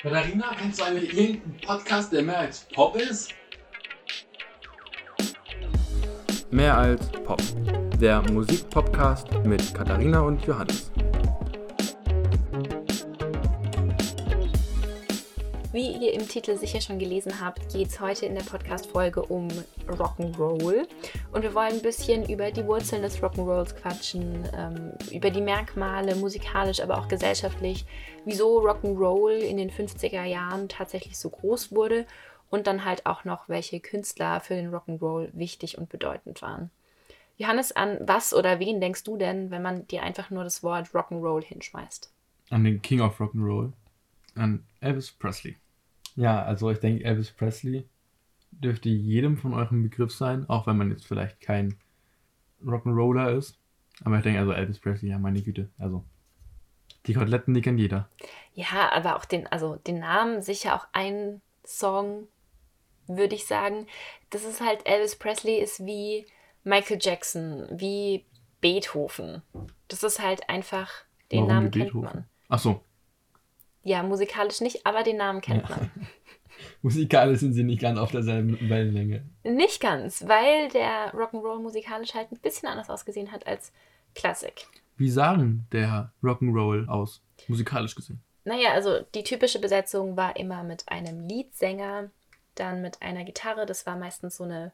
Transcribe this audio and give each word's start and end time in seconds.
Katharina, 0.00 0.54
kennst 0.56 0.78
du 0.78 0.84
eigentlich 0.84 1.12
irgendeinen 1.12 1.60
Podcast, 1.60 2.12
der 2.12 2.22
mehr 2.22 2.38
als 2.38 2.60
Pop 2.72 2.94
ist? 2.94 3.34
Mehr 6.52 6.78
als 6.78 7.10
Pop. 7.10 7.42
Der 8.00 8.22
Musikpodcast 8.30 9.26
mit 9.44 9.74
Katharina 9.74 10.20
und 10.20 10.46
Johannes. 10.46 10.92
Wie 15.78 15.92
ihr 15.92 16.12
im 16.12 16.26
Titel 16.26 16.56
sicher 16.56 16.80
schon 16.80 16.98
gelesen 16.98 17.40
habt, 17.40 17.72
geht 17.72 17.86
es 17.86 18.00
heute 18.00 18.26
in 18.26 18.34
der 18.34 18.42
Podcast-Folge 18.42 19.22
um 19.22 19.46
Rock'n'Roll. 19.86 20.88
Und 21.30 21.42
wir 21.42 21.54
wollen 21.54 21.74
ein 21.74 21.82
bisschen 21.82 22.28
über 22.28 22.50
die 22.50 22.66
Wurzeln 22.66 23.02
des 23.02 23.22
Rock'n'Rolls 23.22 23.76
quatschen, 23.76 24.44
ähm, 24.56 24.90
über 25.12 25.30
die 25.30 25.40
Merkmale, 25.40 26.16
musikalisch, 26.16 26.80
aber 26.80 26.98
auch 26.98 27.06
gesellschaftlich, 27.06 27.86
wieso 28.24 28.60
Rock'n'Roll 28.60 29.36
in 29.36 29.56
den 29.56 29.70
50er 29.70 30.24
Jahren 30.24 30.68
tatsächlich 30.68 31.16
so 31.16 31.30
groß 31.30 31.70
wurde 31.70 32.06
und 32.50 32.66
dann 32.66 32.84
halt 32.84 33.06
auch 33.06 33.24
noch, 33.24 33.48
welche 33.48 33.78
Künstler 33.78 34.40
für 34.40 34.56
den 34.56 34.74
Rock'n'Roll 34.74 35.28
wichtig 35.32 35.78
und 35.78 35.88
bedeutend 35.88 36.42
waren. 36.42 36.70
Johannes, 37.36 37.70
an 37.70 37.98
was 38.00 38.34
oder 38.34 38.58
wen 38.58 38.80
denkst 38.80 39.04
du 39.04 39.16
denn, 39.16 39.52
wenn 39.52 39.62
man 39.62 39.86
dir 39.86 40.02
einfach 40.02 40.30
nur 40.30 40.42
das 40.42 40.64
Wort 40.64 40.88
Rock'n'Roll 40.88 41.44
hinschmeißt? 41.44 42.10
An 42.50 42.64
den 42.64 42.82
King 42.82 43.00
of 43.00 43.20
Rock'n'Roll. 43.20 43.70
An 44.34 44.64
Elvis 44.80 45.12
Presley. 45.12 45.56
Ja, 46.18 46.42
also 46.42 46.68
ich 46.68 46.80
denke, 46.80 47.04
Elvis 47.04 47.30
Presley 47.30 47.88
dürfte 48.50 48.88
jedem 48.88 49.36
von 49.36 49.54
eurem 49.54 49.84
Begriff 49.84 50.12
sein, 50.12 50.48
auch 50.48 50.66
wenn 50.66 50.76
man 50.76 50.90
jetzt 50.90 51.06
vielleicht 51.06 51.40
kein 51.40 51.78
Rock'n'Roller 52.60 53.36
ist. 53.38 53.56
Aber 54.02 54.16
ich 54.16 54.24
denke, 54.24 54.40
also 54.40 54.50
Elvis 54.50 54.80
Presley, 54.80 55.10
ja, 55.10 55.18
meine 55.20 55.40
Güte. 55.40 55.70
Also, 55.78 56.04
die 57.06 57.14
Koteletten, 57.14 57.54
die 57.54 57.60
kennt 57.60 57.78
jeder. 57.78 58.08
Ja, 58.52 58.90
aber 58.90 59.14
auch 59.14 59.26
den, 59.26 59.46
also 59.46 59.76
den 59.76 60.00
Namen, 60.00 60.42
sicher 60.42 60.74
auch 60.74 60.88
ein 60.92 61.40
Song, 61.64 62.26
würde 63.06 63.36
ich 63.36 63.46
sagen. 63.46 63.86
Das 64.30 64.42
ist 64.42 64.60
halt, 64.60 64.88
Elvis 64.88 65.14
Presley 65.14 65.58
ist 65.60 65.86
wie 65.86 66.26
Michael 66.64 66.98
Jackson, 67.00 67.68
wie 67.70 68.26
Beethoven. 68.60 69.42
Das 69.86 70.02
ist 70.02 70.20
halt 70.20 70.48
einfach, 70.48 70.90
den 71.30 71.42
Warum 71.42 71.48
Namen 71.48 71.70
kennt 71.70 71.84
Beethoven? 71.84 72.02
man. 72.12 72.24
Ach 72.48 72.58
so. 72.58 72.82
Ja, 73.82 74.02
musikalisch 74.02 74.60
nicht, 74.60 74.84
aber 74.86 75.02
den 75.02 75.16
Namen 75.16 75.40
kennt 75.40 75.68
Ja. 75.68 75.76
man. 75.76 75.90
Musikalisch 76.82 77.40
sind 77.40 77.54
sie 77.54 77.62
nicht 77.62 77.80
ganz 77.80 77.98
auf 77.98 78.10
derselben 78.10 78.58
Wellenlänge. 78.68 79.24
Nicht 79.44 79.80
ganz, 79.80 80.26
weil 80.26 80.68
der 80.68 81.12
Rock'n'Roll 81.14 81.60
musikalisch 81.60 82.14
halt 82.14 82.32
ein 82.32 82.38
bisschen 82.38 82.68
anders 82.68 82.90
ausgesehen 82.90 83.30
hat 83.30 83.46
als 83.46 83.72
Klassik. 84.14 84.66
Wie 84.96 85.10
sagen 85.10 85.66
der 85.72 86.12
Rock'n'Roll 86.22 86.88
aus, 86.88 87.22
musikalisch 87.46 87.94
gesehen? 87.94 88.20
Naja, 88.44 88.72
also 88.72 89.00
die 89.14 89.22
typische 89.22 89.60
Besetzung 89.60 90.16
war 90.16 90.36
immer 90.36 90.64
mit 90.64 90.88
einem 90.88 91.28
Leadsänger, 91.28 92.10
dann 92.56 92.82
mit 92.82 93.02
einer 93.02 93.24
Gitarre, 93.24 93.66
das 93.66 93.86
war 93.86 93.96
meistens 93.96 94.36
so 94.36 94.44
eine 94.44 94.72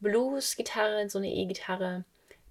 Blues-Gitarre, 0.00 1.10
so 1.10 1.18
eine 1.18 1.28
E-Gitarre, 1.28 2.04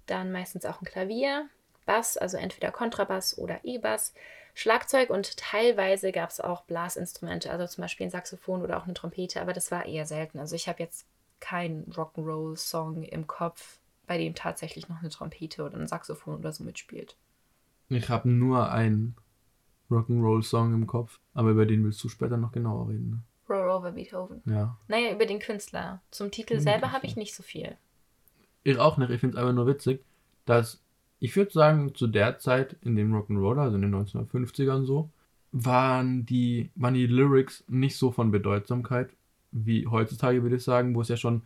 dann 0.06 0.30
meistens 0.30 0.64
auch 0.64 0.80
ein 0.80 0.84
Klavier, 0.84 1.48
Bass, 1.86 2.16
also 2.16 2.36
entweder 2.36 2.70
Kontrabass 2.70 3.38
oder 3.38 3.58
E-Bass, 3.64 4.12
Schlagzeug 4.58 5.10
und 5.10 5.36
teilweise 5.36 6.10
gab 6.10 6.30
es 6.30 6.40
auch 6.40 6.62
Blasinstrumente, 6.64 7.48
also 7.48 7.64
zum 7.68 7.82
Beispiel 7.82 8.08
ein 8.08 8.10
Saxophon 8.10 8.60
oder 8.60 8.76
auch 8.76 8.86
eine 8.86 8.94
Trompete, 8.94 9.40
aber 9.40 9.52
das 9.52 9.70
war 9.70 9.86
eher 9.86 10.04
selten. 10.04 10.40
Also 10.40 10.56
ich 10.56 10.68
habe 10.68 10.82
jetzt 10.82 11.06
keinen 11.38 11.84
Rock'n'Roll-Song 11.92 13.04
im 13.04 13.28
Kopf, 13.28 13.78
bei 14.08 14.18
dem 14.18 14.34
tatsächlich 14.34 14.88
noch 14.88 14.98
eine 14.98 15.10
Trompete 15.10 15.64
oder 15.64 15.78
ein 15.78 15.86
Saxophon 15.86 16.38
oder 16.38 16.50
so 16.50 16.64
mitspielt. 16.64 17.16
Ich 17.88 18.08
habe 18.08 18.28
nur 18.28 18.72
einen 18.72 19.14
Rock'n'Roll-Song 19.92 20.74
im 20.74 20.88
Kopf, 20.88 21.20
aber 21.34 21.50
über 21.50 21.64
den 21.64 21.84
willst 21.84 22.02
du 22.02 22.08
später 22.08 22.36
noch 22.36 22.50
genauer 22.50 22.88
reden. 22.88 23.10
Ne? 23.10 23.22
Roll 23.48 23.70
over 23.70 23.92
Beethoven. 23.92 24.42
Ja. 24.44 24.76
Naja, 24.88 25.12
über 25.12 25.24
den 25.24 25.38
Künstler. 25.38 26.02
Zum 26.10 26.32
Titel 26.32 26.58
selber 26.58 26.90
habe 26.90 27.06
ich 27.06 27.14
nicht 27.14 27.32
so 27.32 27.44
viel. 27.44 27.76
Ich 28.64 28.76
auch 28.76 28.96
nicht. 28.96 29.10
Ich 29.10 29.20
finde 29.20 29.36
es 29.36 29.40
aber 29.40 29.52
nur 29.52 29.68
witzig, 29.68 30.04
dass 30.46 30.82
ich 31.20 31.34
würde 31.36 31.52
sagen, 31.52 31.94
zu 31.94 32.06
der 32.06 32.38
Zeit 32.38 32.76
in 32.82 32.96
dem 32.96 33.14
Rock'n'Roll, 33.14 33.58
also 33.60 33.76
in 33.76 33.82
den 33.82 33.94
1950ern 33.94 34.84
so, 34.84 35.10
waren 35.52 36.26
die, 36.26 36.70
waren 36.74 36.94
die 36.94 37.06
Lyrics 37.06 37.64
nicht 37.68 37.96
so 37.96 38.10
von 38.10 38.30
Bedeutsamkeit 38.30 39.10
wie 39.50 39.86
heutzutage, 39.86 40.42
würde 40.42 40.56
ich 40.56 40.64
sagen, 40.64 40.94
wo 40.94 41.00
es 41.00 41.08
ja 41.08 41.16
schon, 41.16 41.42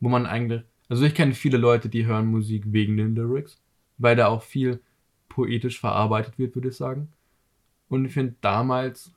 wo 0.00 0.08
man 0.08 0.26
eigentlich, 0.26 0.62
also 0.88 1.04
ich 1.04 1.14
kenne 1.14 1.34
viele 1.34 1.56
Leute, 1.56 1.88
die 1.88 2.06
hören 2.06 2.26
Musik 2.26 2.64
wegen 2.66 2.96
den 2.96 3.14
Lyrics, 3.14 3.60
weil 3.96 4.16
da 4.16 4.26
auch 4.26 4.42
viel 4.42 4.80
poetisch 5.28 5.80
verarbeitet 5.80 6.38
wird, 6.38 6.54
würde 6.54 6.68
ich 6.68 6.76
sagen. 6.76 7.08
Und 7.88 8.04
ich 8.04 8.12
finde, 8.12 8.34
damals 8.40 9.12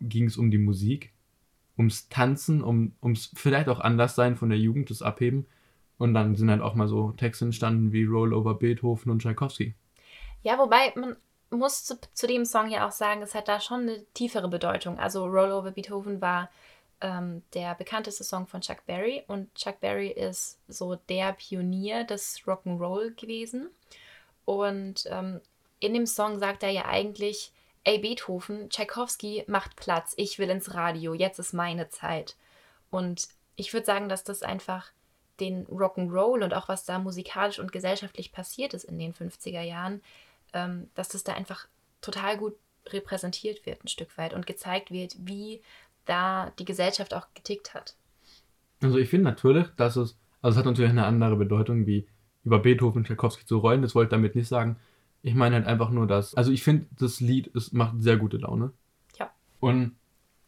ging 0.00 0.26
es 0.26 0.36
um 0.36 0.50
die 0.50 0.58
Musik, 0.58 1.12
ums 1.76 2.08
Tanzen, 2.08 2.62
um, 2.62 2.92
ums 3.02 3.32
vielleicht 3.34 3.68
auch 3.68 3.80
Anderssein 3.80 4.36
von 4.36 4.48
der 4.48 4.58
Jugend, 4.58 4.90
das 4.90 5.02
Abheben. 5.02 5.46
Und 6.02 6.14
dann 6.14 6.34
sind 6.34 6.50
halt 6.50 6.62
auch 6.62 6.74
mal 6.74 6.88
so 6.88 7.12
Texte 7.12 7.44
entstanden 7.44 7.92
wie 7.92 8.02
Roll 8.02 8.34
over 8.34 8.54
Beethoven 8.54 9.12
und 9.12 9.22
Tchaikovsky. 9.22 9.76
Ja, 10.42 10.58
wobei 10.58 10.92
man 10.96 11.14
muss 11.50 11.84
zu, 11.84 11.96
zu 12.12 12.26
dem 12.26 12.44
Song 12.44 12.68
ja 12.68 12.88
auch 12.88 12.90
sagen, 12.90 13.22
es 13.22 13.36
hat 13.36 13.46
da 13.46 13.60
schon 13.60 13.82
eine 13.82 14.04
tiefere 14.12 14.48
Bedeutung. 14.48 14.98
Also 14.98 15.24
Roll 15.26 15.52
over 15.52 15.70
Beethoven 15.70 16.20
war 16.20 16.50
ähm, 17.00 17.44
der 17.54 17.76
bekannteste 17.76 18.24
Song 18.24 18.48
von 18.48 18.62
Chuck 18.62 18.84
Berry 18.84 19.22
und 19.28 19.54
Chuck 19.54 19.78
Berry 19.78 20.08
ist 20.08 20.58
so 20.66 20.96
der 21.08 21.34
Pionier 21.34 22.02
des 22.02 22.40
Rock'n'Roll 22.46 23.14
gewesen. 23.14 23.68
Und 24.44 25.04
ähm, 25.08 25.40
in 25.78 25.94
dem 25.94 26.06
Song 26.06 26.40
sagt 26.40 26.64
er 26.64 26.70
ja 26.70 26.86
eigentlich, 26.86 27.52
ey 27.84 28.00
Beethoven, 28.00 28.70
Tchaikovsky 28.70 29.44
macht 29.46 29.76
Platz, 29.76 30.14
ich 30.16 30.40
will 30.40 30.50
ins 30.50 30.74
Radio, 30.74 31.14
jetzt 31.14 31.38
ist 31.38 31.52
meine 31.52 31.90
Zeit. 31.90 32.34
Und 32.90 33.28
ich 33.54 33.72
würde 33.72 33.86
sagen, 33.86 34.08
dass 34.08 34.24
das 34.24 34.42
einfach 34.42 34.90
den 35.42 35.66
Rock'n'Roll 35.66 36.44
und 36.44 36.54
auch 36.54 36.68
was 36.68 36.84
da 36.84 36.98
musikalisch 36.98 37.58
und 37.58 37.72
gesellschaftlich 37.72 38.32
passiert 38.32 38.74
ist 38.74 38.84
in 38.84 38.98
den 38.98 39.12
50er 39.12 39.62
Jahren, 39.62 40.00
ähm, 40.52 40.88
dass 40.94 41.08
das 41.08 41.24
da 41.24 41.32
einfach 41.32 41.66
total 42.00 42.36
gut 42.36 42.54
repräsentiert 42.86 43.66
wird, 43.66 43.84
ein 43.84 43.88
Stück 43.88 44.16
weit 44.18 44.34
und 44.34 44.46
gezeigt 44.46 44.90
wird, 44.90 45.16
wie 45.18 45.60
da 46.04 46.52
die 46.58 46.64
Gesellschaft 46.64 47.14
auch 47.14 47.26
getickt 47.34 47.74
hat. 47.74 47.94
Also 48.80 48.98
ich 48.98 49.08
finde 49.08 49.24
natürlich, 49.24 49.68
dass 49.76 49.96
es, 49.96 50.16
also 50.40 50.54
es 50.54 50.58
hat 50.58 50.66
natürlich 50.66 50.90
eine 50.90 51.06
andere 51.06 51.36
Bedeutung, 51.36 51.86
wie 51.86 52.06
über 52.44 52.58
Beethoven 52.58 52.98
und 52.98 53.06
Tchaikovsky 53.06 53.44
zu 53.46 53.58
rollen. 53.58 53.82
Das 53.82 53.94
wollte 53.94 54.08
ich 54.08 54.18
damit 54.18 54.34
nicht 54.34 54.48
sagen. 54.48 54.76
Ich 55.22 55.34
meine 55.34 55.54
halt 55.54 55.66
einfach 55.66 55.90
nur, 55.90 56.06
dass, 56.08 56.34
also 56.34 56.50
ich 56.50 56.64
finde, 56.64 56.86
das 56.98 57.20
Lied 57.20 57.54
es 57.54 57.72
macht 57.72 58.02
sehr 58.02 58.16
gute 58.16 58.38
Laune. 58.38 58.72
Ja. 59.18 59.30
Und 59.60 59.94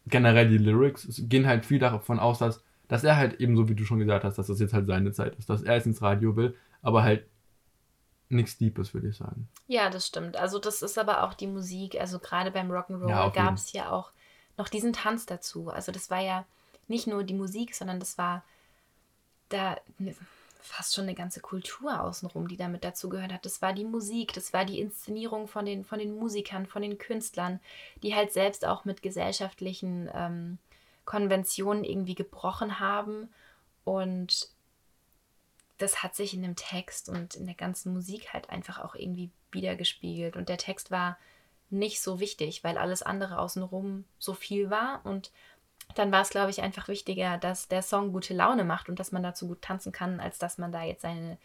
generell 0.06 0.49
die 0.49 0.59
Lyrics 0.59 1.22
gehen 1.28 1.47
halt 1.47 1.65
viel 1.65 1.78
davon 1.78 2.19
aus, 2.19 2.38
dass, 2.38 2.65
dass 2.94 3.03
er 3.03 3.16
halt 3.16 3.41
eben 3.41 3.56
so, 3.56 3.69
wie 3.69 3.75
du 3.75 3.84
schon 3.84 3.99
gesagt 3.99 4.22
hast, 4.22 4.38
dass 4.38 4.47
das 4.47 4.60
jetzt 4.60 4.72
halt 4.72 4.87
seine 4.87 5.10
Zeit 5.10 5.34
ist, 5.34 5.50
dass 5.50 5.65
er 5.65 5.75
jetzt 5.75 5.87
ins 5.87 6.00
Radio 6.00 6.37
will, 6.37 6.56
aber 6.81 7.03
halt 7.03 7.27
nichts 8.28 8.56
Deepes, 8.56 8.94
würde 8.94 9.09
ich 9.09 9.16
sagen. 9.16 9.49
Ja, 9.66 9.91
das 9.91 10.06
stimmt. 10.06 10.37
Also 10.37 10.60
das 10.60 10.81
ist 10.81 10.97
aber 10.97 11.25
auch 11.25 11.34
die 11.34 11.49
Musik. 11.49 12.00
Also 12.00 12.21
gerade 12.21 12.53
beim 12.53 12.71
Rock'n'Roll 12.71 13.10
Ja, 13.10 13.28
gab 13.31 13.56
es 13.56 13.72
ja 13.72 13.91
auch 13.91 14.12
noch 14.56 14.69
diesen 14.69 14.93
Tanz 14.93 15.27
dazu. 15.27 15.71
Also 15.71 15.91
das 15.91 16.09
war 16.09 16.21
ja 16.21 16.44
nicht 16.87 17.09
nur 17.09 17.25
die 17.25 17.34
Musik, 17.34 17.75
sondern 17.75 17.99
das 17.99 18.16
war 18.16 18.44
da 19.49 19.77
ne- 19.99 20.15
fast 20.60 20.94
schon 20.94 21.03
eine 21.03 21.16
ganze 21.16 21.41
Kultur 21.41 22.00
außenrum, 22.00 22.47
die 22.47 22.56
damit 22.56 22.84
dazu 22.84 23.09
gehört 23.09 23.33
hat. 23.33 23.44
Das 23.44 23.60
war 23.60 23.72
die 23.72 23.84
Musik, 23.84 24.34
das 24.34 24.53
war 24.53 24.65
die 24.65 24.78
Inszenierung 24.78 25.49
von 25.49 25.66
den, 25.66 25.84
von 25.84 25.99
den 25.99 26.15
Musikern, 26.15 26.66
von 26.66 26.81
den 26.83 26.97
Künstlern, 26.97 27.59
die 28.04 28.15
halt 28.15 28.33
selbst 28.33 28.65
auch 28.65 28.84
mit 28.84 29.03
gesellschaftlichen 29.03 30.09
ähm, 30.15 30.59
Konventionen 31.04 31.84
irgendwie 31.84 32.15
gebrochen 32.15 32.81
haben. 32.81 33.28
Und 33.84 34.48
das 35.78 36.03
hat 36.03 36.15
sich 36.15 36.34
in 36.34 36.42
dem 36.42 36.56
Text 36.56 37.09
und 37.09 37.34
in 37.34 37.47
der 37.47 37.54
ganzen 37.54 37.92
Musik 37.92 38.32
halt 38.32 38.50
einfach 38.50 38.78
auch 38.78 38.94
irgendwie 38.94 39.31
wiedergespiegelt. 39.50 40.37
Und 40.37 40.48
der 40.48 40.59
Text 40.59 40.91
war 40.91 41.19
nicht 41.70 42.01
so 42.01 42.21
wichtig, 42.21 42.65
weil 42.65 42.78
alles 42.78 43.03
andere 43.03 43.39
außenrum 43.39 44.04
so 44.18 44.34
viel 44.34 44.71
war. 44.71 45.01
Und 45.04 45.33
dann 45.95 46.12
war 46.12 46.22
es, 46.22 46.30
glaube 46.30 46.51
ich, 46.51 46.62
einfach 46.62 46.89
wichtiger, 46.89 47.39
dass 47.39 47.68
der 47.68 47.83
Song 47.83 48.12
gute 48.12 48.34
Laune 48.34 48.65
macht 48.65 48.89
und 48.89 48.98
dass 48.98 49.12
man 49.12 49.22
dazu 49.22 49.48
gut 49.48 49.62
tanzen 49.62 49.92
kann, 49.92 50.21
als 50.21 50.39
dass 50.39 50.59
man 50.59 50.72
da 50.72 50.83
jetzt 50.83 51.03
seine 51.03 51.39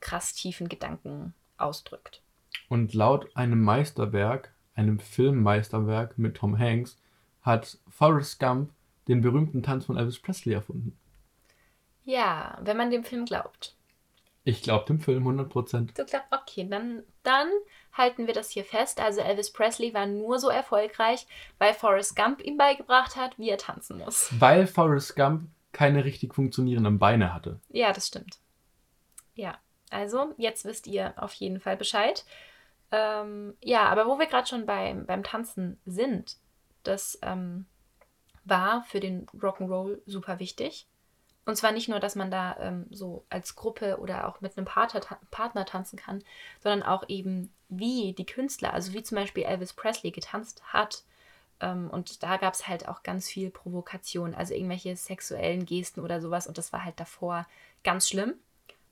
krass 0.00 0.34
tiefen 0.34 0.68
Gedanken 0.68 1.34
ausdrückt. 1.56 2.22
Und 2.68 2.94
laut 2.94 3.34
einem 3.36 3.62
Meisterwerk, 3.62 4.52
einem 4.74 4.98
Filmmeisterwerk 4.98 6.18
mit 6.18 6.36
Tom 6.36 6.58
Hanks, 6.58 6.98
hat 7.44 7.78
Forrest 7.88 8.40
Gump 8.40 8.70
den 9.06 9.20
berühmten 9.20 9.62
Tanz 9.62 9.84
von 9.84 9.96
Elvis 9.96 10.18
Presley 10.18 10.54
erfunden. 10.54 10.96
Ja, 12.04 12.58
wenn 12.62 12.76
man 12.76 12.90
dem 12.90 13.04
Film 13.04 13.24
glaubt. 13.24 13.76
Ich 14.44 14.62
glaube 14.62 14.84
dem 14.86 15.00
Film 15.00 15.26
100%. 15.26 15.94
Du 15.94 16.04
glaubst, 16.04 16.16
okay, 16.30 16.66
dann, 16.68 17.02
dann 17.22 17.48
halten 17.92 18.26
wir 18.26 18.34
das 18.34 18.50
hier 18.50 18.64
fest. 18.64 19.00
Also 19.00 19.20
Elvis 19.20 19.52
Presley 19.52 19.94
war 19.94 20.06
nur 20.06 20.38
so 20.38 20.48
erfolgreich, 20.48 21.26
weil 21.58 21.72
Forrest 21.72 22.14
Gump 22.14 22.42
ihm 22.42 22.58
beigebracht 22.58 23.16
hat, 23.16 23.38
wie 23.38 23.48
er 23.48 23.58
tanzen 23.58 23.98
muss. 23.98 24.28
Weil 24.38 24.66
Forrest 24.66 25.16
Gump 25.16 25.48
keine 25.72 26.04
richtig 26.04 26.34
funktionierenden 26.34 26.98
Beine 26.98 27.32
hatte. 27.32 27.58
Ja, 27.68 27.92
das 27.92 28.08
stimmt. 28.08 28.38
Ja, 29.34 29.58
also 29.90 30.34
jetzt 30.36 30.64
wisst 30.64 30.86
ihr 30.86 31.14
auf 31.16 31.32
jeden 31.34 31.60
Fall 31.60 31.76
Bescheid. 31.76 32.24
Ähm, 32.92 33.54
ja, 33.62 33.86
aber 33.86 34.06
wo 34.06 34.18
wir 34.18 34.26
gerade 34.26 34.46
schon 34.46 34.66
beim, 34.66 35.06
beim 35.06 35.24
Tanzen 35.24 35.80
sind, 35.86 36.36
das 36.84 37.18
ähm, 37.22 37.66
war 38.44 38.84
für 38.84 39.00
den 39.00 39.26
Rock'n'Roll 39.26 40.00
super 40.06 40.38
wichtig. 40.38 40.86
Und 41.46 41.56
zwar 41.56 41.72
nicht 41.72 41.88
nur, 41.88 42.00
dass 42.00 42.14
man 42.14 42.30
da 42.30 42.56
ähm, 42.58 42.86
so 42.90 43.24
als 43.28 43.54
Gruppe 43.54 43.98
oder 43.98 44.28
auch 44.28 44.40
mit 44.40 44.56
einem 44.56 44.64
Partner, 44.64 45.00
Partner 45.30 45.66
tanzen 45.66 45.98
kann, 45.98 46.22
sondern 46.60 46.82
auch 46.82 47.04
eben, 47.08 47.52
wie 47.68 48.14
die 48.14 48.24
Künstler, 48.24 48.72
also 48.72 48.94
wie 48.94 49.02
zum 49.02 49.16
Beispiel 49.16 49.42
Elvis 49.42 49.74
Presley 49.74 50.10
getanzt 50.10 50.62
hat. 50.72 51.04
Ähm, 51.60 51.90
und 51.90 52.22
da 52.22 52.38
gab 52.38 52.54
es 52.54 52.66
halt 52.66 52.88
auch 52.88 53.02
ganz 53.02 53.28
viel 53.28 53.50
Provokation, 53.50 54.34
also 54.34 54.54
irgendwelche 54.54 54.96
sexuellen 54.96 55.66
Gesten 55.66 56.00
oder 56.00 56.20
sowas. 56.22 56.46
Und 56.46 56.56
das 56.56 56.72
war 56.72 56.82
halt 56.82 56.98
davor 56.98 57.46
ganz 57.82 58.08
schlimm. 58.08 58.34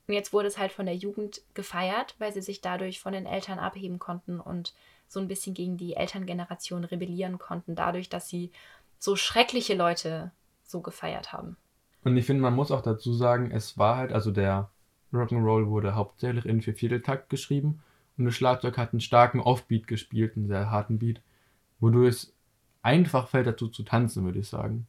Und 0.07 0.13
jetzt 0.13 0.33
wurde 0.33 0.47
es 0.47 0.57
halt 0.57 0.71
von 0.71 0.85
der 0.85 0.95
Jugend 0.95 1.41
gefeiert, 1.55 2.15
weil 2.19 2.33
sie 2.33 2.41
sich 2.41 2.61
dadurch 2.61 2.99
von 2.99 3.13
den 3.13 3.25
Eltern 3.25 3.57
abheben 3.57 3.99
konnten 3.99 4.39
und 4.39 4.73
so 5.13 5.19
ein 5.19 5.27
bisschen 5.27 5.53
gegen 5.53 5.77
die 5.77 5.95
Elterngeneration 5.95 6.83
rebellieren 6.83 7.37
konnten, 7.37 7.75
dadurch, 7.75 8.09
dass 8.09 8.27
sie 8.27 8.51
so 8.99 9.15
schreckliche 9.15 9.75
Leute 9.75 10.31
so 10.63 10.81
gefeiert 10.81 11.31
haben. 11.31 11.55
Und 12.03 12.17
ich 12.17 12.25
finde, 12.25 12.41
man 12.41 12.55
muss 12.55 12.71
auch 12.71 12.81
dazu 12.81 13.13
sagen, 13.13 13.51
es 13.51 13.77
war 13.77 13.97
halt, 13.97 14.11
also 14.11 14.31
der 14.31 14.69
Rock'n'Roll 15.13 15.67
wurde 15.67 15.95
hauptsächlich 15.95 16.45
in 16.45 16.61
Viervierteltakt 16.61 17.29
geschrieben 17.29 17.81
und 18.17 18.25
das 18.25 18.35
Schlagzeug 18.35 18.77
hat 18.77 18.91
einen 18.91 18.99
starken 18.99 19.39
Offbeat 19.39 19.87
gespielt, 19.87 20.35
einen 20.35 20.47
sehr 20.47 20.69
harten 20.71 20.99
Beat, 20.99 21.21
wodurch 21.79 22.09
es 22.09 22.33
einfach 22.81 23.27
fällt 23.27 23.47
dazu 23.47 23.67
zu 23.67 23.83
tanzen, 23.83 24.25
würde 24.25 24.39
ich 24.39 24.47
sagen. 24.47 24.87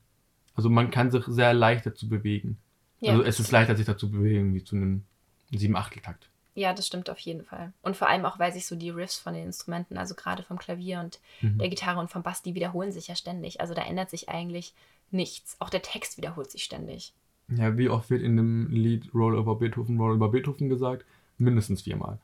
Also 0.55 0.71
man 0.71 0.91
kann 0.91 1.11
sich 1.11 1.25
sehr 1.27 1.53
leicht 1.53 1.87
dazu 1.87 2.09
bewegen. 2.09 2.59
Ja. 3.01 3.13
Also 3.13 3.25
es 3.25 3.41
ist 3.41 3.53
leichter, 3.53 3.77
sich 3.77 3.87
dazu 3.87 4.11
bewegen, 4.11 4.55
wie 4.55 4.65
zu 4.65 4.77
einem 4.77 5.05
Sieben-Achtel-Takt. 5.51 6.31
Ja, 6.55 6.73
das 6.73 6.87
stimmt 6.87 7.11
auf 7.11 7.19
jeden 7.19 7.45
Fall. 7.45 7.73
Und 7.83 7.97
vor 7.97 8.09
allem 8.09 8.25
auch, 8.25 8.39
weil 8.39 8.53
sich 8.53 8.67
so 8.67 8.77
die 8.77 8.91
Riffs 8.91 9.19
von 9.19 9.35
den 9.35 9.47
Instrumenten, 9.47 9.99
also 9.99 10.15
gerade 10.15 10.43
vom 10.45 10.59
Klavier 10.59 11.01
und 11.01 11.21
Mhm. 11.41 11.59
der 11.59 11.69
Gitarre 11.69 11.99
und 11.99 12.11
vom 12.11 12.23
Bass, 12.23 12.43
die 12.43 12.55
wiederholen 12.55 12.93
sich 12.93 13.09
ja 13.09 13.17
ständig. 13.17 13.61
Also 13.61 13.75
da 13.75 13.83
ändert 13.83 14.11
sich 14.11 14.29
eigentlich 14.29 14.75
nichts. 15.11 15.57
Auch 15.61 15.71
der 15.71 15.83
Text 15.83 16.17
wiederholt 16.17 16.51
sich 16.51 16.63
ständig. 16.63 17.13
Ja, 17.49 17.77
wie 17.77 17.89
oft 17.89 18.09
wird 18.09 18.23
in 18.23 18.37
dem 18.37 18.71
Lied 18.71 19.13
Roll 19.13 19.37
over 19.37 19.57
Beethoven, 19.57 19.99
Roll 19.99 20.15
over 20.15 20.31
Beethoven 20.31 20.69
gesagt? 20.69 21.05
Mindestens 21.39 21.83
viermal. 21.83 22.19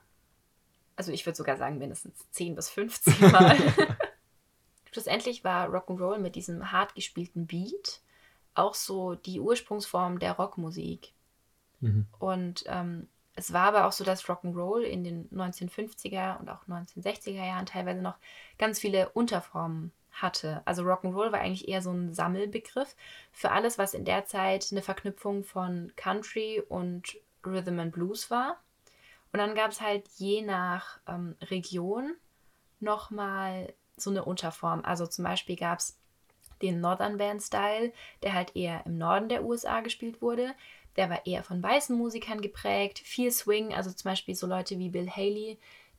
Also 0.96 1.12
ich 1.12 1.26
würde 1.26 1.36
sogar 1.36 1.56
sagen 1.56 1.78
mindestens 1.78 2.30
10 2.30 2.54
bis 2.54 2.68
15 2.68 3.30
Mal. 3.32 3.56
Schlussendlich 4.92 5.44
war 5.44 5.68
Rock'n'Roll 5.68 6.18
mit 6.18 6.36
diesem 6.36 6.72
hart 6.72 6.94
gespielten 6.94 7.46
Beat 7.46 8.00
auch 8.54 8.74
so 8.74 9.14
die 9.14 9.40
Ursprungsform 9.40 10.18
der 10.18 10.32
Rockmusik. 10.32 11.12
Mhm. 11.80 12.06
Und 12.18 12.64
ähm, 12.66 13.08
es 13.40 13.54
war 13.54 13.68
aber 13.68 13.86
auch 13.86 13.92
so, 13.92 14.04
dass 14.04 14.26
Rock'n'Roll 14.26 14.82
in 14.82 15.02
den 15.02 15.30
1950er 15.30 16.38
und 16.38 16.50
auch 16.50 16.66
1960er 16.68 17.46
Jahren 17.46 17.64
teilweise 17.64 18.02
noch 18.02 18.18
ganz 18.58 18.78
viele 18.78 19.08
Unterformen 19.10 19.92
hatte. 20.12 20.60
Also 20.66 20.82
Rock'n'Roll 20.82 21.32
war 21.32 21.40
eigentlich 21.40 21.66
eher 21.66 21.80
so 21.80 21.90
ein 21.90 22.12
Sammelbegriff 22.12 22.94
für 23.32 23.50
alles, 23.50 23.78
was 23.78 23.94
in 23.94 24.04
der 24.04 24.26
Zeit 24.26 24.68
eine 24.70 24.82
Verknüpfung 24.82 25.42
von 25.42 25.90
Country 25.96 26.62
und 26.68 27.16
Rhythm 27.46 27.80
and 27.80 27.92
Blues 27.92 28.30
war. 28.30 28.58
Und 29.32 29.38
dann 29.38 29.54
gab 29.54 29.70
es 29.70 29.80
halt 29.80 30.06
je 30.16 30.42
nach 30.42 31.00
ähm, 31.08 31.34
Region 31.40 32.16
nochmal 32.78 33.72
so 33.96 34.10
eine 34.10 34.24
Unterform. 34.26 34.82
Also 34.84 35.06
zum 35.06 35.24
Beispiel 35.24 35.56
gab 35.56 35.78
es 35.78 35.96
den 36.60 36.80
Northern 36.80 37.16
Band 37.16 37.42
Style, 37.42 37.92
der 38.22 38.34
halt 38.34 38.54
eher 38.54 38.84
im 38.84 38.98
Norden 38.98 39.30
der 39.30 39.44
USA 39.44 39.80
gespielt 39.80 40.20
wurde. 40.20 40.54
Der 40.96 41.08
war 41.08 41.24
eher 41.26 41.42
von 41.42 41.62
weißen 41.62 41.96
Musikern 41.96 42.40
geprägt, 42.40 42.98
viel 42.98 43.30
Swing, 43.30 43.72
also 43.74 43.90
zum 43.92 44.10
Beispiel 44.10 44.34
so 44.34 44.46
Leute 44.46 44.78
wie 44.78 44.88
Bill 44.88 45.08
Haley, 45.08 45.58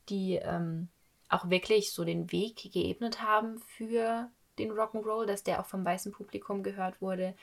die 0.09 0.35
ähm, 0.35 0.89
auch 1.29 1.49
wirklich 1.49 1.93
so 1.93 2.03
den 2.03 2.31
Weg 2.31 2.71
geebnet 2.71 3.21
haben 3.21 3.59
für 3.59 4.29
den 4.59 4.71
Rock'n'Roll, 4.71 5.25
dass 5.25 5.43
der 5.43 5.59
auch 5.59 5.65
vom 5.65 5.85
weißen 5.85 6.11
Publikum 6.11 6.61
gehört 6.63 7.01
wurde. 7.01 7.33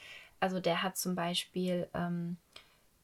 Also 0.41 0.61
der 0.61 0.83
hat 0.83 0.97
zum 0.97 1.15
Beispiel 1.15 1.89
ähm, 1.95 2.37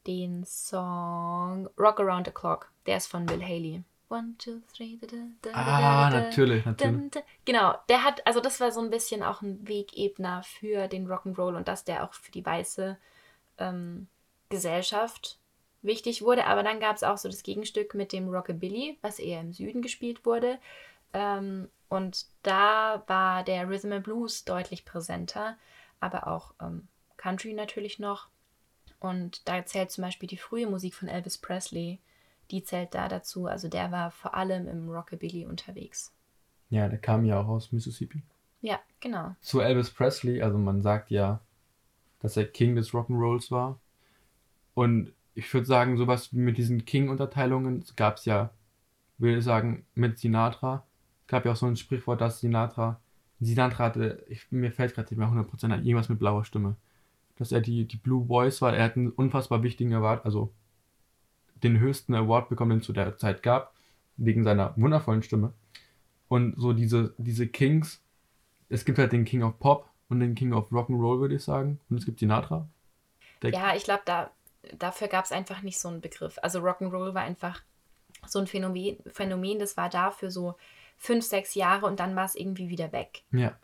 den 0.07 0.45
Song 0.45 1.67
Rock 1.77 1.99
Around 1.99 2.27
the 2.27 2.33
Clock, 2.33 2.71
der 2.85 2.97
ist 2.97 3.07
von 3.07 3.25
Bill 3.25 3.41
Haley. 3.41 3.83
One, 4.07 4.35
two, 4.37 4.61
three, 4.71 4.97
da, 5.01 5.07
da, 5.41 5.49
da, 5.49 5.51
Ah, 5.53 6.09
natürlich, 6.11 6.63
natürlich. 6.63 7.11
Genau, 7.43 7.73
der 7.89 8.03
hat, 8.03 8.25
also 8.27 8.39
das 8.39 8.59
war 8.59 8.71
so 8.71 8.79
ein 8.79 8.91
bisschen 8.91 9.23
auch 9.23 9.41
ein 9.41 9.67
Wegebner 9.67 10.43
für 10.43 10.87
den 10.87 11.07
Rock'n'Roll 11.07 11.57
und 11.57 11.67
dass 11.67 11.83
der 11.83 12.03
auch 12.03 12.13
für 12.13 12.31
die 12.31 12.45
weiße 12.45 12.97
ähm, 13.57 14.07
Gesellschaft 14.49 15.39
wichtig 15.81 16.21
wurde. 16.21 16.45
Aber 16.45 16.63
dann 16.63 16.79
gab 16.79 16.95
es 16.95 17.03
auch 17.03 17.17
so 17.17 17.29
das 17.29 17.43
Gegenstück 17.43 17.93
mit 17.93 18.11
dem 18.11 18.29
Rockabilly, 18.29 18.97
was 19.01 19.19
eher 19.19 19.41
im 19.41 19.53
Süden 19.53 19.81
gespielt 19.81 20.25
wurde. 20.25 20.59
Ähm, 21.13 21.69
und 21.89 22.25
da 22.43 23.03
war 23.07 23.43
der 23.43 23.69
Rhythm 23.69 23.93
and 23.93 24.03
Blues 24.03 24.43
deutlich 24.43 24.85
präsenter, 24.85 25.57
aber 25.99 26.27
auch 26.27 26.53
ähm, 26.61 26.87
Country 27.17 27.53
natürlich 27.53 27.99
noch. 27.99 28.29
Und 28.99 29.47
da 29.47 29.65
zählt 29.65 29.91
zum 29.91 30.03
Beispiel 30.03 30.27
die 30.27 30.37
frühe 30.37 30.67
Musik 30.67 30.95
von 30.95 31.07
Elvis 31.07 31.37
Presley, 31.37 31.99
die 32.51 32.63
zählt 32.63 32.95
da 32.95 33.07
dazu. 33.07 33.45
Also 33.45 33.67
der 33.67 33.91
war 33.91 34.11
vor 34.11 34.33
allem 34.33 34.67
im 34.67 34.89
Rockabilly 34.89 35.45
unterwegs. 35.45 36.11
Ja, 36.69 36.89
der 36.89 36.97
kam 36.97 37.25
ja 37.25 37.39
auch 37.39 37.47
aus 37.47 37.71
Mississippi. 37.71 38.23
Ja, 38.61 38.79
genau. 38.99 39.35
Zu 39.41 39.61
Elvis 39.61 39.91
Presley, 39.91 40.41
also 40.41 40.57
man 40.57 40.81
sagt 40.81 41.11
ja, 41.11 41.39
dass 42.19 42.35
er 42.35 42.45
King 42.45 42.75
des 42.75 42.91
Rock'n'Rolls 42.91 43.51
war. 43.51 43.79
Und 44.75 45.11
ich 45.33 45.51
würde 45.51 45.65
sagen, 45.65 45.97
sowas 45.97 46.31
mit 46.31 46.57
diesen 46.57 46.85
King-Unterteilungen 46.85 47.83
gab 47.95 48.17
es 48.17 48.25
ja, 48.25 48.51
würde 49.17 49.37
ich 49.37 49.43
sagen, 49.43 49.85
mit 49.95 50.19
Sinatra. 50.19 50.85
Es 51.21 51.27
gab 51.27 51.45
ja 51.45 51.53
auch 51.53 51.55
so 51.55 51.65
ein 51.65 51.77
Sprichwort, 51.77 52.21
dass 52.21 52.41
Sinatra, 52.41 52.99
Sinatra 53.39 53.85
hatte, 53.85 54.23
ich, 54.29 54.51
mir 54.51 54.71
fällt 54.71 54.93
gerade 54.93 55.13
nicht 55.13 55.17
mehr 55.17 55.27
100% 55.27 55.73
ein, 55.73 55.85
irgendwas 55.85 56.09
mit 56.09 56.19
blauer 56.19 56.45
Stimme. 56.45 56.75
Dass 57.37 57.51
er 57.51 57.61
die, 57.61 57.85
die 57.85 57.97
Blue 57.97 58.25
Boys 58.25 58.61
war, 58.61 58.75
er 58.75 58.85
hat 58.85 58.95
einen 58.95 59.09
unfassbar 59.09 59.63
wichtigen 59.63 59.93
Award, 59.93 60.23
also 60.23 60.53
den 61.63 61.79
höchsten 61.79 62.13
Award 62.13 62.49
bekommen, 62.49 62.71
den 62.71 62.79
es 62.79 62.85
zu 62.85 62.93
der 62.93 63.17
Zeit 63.17 63.43
gab, 63.43 63.73
wegen 64.17 64.43
seiner 64.43 64.73
wundervollen 64.77 65.23
Stimme. 65.23 65.53
Und 66.27 66.55
so 66.57 66.73
diese, 66.73 67.13
diese 67.17 67.47
Kings, 67.47 68.01
es 68.69 68.85
gibt 68.85 68.97
halt 68.97 69.11
den 69.11 69.25
King 69.25 69.43
of 69.43 69.59
Pop 69.59 69.89
und 70.09 70.19
den 70.19 70.35
King 70.35 70.53
of 70.53 70.71
Rock'n'Roll, 70.71 71.19
würde 71.19 71.35
ich 71.35 71.43
sagen. 71.43 71.79
Und 71.89 71.97
es 71.97 72.05
gibt 72.05 72.19
Sinatra. 72.19 72.67
Der, 73.41 73.51
Ja, 73.51 73.75
ich 73.75 73.83
glaube, 73.83 74.03
da, 74.05 74.31
dafür 74.77 75.07
gab 75.07 75.25
es 75.25 75.31
einfach 75.31 75.61
nicht 75.61 75.79
so 75.79 75.87
einen 75.87 76.01
Begriff. 76.01 76.37
Also 76.41 76.59
Rock'n'Roll 76.59 77.13
war 77.13 77.21
einfach 77.23 77.61
so 78.27 78.39
ein 78.39 78.47
Phänomen, 78.47 78.97
Phänomen, 79.07 79.59
das 79.59 79.77
war 79.77 79.89
da 79.89 80.11
für 80.11 80.31
so 80.31 80.55
fünf, 80.97 81.25
sechs 81.25 81.55
Jahre 81.55 81.85
und 81.85 81.99
dann 81.99 82.15
war 82.15 82.25
es 82.25 82.35
irgendwie 82.35 82.69
wieder 82.69 82.91
weg. 82.91 83.23
ja. 83.31 83.55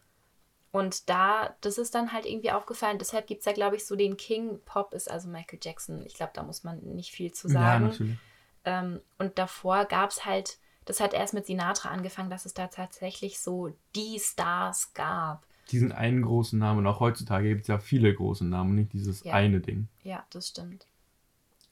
Und 0.74 1.10
da, 1.10 1.53
das 1.60 1.77
ist 1.77 1.96
dann 1.96 2.13
halt 2.13 2.25
irgendwie 2.25 2.51
aufgefallen. 2.53 2.98
Deshalb 2.98 3.27
gibt 3.27 3.39
es 3.41 3.46
ja, 3.46 3.51
glaube 3.51 3.75
ich, 3.75 3.86
so 3.86 3.98
den 3.98 4.15
King. 4.15 4.62
Pop 4.63 4.93
ist 4.93 5.12
also 5.12 5.27
Michael 5.27 5.60
Jackson. 5.62 6.01
Ich 6.05 6.13
glaube, 6.13 6.31
da 6.34 6.43
muss 6.43 6.63
man 6.63 6.79
nicht 6.79 7.12
viel 7.12 7.34
zu 7.34 7.50
ja, 7.50 7.53
sagen. 7.55 7.86
natürlich. 7.88 8.17
ähm, 8.63 9.01
und 9.17 9.38
davor 9.38 9.84
gab 9.84 10.12
es 10.12 10.24
halt, 10.25 10.60
das 10.86 11.01
hat 11.01 11.13
erst 11.13 11.34
mit 11.34 11.46
Sinatra 11.46 11.89
angefangen, 11.89 12.29
dass 12.29 12.46
es 12.46 12.53
da 12.53 12.67
tatsächlich 12.67 13.41
so 13.41 13.74
die 13.98 14.17
Stars 14.17 14.93
gab. 14.93 15.46
Diesen 15.72 15.91
einen 15.91 16.22
großen 16.22 16.58
Namen. 16.58 16.79
Und 16.79 16.88
auch 16.88 17.01
heutzutage 17.01 17.50
gibt 17.50 17.63
es 17.63 17.67
ja 17.67 17.77
viele 17.77 18.13
große 18.13 18.46
Namen, 18.46 18.74
nicht 18.74 18.93
dieses 18.93 19.25
Ja. 19.25 19.34
eine 19.34 19.60
Ding. 19.60 19.89
Ja, 20.03 20.25
das 20.29 20.48
stimmt. 20.48 20.88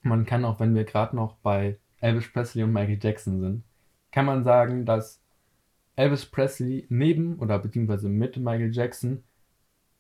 Man 0.02 0.26
kann 0.26 0.46
auch, 0.46 0.60
wenn 0.60 0.76
wir 0.76 0.86
gerade 0.86 1.16
noch 1.16 1.36
bei 1.38 1.78
Elvis 2.00 2.32
Presley 2.32 2.64
und 2.64 2.74
Michael 2.74 3.00
Jackson 3.02 3.40
sind, 3.40 3.64
kann 4.12 4.26
man 4.26 4.44
sagen, 4.44 4.86
dass 4.86 5.22
Elvis 5.96 6.26
Presley 6.26 6.86
neben 6.90 7.38
oder 7.40 7.60
beziehungsweise 7.60 8.08
mit 8.08 8.38
Michael 8.38 8.74
Jackson 8.74 9.24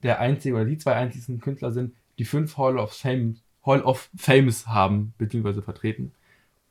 der 0.03 0.19
einzige 0.19 0.55
oder 0.55 0.65
die 0.65 0.77
zwei 0.77 0.95
einzigsten 0.95 1.41
Künstler 1.41 1.71
sind, 1.71 1.93
die 2.17 2.25
fünf 2.25 2.57
Hall 2.57 2.77
of 2.77 2.93
Fame, 2.93 3.35
Hall 3.65 3.81
of 3.81 4.09
Fames 4.15 4.67
haben, 4.67 5.13
beziehungsweise 5.17 5.61
vertreten. 5.61 6.13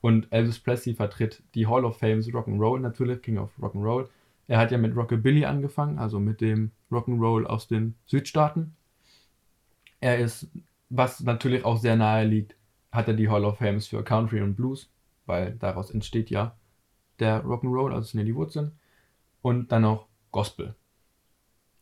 Und 0.00 0.28
Elvis 0.30 0.58
Presley 0.58 0.94
vertritt 0.94 1.42
die 1.54 1.66
Hall 1.66 1.84
of 1.84 1.98
Fames 1.98 2.28
Rock'n'Roll 2.28 2.80
natürlich, 2.80 3.20
King 3.20 3.38
of 3.38 3.50
Rock'n'Roll. 3.60 4.08
Er 4.46 4.58
hat 4.58 4.70
ja 4.70 4.78
mit 4.78 4.96
Rockabilly 4.96 5.44
angefangen, 5.44 5.98
also 5.98 6.18
mit 6.20 6.40
dem 6.40 6.70
Rock'n'Roll 6.90 7.44
aus 7.44 7.68
den 7.68 7.94
Südstaaten. 8.06 8.74
Er 10.00 10.18
ist, 10.18 10.48
was 10.88 11.20
natürlich 11.20 11.64
auch 11.64 11.76
sehr 11.76 11.96
nahe 11.96 12.24
liegt, 12.24 12.54
hat 12.90 13.08
er 13.08 13.14
die 13.14 13.28
Hall 13.28 13.44
of 13.44 13.58
Fames 13.58 13.88
für 13.88 14.02
Country 14.02 14.40
und 14.40 14.54
Blues, 14.54 14.90
weil 15.26 15.52
daraus 15.56 15.90
entsteht 15.90 16.30
ja 16.30 16.56
der 17.18 17.44
Rock'n'Roll, 17.44 17.92
also 17.92 18.08
sind 18.08 18.20
ja 18.20 18.26
die 18.26 18.34
Wurzeln. 18.34 18.78
Und 19.42 19.72
dann 19.72 19.84
auch 19.84 20.06
Gospel. 20.30 20.74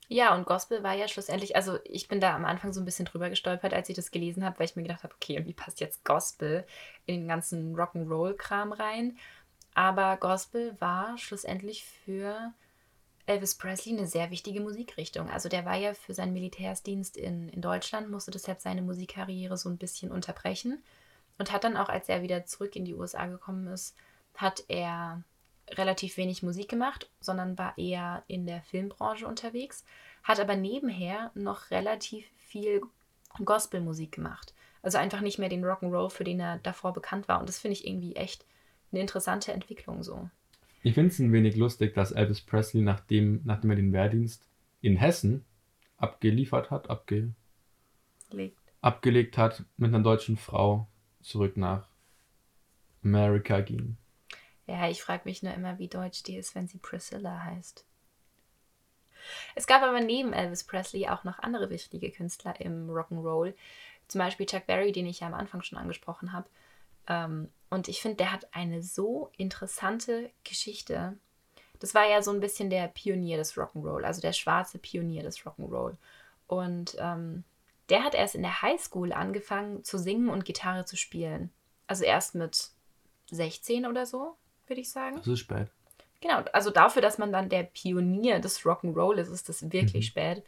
Ja, 0.08 0.34
und 0.34 0.46
Gospel 0.46 0.82
war 0.84 0.94
ja 0.94 1.08
schlussendlich, 1.08 1.56
also 1.56 1.78
ich 1.84 2.06
bin 2.06 2.20
da 2.20 2.34
am 2.34 2.44
Anfang 2.44 2.72
so 2.72 2.80
ein 2.80 2.84
bisschen 2.84 3.06
drüber 3.06 3.28
gestolpert, 3.28 3.74
als 3.74 3.88
ich 3.88 3.96
das 3.96 4.12
gelesen 4.12 4.44
habe, 4.44 4.58
weil 4.58 4.66
ich 4.66 4.76
mir 4.76 4.82
gedacht 4.82 5.02
habe, 5.02 5.14
okay, 5.14 5.38
und 5.38 5.46
wie 5.46 5.52
passt 5.52 5.80
jetzt 5.80 6.04
Gospel 6.04 6.64
in 7.06 7.22
den 7.22 7.28
ganzen 7.28 7.74
Rock'n'Roll-Kram 7.74 8.72
rein? 8.72 9.16
Aber 9.74 10.16
Gospel 10.16 10.76
war 10.80 11.18
schlussendlich 11.18 11.84
für 11.84 12.52
Elvis 13.26 13.56
Presley 13.56 13.96
eine 13.96 14.06
sehr 14.06 14.30
wichtige 14.30 14.60
Musikrichtung. 14.60 15.28
Also 15.28 15.48
der 15.48 15.64
war 15.64 15.76
ja 15.76 15.94
für 15.94 16.14
seinen 16.14 16.32
Militärsdienst 16.32 17.16
in, 17.16 17.48
in 17.48 17.60
Deutschland, 17.60 18.10
musste 18.10 18.30
deshalb 18.30 18.60
seine 18.60 18.82
Musikkarriere 18.82 19.56
so 19.56 19.68
ein 19.68 19.78
bisschen 19.78 20.12
unterbrechen 20.12 20.82
und 21.38 21.52
hat 21.52 21.64
dann 21.64 21.76
auch, 21.76 21.88
als 21.88 22.08
er 22.08 22.22
wieder 22.22 22.46
zurück 22.46 22.76
in 22.76 22.84
die 22.84 22.94
USA 22.94 23.26
gekommen 23.26 23.66
ist, 23.66 23.96
hat 24.34 24.64
er 24.68 25.22
relativ 25.70 26.16
wenig 26.16 26.42
Musik 26.42 26.68
gemacht, 26.68 27.10
sondern 27.20 27.58
war 27.58 27.76
eher 27.76 28.22
in 28.28 28.46
der 28.46 28.62
Filmbranche 28.62 29.26
unterwegs, 29.26 29.84
hat 30.22 30.38
aber 30.38 30.54
nebenher 30.54 31.32
noch 31.34 31.70
relativ 31.70 32.26
viel 32.38 32.82
Gospelmusik 33.44 34.12
gemacht. 34.12 34.54
Also 34.82 34.98
einfach 34.98 35.20
nicht 35.20 35.38
mehr 35.38 35.48
den 35.48 35.64
Rock'n'Roll, 35.64 36.10
für 36.10 36.24
den 36.24 36.38
er 36.38 36.58
davor 36.58 36.92
bekannt 36.92 37.26
war. 37.26 37.40
Und 37.40 37.48
das 37.48 37.58
finde 37.58 37.72
ich 37.72 37.86
irgendwie 37.86 38.14
echt 38.14 38.46
eine 38.92 39.00
interessante 39.00 39.52
Entwicklung 39.52 40.04
so. 40.04 40.30
Ich 40.86 40.94
finde 40.94 41.10
es 41.10 41.18
ein 41.18 41.32
wenig 41.32 41.56
lustig, 41.56 41.94
dass 41.94 42.12
Elvis 42.12 42.40
Presley, 42.40 42.80
nachdem, 42.80 43.40
nachdem 43.42 43.70
er 43.70 43.76
den 43.76 43.92
Wehrdienst 43.92 44.48
in 44.82 44.96
Hessen 44.96 45.44
abgeliefert 45.96 46.70
hat, 46.70 46.88
abge, 46.90 47.34
Legt. 48.30 48.56
abgelegt 48.82 49.36
hat, 49.36 49.64
mit 49.78 49.92
einer 49.92 50.04
deutschen 50.04 50.36
Frau 50.36 50.86
zurück 51.22 51.56
nach 51.56 51.88
Amerika 53.02 53.62
ging. 53.62 53.96
Ja, 54.68 54.88
ich 54.88 55.02
frage 55.02 55.22
mich 55.24 55.42
nur 55.42 55.52
immer, 55.54 55.80
wie 55.80 55.88
deutsch 55.88 56.22
die 56.22 56.36
ist, 56.36 56.54
wenn 56.54 56.68
sie 56.68 56.78
Priscilla 56.78 57.42
heißt. 57.42 57.84
Es 59.56 59.66
gab 59.66 59.82
aber 59.82 60.00
neben 60.00 60.32
Elvis 60.32 60.62
Presley 60.62 61.08
auch 61.08 61.24
noch 61.24 61.40
andere 61.40 61.68
wichtige 61.68 62.12
Künstler 62.12 62.60
im 62.60 62.88
Rock'n'Roll. 62.88 63.54
Zum 64.06 64.20
Beispiel 64.20 64.46
Chuck 64.46 64.68
Berry, 64.68 64.92
den 64.92 65.06
ich 65.06 65.18
ja 65.18 65.26
am 65.26 65.34
Anfang 65.34 65.62
schon 65.62 65.78
angesprochen 65.78 66.32
habe. 66.32 66.48
Ähm, 67.08 67.50
und 67.70 67.88
ich 67.88 68.00
finde, 68.00 68.16
der 68.18 68.32
hat 68.32 68.48
eine 68.52 68.82
so 68.82 69.30
interessante 69.36 70.30
Geschichte. 70.44 71.16
Das 71.80 71.94
war 71.94 72.08
ja 72.08 72.22
so 72.22 72.30
ein 72.30 72.40
bisschen 72.40 72.70
der 72.70 72.88
Pionier 72.88 73.36
des 73.36 73.54
Rock'n'Roll, 73.54 74.04
also 74.04 74.20
der 74.20 74.32
schwarze 74.32 74.78
Pionier 74.78 75.22
des 75.22 75.40
Rock'n'Roll. 75.40 75.96
Und 76.46 76.96
ähm, 76.98 77.44
der 77.88 78.04
hat 78.04 78.14
erst 78.14 78.34
in 78.34 78.42
der 78.42 78.62
Highschool 78.62 79.12
angefangen 79.12 79.84
zu 79.84 79.98
singen 79.98 80.28
und 80.28 80.44
Gitarre 80.44 80.84
zu 80.84 80.96
spielen. 80.96 81.50
Also 81.86 82.04
erst 82.04 82.34
mit 82.34 82.70
16 83.30 83.86
oder 83.86 84.06
so, 84.06 84.36
würde 84.66 84.80
ich 84.80 84.90
sagen. 84.90 85.16
Das 85.16 85.26
ist 85.28 85.40
spät. 85.40 85.68
Genau, 86.20 86.38
also 86.52 86.70
dafür, 86.70 87.02
dass 87.02 87.18
man 87.18 87.30
dann 87.30 87.48
der 87.48 87.64
Pionier 87.64 88.40
des 88.40 88.62
Rock'n'Roll 88.62 89.16
ist, 89.16 89.28
ist 89.28 89.48
das 89.48 89.70
wirklich 89.70 90.06
Mhm. 90.06 90.10
spät. 90.10 90.44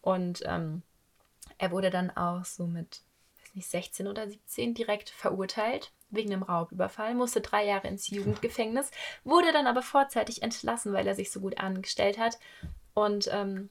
Und 0.00 0.42
ähm, 0.44 0.82
er 1.56 1.70
wurde 1.70 1.90
dann 1.90 2.10
auch 2.10 2.44
so 2.44 2.66
mit, 2.66 3.02
weiß 3.54 3.56
nicht, 3.56 3.70
16 3.70 4.06
oder 4.08 4.28
17 4.28 4.74
direkt 4.74 5.10
verurteilt 5.10 5.92
wegen 6.10 6.32
einem 6.32 6.42
Raubüberfall, 6.42 7.14
musste 7.14 7.40
drei 7.40 7.64
Jahre 7.66 7.88
ins 7.88 8.08
Jugendgefängnis, 8.08 8.90
wurde 9.24 9.52
dann 9.52 9.66
aber 9.66 9.82
vorzeitig 9.82 10.42
entlassen, 10.42 10.92
weil 10.92 11.06
er 11.06 11.14
sich 11.14 11.30
so 11.32 11.40
gut 11.40 11.58
angestellt 11.58 12.18
hat. 12.18 12.38
Und 12.94 13.28
ähm, 13.32 13.68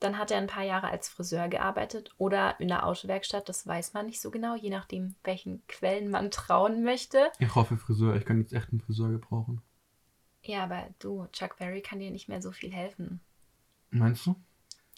dann 0.00 0.18
hat 0.18 0.30
er 0.30 0.38
ein 0.38 0.46
paar 0.46 0.64
Jahre 0.64 0.88
als 0.88 1.08
Friseur 1.08 1.48
gearbeitet 1.48 2.10
oder 2.18 2.60
in 2.60 2.68
der 2.68 2.86
Autowerkstatt, 2.86 3.48
das 3.48 3.66
weiß 3.66 3.94
man 3.94 4.06
nicht 4.06 4.20
so 4.20 4.30
genau, 4.30 4.54
je 4.54 4.68
nachdem, 4.70 5.14
welchen 5.24 5.66
Quellen 5.68 6.10
man 6.10 6.30
trauen 6.30 6.82
möchte. 6.82 7.30
Ich 7.38 7.54
hoffe 7.54 7.76
Friseur, 7.78 8.14
ich 8.16 8.26
kann 8.26 8.38
jetzt 8.40 8.52
echt 8.52 8.68
einen 8.70 8.80
Friseur 8.80 9.08
gebrauchen. 9.10 9.62
Ja, 10.42 10.64
aber 10.64 10.86
du, 10.98 11.26
Chuck 11.32 11.56
Berry 11.56 11.80
kann 11.80 11.98
dir 11.98 12.10
nicht 12.10 12.28
mehr 12.28 12.42
so 12.42 12.52
viel 12.52 12.72
helfen. 12.72 13.20
Meinst 13.90 14.26
du? 14.26 14.36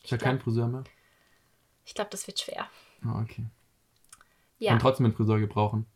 Ist 0.02 0.10
ja 0.10 0.16
Ich 0.16 0.22
kein 0.22 0.36
glaub- 0.36 0.44
Friseur 0.44 0.66
mehr? 0.68 0.84
Ich 1.84 1.94
glaube, 1.94 2.10
das 2.10 2.26
wird 2.26 2.38
schwer. 2.40 2.68
Ah, 3.04 3.20
okay. 3.22 3.46
Ja, 4.58 4.72
Und 4.72 4.80
trotzdem 4.80 5.06
einen 5.06 5.14
Friseur 5.14 5.38
gebrauchen. 5.38 5.86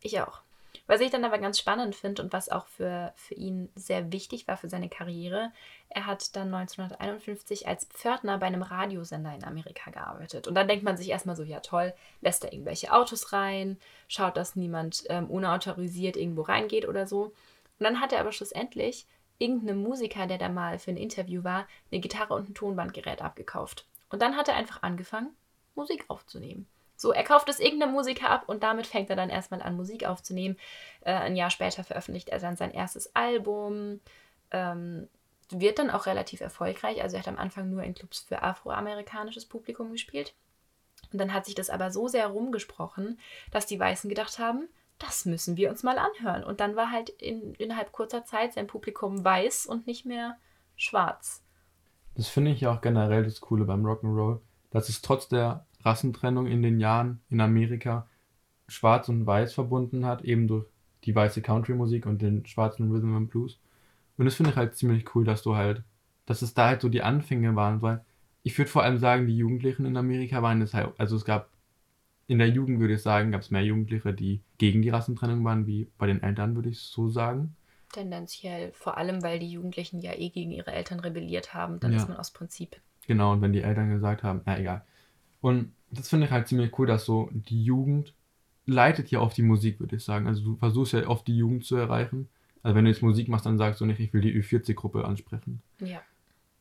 ich 0.00 0.20
auch. 0.20 0.42
Was 0.88 1.02
ich 1.02 1.10
dann 1.10 1.24
aber 1.26 1.38
ganz 1.38 1.58
spannend 1.58 1.94
finde 1.94 2.22
und 2.22 2.32
was 2.32 2.48
auch 2.48 2.66
für, 2.66 3.12
für 3.14 3.34
ihn 3.34 3.68
sehr 3.74 4.10
wichtig 4.10 4.48
war 4.48 4.56
für 4.56 4.70
seine 4.70 4.88
Karriere, 4.88 5.52
er 5.90 6.06
hat 6.06 6.34
dann 6.34 6.52
1951 6.52 7.68
als 7.68 7.84
Pförtner 7.84 8.38
bei 8.38 8.46
einem 8.46 8.62
Radiosender 8.62 9.34
in 9.34 9.44
Amerika 9.44 9.90
gearbeitet. 9.90 10.48
Und 10.48 10.54
dann 10.54 10.66
denkt 10.66 10.84
man 10.84 10.96
sich 10.96 11.10
erstmal 11.10 11.36
so, 11.36 11.42
ja 11.42 11.60
toll, 11.60 11.92
lässt 12.22 12.42
er 12.42 12.54
irgendwelche 12.54 12.90
Autos 12.90 13.34
rein, 13.34 13.76
schaut, 14.08 14.38
dass 14.38 14.56
niemand 14.56 15.04
ähm, 15.10 15.28
unautorisiert 15.28 16.16
irgendwo 16.16 16.40
reingeht 16.40 16.88
oder 16.88 17.06
so. 17.06 17.24
Und 17.24 17.34
dann 17.80 18.00
hat 18.00 18.14
er 18.14 18.20
aber 18.20 18.32
schlussendlich 18.32 19.06
irgendeinem 19.38 19.82
Musiker, 19.82 20.26
der 20.26 20.38
da 20.38 20.48
mal 20.48 20.78
für 20.78 20.90
ein 20.90 20.96
Interview 20.96 21.44
war, 21.44 21.66
eine 21.92 22.00
Gitarre 22.00 22.32
und 22.32 22.48
ein 22.48 22.54
Tonbandgerät 22.54 23.20
abgekauft. 23.20 23.86
Und 24.08 24.22
dann 24.22 24.36
hat 24.36 24.48
er 24.48 24.56
einfach 24.56 24.82
angefangen, 24.82 25.36
Musik 25.74 26.06
aufzunehmen. 26.08 26.66
So, 27.00 27.12
er 27.12 27.22
kauft 27.22 27.48
es 27.48 27.60
irgendeinem 27.60 27.92
Musiker 27.92 28.28
ab 28.28 28.48
und 28.48 28.64
damit 28.64 28.88
fängt 28.88 29.08
er 29.08 29.14
dann 29.14 29.30
erstmal 29.30 29.62
an, 29.62 29.76
Musik 29.76 30.04
aufzunehmen. 30.04 30.56
Äh, 31.02 31.12
ein 31.12 31.36
Jahr 31.36 31.50
später 31.50 31.84
veröffentlicht 31.84 32.28
er 32.28 32.40
dann 32.40 32.56
sein 32.56 32.72
erstes 32.72 33.14
Album. 33.14 34.00
Ähm, 34.50 35.08
wird 35.50 35.78
dann 35.78 35.90
auch 35.90 36.06
relativ 36.06 36.40
erfolgreich. 36.40 37.00
Also 37.00 37.16
er 37.16 37.20
hat 37.20 37.28
am 37.28 37.38
Anfang 37.38 37.70
nur 37.70 37.84
in 37.84 37.94
Clubs 37.94 38.20
für 38.20 38.42
afroamerikanisches 38.42 39.46
Publikum 39.46 39.92
gespielt. 39.92 40.34
Und 41.12 41.20
dann 41.20 41.32
hat 41.32 41.46
sich 41.46 41.54
das 41.54 41.70
aber 41.70 41.92
so 41.92 42.08
sehr 42.08 42.26
rumgesprochen, 42.26 43.18
dass 43.52 43.64
die 43.64 43.78
Weißen 43.78 44.08
gedacht 44.08 44.40
haben, 44.40 44.68
das 44.98 45.24
müssen 45.24 45.56
wir 45.56 45.70
uns 45.70 45.84
mal 45.84 45.98
anhören. 45.98 46.42
Und 46.42 46.58
dann 46.58 46.74
war 46.74 46.90
halt 46.90 47.10
in, 47.10 47.54
innerhalb 47.54 47.92
kurzer 47.92 48.24
Zeit 48.24 48.54
sein 48.54 48.66
Publikum 48.66 49.24
weiß 49.24 49.66
und 49.66 49.86
nicht 49.86 50.04
mehr 50.04 50.36
schwarz. 50.74 51.44
Das 52.16 52.26
finde 52.26 52.50
ich 52.50 52.60
ja 52.60 52.74
auch 52.74 52.80
generell 52.80 53.22
das 53.22 53.40
Coole 53.40 53.64
beim 53.64 53.86
Rock'n'Roll, 53.86 54.40
dass 54.70 54.88
es 54.88 55.00
trotz 55.00 55.28
der 55.28 55.64
Rassentrennung 55.84 56.46
in 56.46 56.62
den 56.62 56.80
Jahren 56.80 57.20
in 57.30 57.40
Amerika 57.40 58.06
Schwarz 58.68 59.08
und 59.08 59.26
Weiß 59.26 59.54
verbunden 59.54 60.04
hat, 60.04 60.22
eben 60.24 60.48
durch 60.48 60.66
die 61.04 61.14
weiße 61.14 61.42
Country-Musik 61.42 62.06
und 62.06 62.20
den 62.20 62.44
schwarzen 62.46 62.90
Rhythm 62.90 63.14
and 63.14 63.30
Blues. 63.30 63.58
Und 64.16 64.26
das 64.26 64.34
finde 64.34 64.50
ich 64.50 64.56
halt 64.56 64.74
ziemlich 64.74 65.14
cool, 65.14 65.24
dass 65.24 65.42
du 65.42 65.56
halt, 65.56 65.82
dass 66.26 66.42
es 66.42 66.54
da 66.54 66.66
halt 66.66 66.82
so 66.82 66.88
die 66.88 67.02
Anfänge 67.02 67.54
waren, 67.56 67.82
weil 67.82 68.04
ich 68.42 68.56
würde 68.58 68.70
vor 68.70 68.82
allem 68.82 68.98
sagen, 68.98 69.26
die 69.26 69.36
Jugendlichen 69.36 69.86
in 69.86 69.96
Amerika 69.96 70.42
waren 70.42 70.60
es 70.60 70.74
halt, 70.74 70.90
also 70.98 71.16
es 71.16 71.24
gab 71.24 71.50
in 72.26 72.38
der 72.38 72.48
Jugend 72.48 72.78
würde 72.78 72.94
ich 72.94 73.02
sagen, 73.02 73.32
gab 73.32 73.40
es 73.40 73.50
mehr 73.50 73.64
Jugendliche, 73.64 74.12
die 74.12 74.42
gegen 74.58 74.82
die 74.82 74.90
Rassentrennung 74.90 75.42
waren, 75.44 75.66
wie 75.66 75.88
bei 75.96 76.06
den 76.06 76.22
Eltern, 76.22 76.54
würde 76.54 76.68
ich 76.68 76.80
so 76.80 77.08
sagen. 77.08 77.56
Tendenziell, 77.92 78.70
vor 78.72 78.98
allem 78.98 79.22
weil 79.22 79.38
die 79.38 79.50
Jugendlichen 79.50 79.98
ja 80.00 80.12
eh 80.12 80.28
gegen 80.28 80.50
ihre 80.50 80.72
Eltern 80.72 81.00
rebelliert 81.00 81.54
haben, 81.54 81.80
dann 81.80 81.92
Ja. 81.92 81.96
ist 81.96 82.08
man 82.08 82.18
aus 82.18 82.30
Prinzip. 82.30 82.76
Genau, 83.06 83.32
und 83.32 83.40
wenn 83.40 83.54
die 83.54 83.62
Eltern 83.62 83.90
gesagt 83.90 84.22
haben, 84.22 84.42
na 84.44 84.58
egal. 84.58 84.84
Und 85.40 85.72
das 85.90 86.08
finde 86.08 86.26
ich 86.26 86.32
halt 86.32 86.48
ziemlich 86.48 86.78
cool, 86.78 86.86
dass 86.86 87.04
so 87.04 87.30
die 87.32 87.62
Jugend 87.62 88.14
leitet 88.66 89.10
ja 89.10 89.20
auf 89.20 89.32
die 89.32 89.42
Musik, 89.42 89.80
würde 89.80 89.96
ich 89.96 90.04
sagen. 90.04 90.26
Also 90.26 90.42
du 90.42 90.56
versuchst 90.56 90.92
ja 90.92 91.06
oft 91.06 91.26
die 91.26 91.36
Jugend 91.36 91.64
zu 91.64 91.76
erreichen. 91.76 92.28
Also 92.62 92.74
wenn 92.74 92.84
du 92.84 92.90
jetzt 92.90 93.02
Musik 93.02 93.28
machst, 93.28 93.46
dann 93.46 93.58
sagst 93.58 93.80
du 93.80 93.86
nicht, 93.86 94.00
ich 94.00 94.12
will 94.12 94.20
die 94.20 94.34
Ü40-Gruppe 94.34 95.04
ansprechen. 95.04 95.62
Ja. 95.80 96.02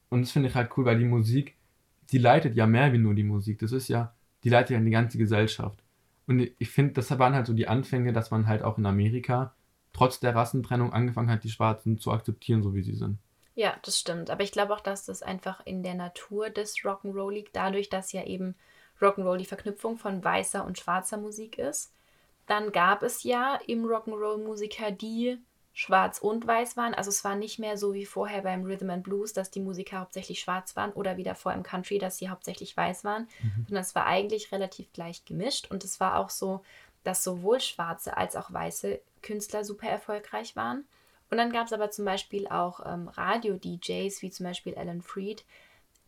Und 0.10 0.22
das 0.22 0.32
finde 0.32 0.48
ich 0.50 0.56
halt 0.56 0.72
cool, 0.78 0.86
weil 0.86 1.00
die 1.00 1.06
Musik, 1.06 1.56
die 2.12 2.18
leitet 2.18 2.56
ja 2.56 2.66
mehr 2.66 2.94
wie 2.94 2.98
nur 2.98 3.14
die 3.14 3.24
Musik. 3.24 3.60
Das 3.60 3.72
ist 3.72 3.90
ja, 3.90 4.14
die 4.44 4.50
leitet 4.50 4.78
ja 4.78 4.80
die 4.80 4.90
ganze 4.92 5.18
Gesellschaft. 5.18 5.84
Und 6.28 6.50
ich 6.60 6.70
finde, 6.70 6.94
das 6.94 7.18
waren 7.18 7.34
halt 7.34 7.48
so 7.48 7.54
die 7.54 7.68
Anfänge, 7.68 8.14
dass 8.14 8.32
man 8.32 8.48
halt 8.48 8.62
auch 8.62 8.78
in 8.78 8.86
Amerika 8.86 9.54
trotz 9.94 10.20
der 10.20 10.36
Rassentrennung 10.36 10.94
angefangen 10.94 11.30
hat, 11.30 11.44
die 11.44 11.50
Schwarzen 11.50 11.98
zu 11.98 12.12
akzeptieren, 12.12 12.64
so 12.64 12.74
wie 12.76 12.84
sie 12.84 12.96
sind. 12.96 13.18
Ja, 13.58 13.76
das 13.82 13.98
stimmt. 13.98 14.30
Aber 14.30 14.44
ich 14.44 14.52
glaube 14.52 14.72
auch, 14.72 14.82
dass 14.82 15.06
das 15.06 15.24
einfach 15.24 15.66
in 15.66 15.82
der 15.82 15.96
Natur 15.96 16.52
des 16.52 16.76
Rock'n'Roll 16.76 17.32
liegt, 17.32 17.56
dadurch, 17.56 17.90
dass 17.90 18.12
ja 18.12 18.24
eben 18.24 18.54
Rock'n'Roll 19.02 19.38
die 19.38 19.46
Verknüpfung 19.46 19.98
von 19.98 20.24
weißer 20.24 20.64
und 20.64 20.78
schwarzer 20.78 21.18
Musik 21.18 21.58
ist. 21.58 21.92
Dann 22.46 22.72
gab 22.72 23.02
es 23.02 23.24
ja 23.24 23.60
im 23.66 23.84
Rock'n'Roll 23.84 24.38
Musiker, 24.38 24.92
die 24.92 25.40
schwarz 25.74 26.20
und 26.20 26.46
weiß 26.46 26.78
waren. 26.78 26.94
Also 26.94 27.10
es 27.10 27.24
war 27.24 27.36
nicht 27.36 27.58
mehr 27.58 27.80
so 27.80 27.96
wie 27.96 28.06
vorher 28.06 28.44
beim 28.44 28.64
Rhythm 28.64 28.92
and 28.92 29.04
Blues, 29.04 29.34
dass 29.34 29.50
die 29.50 29.60
Musiker 29.60 30.02
hauptsächlich 30.02 30.40
schwarz 30.40 30.76
waren 30.76 30.92
oder 30.92 31.18
wie 31.18 31.24
davor 31.24 31.54
im 31.54 31.64
Country, 31.64 31.98
dass 31.98 32.18
sie 32.20 32.30
hauptsächlich 32.30 32.78
weiß 32.78 33.06
waren, 33.06 33.28
sondern 33.66 33.82
es 33.82 33.96
war 33.96 34.06
eigentlich 34.06 34.52
relativ 34.52 34.94
gleich 34.94 35.26
gemischt 35.26 35.72
und 35.72 35.84
es 35.84 36.00
war 36.00 36.20
auch 36.20 36.30
so, 36.30 36.62
dass 37.04 37.24
sowohl 37.24 37.60
schwarze 37.60 38.18
als 38.18 38.36
auch 38.36 38.54
weiße 38.54 39.02
Künstler 39.24 39.66
super 39.66 39.88
erfolgreich 39.88 40.56
waren. 40.56 40.86
Und 41.30 41.38
dann 41.38 41.52
gab 41.52 41.68
es 41.68 41.74
aber 41.74 41.92
zum 41.92 42.06
Beispiel 42.06 42.48
auch 42.48 42.80
ähm, 42.86 43.10
Radio-DJs, 43.10 44.22
wie 44.22 44.32
zum 44.32 44.46
Beispiel 44.46 44.76
Alan 44.76 45.02
Freed, 45.02 45.44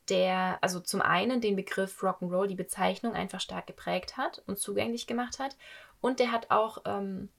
der 0.07 0.57
also 0.61 0.79
zum 0.79 1.01
einen 1.01 1.41
den 1.41 1.55
Begriff 1.55 2.01
Rock'n'Roll, 2.01 2.47
die 2.47 2.55
Bezeichnung 2.55 3.13
einfach 3.13 3.41
stark 3.41 3.67
geprägt 3.67 4.17
hat 4.17 4.41
und 4.47 4.59
zugänglich 4.59 5.07
gemacht 5.07 5.39
hat. 5.39 5.55
Und 6.01 6.19
der 6.19 6.31
hat 6.31 6.49
auch 6.49 6.79
ähm, 6.85 7.29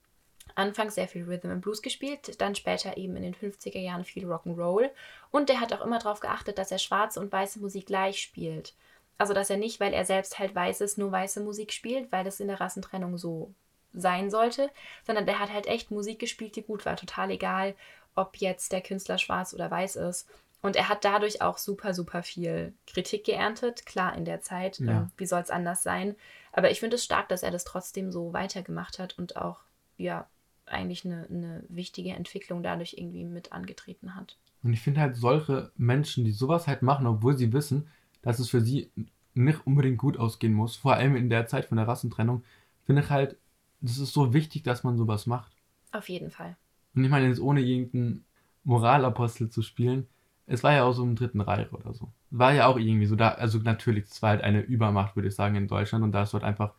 anfangs 0.55 0.95
sehr 0.95 1.09
viel 1.09 1.25
Rhythm 1.25 1.51
and 1.51 1.63
Blues 1.63 1.83
gespielt, 1.83 2.41
dann 2.41 2.55
später 2.55 2.97
eben 2.97 3.17
in 3.17 3.23
den 3.23 3.35
50er 3.35 3.79
Jahren 3.79 4.05
viel 4.05 4.31
Rock'n'Roll. 4.31 4.91
Und 5.31 5.49
der 5.49 5.61
hat 5.61 5.73
auch 5.73 5.85
immer 5.85 5.99
darauf 5.99 6.21
geachtet, 6.21 6.59
dass 6.59 6.71
er 6.71 6.79
schwarze 6.79 7.21
und 7.21 7.33
weiße 7.33 7.61
Musik 7.61 7.87
gleich 7.87 8.21
spielt. 8.21 8.75
Also 9.19 9.35
dass 9.35 9.51
er 9.51 9.57
nicht, 9.57 9.81
weil 9.81 9.93
er 9.93 10.05
selbst 10.05 10.39
halt 10.39 10.55
weiß 10.55 10.81
ist, 10.81 10.97
nur 10.97 11.13
weiße 11.13 11.41
Musik 11.41 11.73
spielt, 11.73 12.11
weil 12.13 12.25
das 12.25 12.41
in 12.41 12.49
der 12.49 12.61
Rassentrennung 12.61 13.19
so 13.19 13.53
sein 13.92 14.30
sollte, 14.30 14.70
sondern 15.04 15.26
der 15.26 15.38
hat 15.38 15.52
halt 15.52 15.66
echt 15.66 15.90
Musik 15.90 16.18
gespielt, 16.18 16.56
die 16.56 16.62
gut 16.62 16.87
war. 16.87 16.97
Total 16.97 17.30
egal, 17.30 17.75
ob 18.14 18.37
jetzt 18.37 18.73
der 18.73 18.80
Künstler 18.80 19.18
schwarz 19.18 19.54
oder 19.54 19.70
weiß 19.70 19.97
ist. 19.97 20.28
Und 20.62 20.76
er 20.76 20.88
hat 20.88 21.04
dadurch 21.04 21.40
auch 21.40 21.56
super, 21.59 21.94
super 21.94 22.23
viel 22.23 22.75
Kritik 22.87 23.25
geerntet. 23.25 23.87
Klar, 23.87 24.14
in 24.16 24.25
der 24.25 24.42
Zeit, 24.42 24.78
Ja. 24.78 24.92
ähm, 25.02 25.11
wie 25.16 25.26
soll 25.26 25.40
es 25.40 25.50
anders 25.50 25.82
sein? 25.82 26.16
Aber 26.52 26.70
ich 26.70 26.80
finde 26.80 26.97
es 26.97 27.04
stark, 27.04 27.28
dass 27.28 27.42
er 27.42 27.50
das 27.50 27.64
trotzdem 27.64 28.11
so 28.12 28.32
weitergemacht 28.32 28.99
hat 28.99 29.18
und 29.18 29.37
auch, 29.37 29.61
ja, 29.97 30.26
eigentlich 30.66 31.04
eine, 31.04 31.26
eine 31.30 31.64
wichtige 31.68 32.11
Entwicklung 32.11 32.62
dadurch 32.62 32.94
irgendwie 32.97 33.25
mit 33.25 33.52
angetreten 33.52 34.14
hat. 34.14 34.37
Und 34.62 34.73
ich 34.75 34.80
finde 34.80 35.00
halt 35.00 35.16
solche 35.16 35.73
Menschen, 35.76 36.25
die 36.25 36.32
sowas 36.32 36.66
halt 36.66 36.82
machen, 36.82 37.06
obwohl 37.06 37.37
sie 37.37 37.52
wissen, 37.52 37.88
dass 38.23 38.38
es 38.38 38.50
für 38.50 38.61
sie 38.61 38.90
nicht 39.32 39.66
unbedingt 39.66 39.99
gut 39.99 40.18
ausgehen 40.18 40.52
muss, 40.52 40.76
vor 40.76 40.94
allem 40.94 41.16
in 41.16 41.30
der 41.30 41.47
Zeit 41.47 41.64
von 41.64 41.78
der 41.78 41.88
Rassentrennung, 41.88 42.44
finde 42.85 43.02
ich 43.02 43.11
halt, 43.11 43.37
das 43.81 43.99
ist 43.99 44.13
so 44.13 44.33
wichtig, 44.33 44.63
dass 44.63 44.85
man 44.85 44.97
sowas 44.97 45.27
macht. 45.27 45.53
Auf 45.93 46.09
jeden 46.09 46.31
Fall. 46.31 46.57
Und 46.95 47.05
ich 47.05 47.11
meine 47.11 47.29
jetzt 47.29 47.41
ohne 47.41 47.61
irgendeinen 47.61 48.25
Moralapostel 48.65 49.51
zu 49.51 49.63
spielen. 49.63 50.07
Es 50.47 50.63
war 50.63 50.73
ja 50.73 50.85
auch 50.85 50.93
so 50.93 51.05
im 51.05 51.15
Dritten 51.15 51.41
Reich 51.41 51.73
oder 51.73 51.95
so. 51.95 52.11
War 52.31 52.53
ja 52.53 52.67
auch 52.67 52.79
irgendwie 52.79 53.07
so 53.07 53.17
da, 53.17 53.31
also 53.31 53.59
natürlich, 53.59 54.05
es 54.05 54.21
war 54.23 54.31
halt 54.31 54.43
eine 54.43 54.61
Übermacht, 54.61 55.17
würde 55.17 55.29
ich 55.29 55.35
sagen, 55.35 55.55
in 55.55 55.69
Deutschland 55.69 56.05
und 56.05 56.13
da 56.13 56.25
ist 56.25 56.35
dort 56.35 56.45
einfach, 56.45 56.73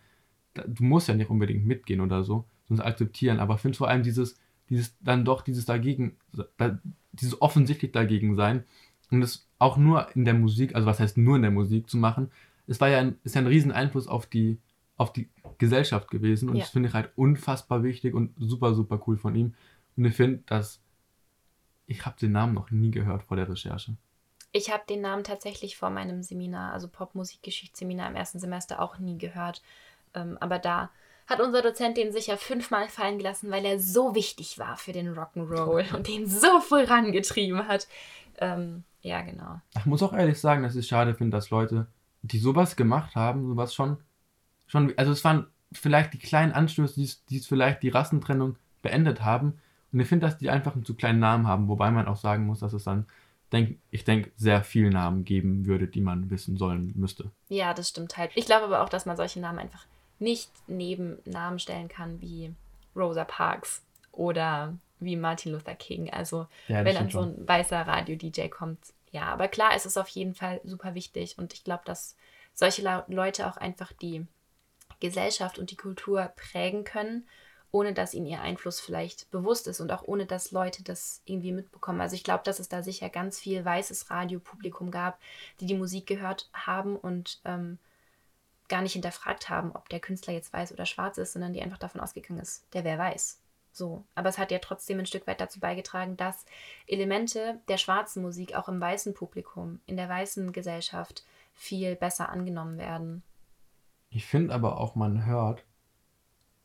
da, 0.54 0.64
du 0.68 0.84
musst 0.84 1.08
ja 1.08 1.16
nicht 1.16 1.30
unbedingt 1.30 1.66
mitgehen 1.66 2.02
oder 2.02 2.24
so, 2.24 2.46
sonst 2.68 2.82
akzeptieren, 2.82 3.40
aber 3.40 3.56
ich 3.56 3.62
finde 3.62 3.78
vor 3.78 3.88
allem 3.88 4.04
dieses, 4.04 4.38
dieses, 4.70 4.98
dann 5.00 5.26
doch 5.26 5.42
dieses 5.42 5.66
dagegen, 5.66 6.18
da, 6.58 6.80
dieses 7.14 7.42
offensichtlich 7.42 7.92
dagegen 7.92 8.36
sein 8.36 8.66
und 9.10 9.22
es 9.22 9.48
auch 9.60 9.78
nur 9.78 10.14
in 10.16 10.26
der 10.26 10.34
Musik, 10.34 10.76
also 10.76 10.86
was 10.86 11.00
heißt 11.00 11.18
nur 11.18 11.38
in 11.38 11.42
der 11.42 11.52
Musik 11.52 11.90
zu 11.90 11.98
machen, 11.98 12.30
es 12.68 12.80
war 12.82 12.90
ja 12.90 13.00
ein, 13.00 13.18
ist 13.24 13.36
ja 13.36 13.42
ein 13.42 13.48
riesen 13.48 13.72
Einfluss 13.72 14.08
auf 14.08 14.26
die, 14.26 14.58
auf 15.02 15.12
die 15.12 15.30
Gesellschaft 15.58 16.12
gewesen 16.12 16.48
und 16.50 16.56
Ja. 16.58 16.62
das 16.62 16.70
finde 16.70 16.90
ich 16.90 16.94
halt 16.96 17.12
unfassbar 17.16 17.82
wichtig 17.84 18.14
und 18.14 18.34
super, 18.38 18.76
super 18.76 19.02
cool 19.08 19.18
von 19.18 19.36
ihm. 19.36 19.56
Und 19.98 20.06
ich 20.06 20.16
finde, 20.16 20.44
dass 20.46 20.80
ich 21.88 22.06
habe 22.06 22.16
den 22.20 22.32
Namen 22.32 22.54
noch 22.54 22.72
nie 22.72 22.92
gehört 22.92 23.24
vor 23.24 23.36
der 23.36 23.50
Recherche. 23.50 23.96
Ich 24.54 24.72
habe 24.72 24.84
den 24.88 25.02
Namen 25.02 25.24
tatsächlich 25.24 25.76
vor 25.76 25.90
meinem 25.90 26.24
Seminar, 26.24 26.72
also 26.74 26.88
Popmusikgeschichtsseminar 26.88 28.10
im 28.10 28.16
ersten 28.16 28.40
Semester 28.40 28.80
auch 28.82 29.00
nie 29.00 29.18
gehört. 29.18 29.62
Ähm, 30.14 30.38
aber 30.40 30.60
da 30.60 30.90
hat 31.28 31.40
unser 31.42 31.62
Dozent 31.62 31.98
den 31.98 32.12
sicher 32.12 32.38
fünfmal 32.38 32.88
fallen 32.88 33.18
gelassen, 33.18 33.50
weil 33.50 33.66
er 33.66 33.80
so 33.80 34.14
wichtig 34.14 34.60
war 34.60 34.78
für 34.78 34.92
den 34.92 35.14
Rock'n'Roll 35.16 35.96
und 35.96 36.08
den 36.08 36.28
so 36.28 36.60
vorangetrieben 36.62 37.68
hat. 37.68 37.88
Ähm, 38.38 38.84
ja, 39.02 39.22
genau. 39.22 39.62
Ich 39.78 39.86
muss 39.86 40.04
auch 40.04 40.14
ehrlich 40.14 40.40
sagen, 40.40 40.64
dass 40.64 40.76
ich 40.76 40.88
schade 40.88 41.16
finde, 41.16 41.36
dass 41.38 41.50
Leute, 41.50 41.88
die 42.22 42.38
sowas 42.40 42.76
gemacht 42.76 43.16
haben, 43.16 43.48
sowas 43.48 43.74
schon, 43.74 43.98
schon, 44.72 44.94
also 44.98 45.12
es 45.12 45.24
waren 45.24 45.48
vielleicht 45.74 46.14
die 46.14 46.18
kleinen 46.20 46.52
Anstöße, 46.54 46.96
die 46.96 47.04
es- 47.04 47.24
die 47.26 47.38
es 47.38 47.48
vielleicht 47.48 47.84
die 47.84 47.90
Rassentrennung 47.90 48.56
beendet 48.82 49.22
haben. 49.24 49.60
Und 49.92 50.00
ich 50.00 50.08
finde, 50.08 50.26
dass 50.26 50.38
die 50.38 50.50
einfach 50.50 50.74
einen 50.74 50.86
zu 50.86 50.96
kleinen 50.96 51.20
Namen 51.20 51.46
haben, 51.48 51.68
wobei 51.68 51.92
man 51.92 52.08
auch 52.08 52.16
sagen 52.18 52.46
muss, 52.46 52.60
dass 52.60 52.74
es 52.74 52.86
dann, 52.86 53.06
denk, 53.52 53.78
ich 53.92 54.04
denke, 54.06 54.32
sehr 54.38 54.64
viele 54.64 54.90
Namen 54.90 55.26
geben 55.26 55.66
würde, 55.66 55.88
die 55.88 56.00
man 56.02 56.30
wissen 56.30 56.56
sollen 56.58 56.94
müsste. 56.96 57.32
Ja, 57.50 57.74
das 57.74 57.90
stimmt 57.90 58.18
halt. 58.18 58.32
Ich 58.36 58.46
glaube 58.46 58.66
aber 58.66 58.82
auch, 58.82 58.90
dass 58.90 59.06
man 59.06 59.18
solche 59.18 59.42
Namen 59.42 59.60
einfach 59.60 59.86
nicht 60.20 60.50
neben 60.68 61.18
Namen 61.26 61.60
stellen 61.60 61.90
kann 61.90 62.22
wie 62.22 62.54
Rosa 62.96 63.26
Parks 63.26 63.82
oder 64.14 64.74
wie 65.00 65.16
Martin 65.18 65.52
Luther 65.52 65.76
King. 65.76 66.10
Also 66.12 66.48
Ja, 66.68 66.86
wenn 66.86 66.96
dann 66.96 67.10
so 67.10 67.22
ein 67.22 67.48
weißer 67.48 67.82
Radio-DJ 67.88 68.48
kommt. 68.50 68.80
Ja, 69.12 69.24
aber 69.24 69.48
klar, 69.50 69.72
es 69.76 69.86
ist 69.86 69.98
auf 69.98 70.08
jeden 70.10 70.36
Fall 70.36 70.62
super 70.64 70.96
wichtig 70.96 71.38
und 71.38 71.54
ich 71.54 71.64
glaube, 71.66 71.84
dass 71.86 72.16
solche 72.54 73.04
Leute 73.08 73.48
auch 73.48 73.58
einfach 73.58 73.92
die 73.94 74.26
Gesellschaft 75.02 75.60
und 75.60 75.72
die 75.72 75.76
Kultur 75.76 76.32
prägen 76.38 76.86
können, 76.86 77.28
ohne 77.72 77.94
dass 77.94 78.14
ihnen 78.14 78.26
ihr 78.26 78.42
Einfluss 78.42 78.80
vielleicht 78.80 79.30
bewusst 79.32 79.68
ist 79.68 79.82
und 79.82 79.92
auch 79.92 80.04
ohne 80.04 80.26
dass 80.26 80.52
Leute 80.52 80.84
das 80.84 81.22
irgendwie 81.26 81.52
mitbekommen. 81.52 82.00
Also 82.00 82.16
ich 82.16 82.24
glaube, 82.24 82.44
dass 82.46 82.60
es 82.60 82.70
da 82.70 82.84
sicher 82.84 83.10
ganz 83.10 83.40
viel 83.40 83.64
weißes 83.64 84.10
Radiopublikum 84.10 84.92
gab, 84.92 85.20
die 85.60 85.66
die 85.66 85.76
Musik 85.76 86.08
gehört 86.08 86.50
haben 86.54 86.96
und 86.96 87.42
ähm, 87.44 87.78
gar 88.70 88.82
nicht 88.82 88.94
hinterfragt 88.94 89.50
haben, 89.50 89.72
ob 89.74 89.90
der 89.90 90.00
Künstler 90.00 90.34
jetzt 90.34 90.54
weiß 90.54 90.72
oder 90.72 90.86
schwarz 90.86 91.18
ist, 91.18 91.34
sondern 91.34 91.54
die 91.54 91.62
einfach 91.62 91.78
davon 91.78 92.00
ausgegangen 92.00 92.40
ist, 92.40 92.66
der 92.74 92.84
wer 92.86 92.98
weiß. 92.98 93.42
So, 93.74 94.04
aber 94.16 94.30
es 94.30 94.38
hat 94.38 94.52
ja 94.52 94.60
trotzdem 94.60 95.00
ein 95.00 95.06
Stück 95.06 95.28
weit 95.28 95.40
dazu 95.40 95.60
beigetragen, 95.60 96.18
dass 96.18 96.46
Elemente 96.88 97.60
der 97.70 97.78
schwarzen 97.78 98.22
Musik 98.22 98.56
auch 98.56 98.68
im 98.68 98.82
weißen 98.82 99.14
Publikum, 99.14 99.80
in 99.86 99.96
der 99.96 100.10
weißen 100.10 100.52
Gesellschaft 100.52 101.24
viel 101.54 101.96
besser 101.96 102.30
angenommen 102.30 102.78
werden. 102.78 103.24
Ich 104.12 104.26
finde 104.26 104.54
aber 104.54 104.78
auch, 104.78 104.96
man 104.96 105.26
hört, 105.26 105.64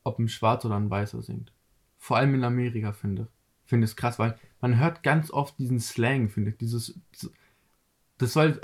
ob 0.05 0.19
ein 0.19 0.29
Schwarzer 0.29 0.69
oder 0.69 0.77
ein 0.77 0.91
Weißer 0.91 1.23
singt. 1.23 1.53
Vor 1.97 2.17
allem 2.17 2.35
in 2.35 2.45
Amerika, 2.45 2.93
finde 2.93 3.23
ich. 3.23 3.29
Finde 3.69 3.85
es 3.85 3.97
krass, 3.97 4.19
weil 4.19 4.39
man 4.61 4.79
hört 4.79 5.03
ganz 5.03 5.31
oft 5.31 5.59
diesen 5.59 5.81
Slang, 5.81 6.29
finde 6.29 6.51
ich. 6.51 6.59
Dieses. 6.59 7.01
Das 8.19 8.33
soll. 8.33 8.61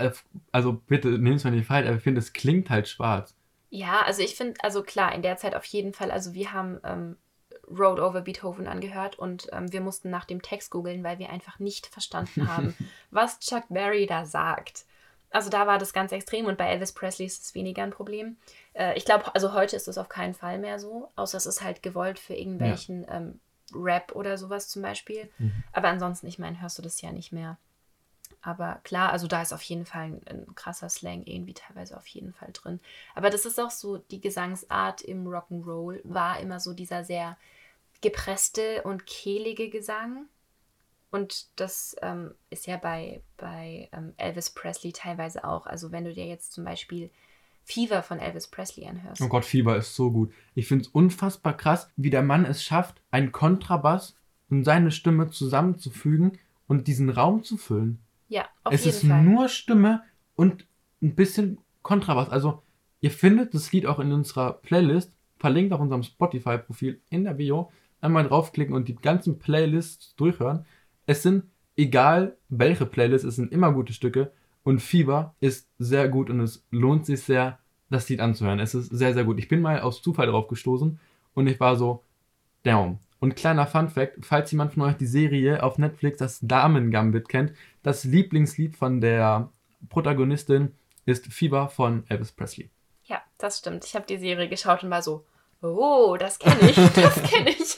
Also 0.53 0.75
bitte 0.75 1.09
nimm 1.09 1.35
es 1.35 1.45
mir 1.45 1.51
nicht 1.53 1.67
falsch, 1.67 1.87
aber 1.87 1.97
ich 1.97 2.03
finde, 2.03 2.21
es 2.21 2.33
klingt 2.33 2.71
halt 2.71 2.89
schwarz. 2.89 3.35
Ja, 3.71 4.03
also 4.03 4.23
ich 4.23 4.35
finde, 4.35 4.63
also 4.63 4.83
klar, 4.83 5.15
in 5.15 5.23
der 5.23 5.39
Zeit 5.39 5.55
auf 5.55 5.65
jeden 5.65 5.95
Fall, 5.95 6.11
also 6.11 6.35
wir 6.35 6.53
haben 6.53 6.79
ähm, 6.85 7.17
Road 7.69 8.01
Over 8.01 8.21
Beethoven 8.21 8.69
angehört 8.69 9.19
und 9.19 9.49
ähm, 9.53 9.73
wir 9.73 9.81
mussten 9.81 10.11
nach 10.11 10.25
dem 10.25 10.43
Text 10.43 10.71
googeln, 10.71 11.03
weil 11.03 11.19
wir 11.19 11.31
einfach 11.31 11.59
nicht 11.59 11.87
verstanden 11.87 12.49
haben, 12.49 12.75
was 13.11 13.41
Chuck 13.41 13.65
Berry 13.71 14.07
da 14.07 14.27
sagt. 14.27 14.85
Also 15.33 15.51
da 15.51 15.67
war 15.67 15.79
das 15.79 15.93
ganz 15.93 16.13
extrem 16.13 16.47
und 16.47 16.59
bei 16.59 16.69
Elvis 16.69 16.93
Presley 16.93 17.27
ist 17.27 17.43
es 17.43 17.55
weniger 17.55 17.83
ein 17.83 17.91
Problem. 17.91 18.37
Äh, 18.75 18.97
ich 18.97 19.05
glaube, 19.05 19.35
also 19.35 19.53
heute 19.53 19.77
ist 19.77 19.89
es 19.89 19.99
auf 19.99 20.09
keinen 20.09 20.35
Fall 20.35 20.59
mehr 20.59 20.79
so, 20.79 21.11
außer 21.17 21.37
es 21.39 21.47
ist 21.47 21.63
halt 21.63 21.83
gewollt 21.83 22.19
für 22.19 22.35
irgendwelchen 22.35 23.07
ähm, 23.11 23.41
Rap 23.75 24.13
oder 24.15 24.39
sowas 24.39 24.69
zum 24.69 24.83
Beispiel. 24.83 25.31
Mhm. 25.39 25.65
Aber 25.73 25.89
ansonsten, 25.89 26.27
ich 26.27 26.39
meine, 26.39 26.61
hörst 26.61 26.79
du 26.79 26.83
das 26.83 27.01
ja 27.01 27.13
nicht 27.13 27.33
mehr. 27.33 27.59
Aber 28.43 28.81
klar, 28.83 29.13
also 29.13 29.29
da 29.29 29.41
ist 29.41 29.53
auf 29.53 29.63
jeden 29.63 29.87
Fall 29.87 30.03
ein, 30.03 30.21
ein 30.27 30.55
krasser 30.55 30.89
Slang 30.89 31.23
irgendwie 31.25 31.55
teilweise 31.55 31.97
auf 31.97 32.07
jeden 32.09 32.33
Fall 32.33 32.51
drin. 32.53 32.81
Aber 33.15 33.31
das 33.31 33.47
ist 33.47 33.61
auch 33.61 33.71
so, 33.71 33.99
die 33.99 34.21
Gesangsart 34.21 35.01
im 35.01 35.27
Rock'n'Roll 35.27 36.01
war 36.05 36.41
immer 36.41 36.59
so 36.59 36.75
dieser 36.75 37.05
sehr 37.05 37.37
gepresste 38.01 38.83
und 38.83 39.07
kehlige 39.07 39.71
Gesang. 39.71 40.27
Und 41.13 41.61
das 41.61 41.95
ähm, 42.01 42.35
ist 42.49 42.67
ja 42.67 42.79
bei, 42.79 43.23
bei 43.37 43.91
ähm, 43.93 44.15
Elvis 44.17 44.51
Presley 44.51 44.93
teilweise 44.93 45.45
auch. 45.45 45.67
Also 45.67 45.93
wenn 45.93 46.05
du 46.05 46.15
dir 46.15 46.27
jetzt 46.27 46.53
zum 46.53 46.65
Beispiel 46.65 47.11
Fever 47.65 48.03
von 48.03 48.19
Elvis 48.19 48.49
Presley 48.49 48.87
anhörst. 48.87 49.21
Oh 49.21 49.29
Gott, 49.29 49.45
Fieber 49.45 49.77
ist 49.77 49.95
so 49.95 50.11
gut. 50.11 50.33
Ich 50.55 50.67
finde 50.67 50.85
es 50.85 50.89
unfassbar 50.89 51.55
krass, 51.57 51.89
wie 51.97 52.09
der 52.09 52.23
Mann 52.23 52.47
es 52.47 52.65
schafft, 52.65 53.01
einen 53.11 53.31
Kontrabass 53.31 54.17
und 54.49 54.65
seine 54.65 54.91
Stimme 54.91 55.31
zusammenzufügen 55.31 56.39
und 56.67 56.89
diesen 56.89 57.11
Raum 57.11 57.45
zu 57.45 57.59
füllen. 57.59 57.99
Ja, 58.29 58.47
auf 58.65 58.73
es 58.73 58.87
jeden 58.87 58.97
ist 58.97 59.07
Fall. 59.07 59.23
nur 59.23 59.49
Stimme 59.51 60.03
und 60.35 60.67
ein 61.03 61.15
bisschen 61.15 61.59
Kontrabass. 61.83 62.31
Also, 62.31 62.63
ihr 63.01 63.11
findet 63.11 63.53
das 63.53 63.71
Lied 63.73 63.85
auch 63.85 63.99
in 63.99 64.13
unserer 64.13 64.55
Playlist, 64.55 65.13
verlinkt 65.39 65.75
auf 65.75 65.81
unserem 65.81 66.03
Spotify-Profil 66.03 67.03
in 67.11 67.25
der 67.25 67.35
Bio. 67.35 67.71
Einmal 68.01 68.27
draufklicken 68.27 68.75
und 68.75 68.89
die 68.89 68.97
ganzen 68.97 69.39
Playlists 69.39 70.17
durchhören. 70.17 70.65
Es 71.07 71.23
sind, 71.23 71.45
egal 71.77 72.37
welche 72.49 72.87
Playlist, 72.87 73.25
es 73.25 73.37
sind 73.37 73.53
immer 73.53 73.73
gute 73.73 73.93
Stücke. 73.93 74.33
Und 74.65 74.81
Fieber 74.81 75.35
ist 75.41 75.69
sehr 75.79 76.09
gut 76.09 76.31
und 76.31 76.41
es 76.41 76.65
lohnt 76.71 77.07
sich 77.07 77.23
sehr, 77.23 77.59
das 77.91 78.09
Lied 78.09 78.21
anzuhören. 78.21 78.61
Es 78.61 78.75
ist 78.75 78.89
sehr, 78.89 79.13
sehr 79.13 79.25
gut. 79.25 79.39
Ich 79.39 79.49
bin 79.49 79.61
mal 79.61 79.81
aus 79.81 80.03
Zufall 80.03 80.29
drauf 80.29 80.49
gestoßen 80.49 80.99
und 81.35 81.47
ich 81.47 81.59
war 81.61 81.77
so, 81.77 82.05
down. 82.63 82.99
Und 83.21 83.37
kleiner 83.37 83.67
Fun 83.67 83.89
Fact, 83.89 84.25
falls 84.25 84.51
jemand 84.51 84.75
von 84.75 84.83
euch 84.83 84.97
die 84.97 85.07
Serie 85.07 85.63
auf 85.63 85.79
Netflix, 85.79 86.19
das 86.19 86.41
Damen 86.43 86.91
Gambit 86.91 87.29
kennt, 87.29 87.53
das 87.83 88.05
Lieblingslied 88.05 88.77
von 88.77 89.01
der 89.01 89.49
Protagonistin 89.89 90.73
ist 91.07 91.27
Fieber 91.33 91.69
von 91.69 92.05
Elvis 92.09 92.33
Presley. 92.33 92.71
Ja, 93.05 93.23
das 93.39 93.59
stimmt. 93.59 93.85
Ich 93.85 93.95
habe 93.95 94.07
die 94.07 94.19
Serie 94.19 94.49
geschaut 94.49 94.83
und 94.83 94.91
war 94.91 95.03
so, 95.03 95.25
oh, 95.61 96.17
das 96.19 96.39
kenne 96.39 96.71
ich, 96.71 96.75
das 96.95 97.23
kenne 97.23 97.51
ich. 97.51 97.77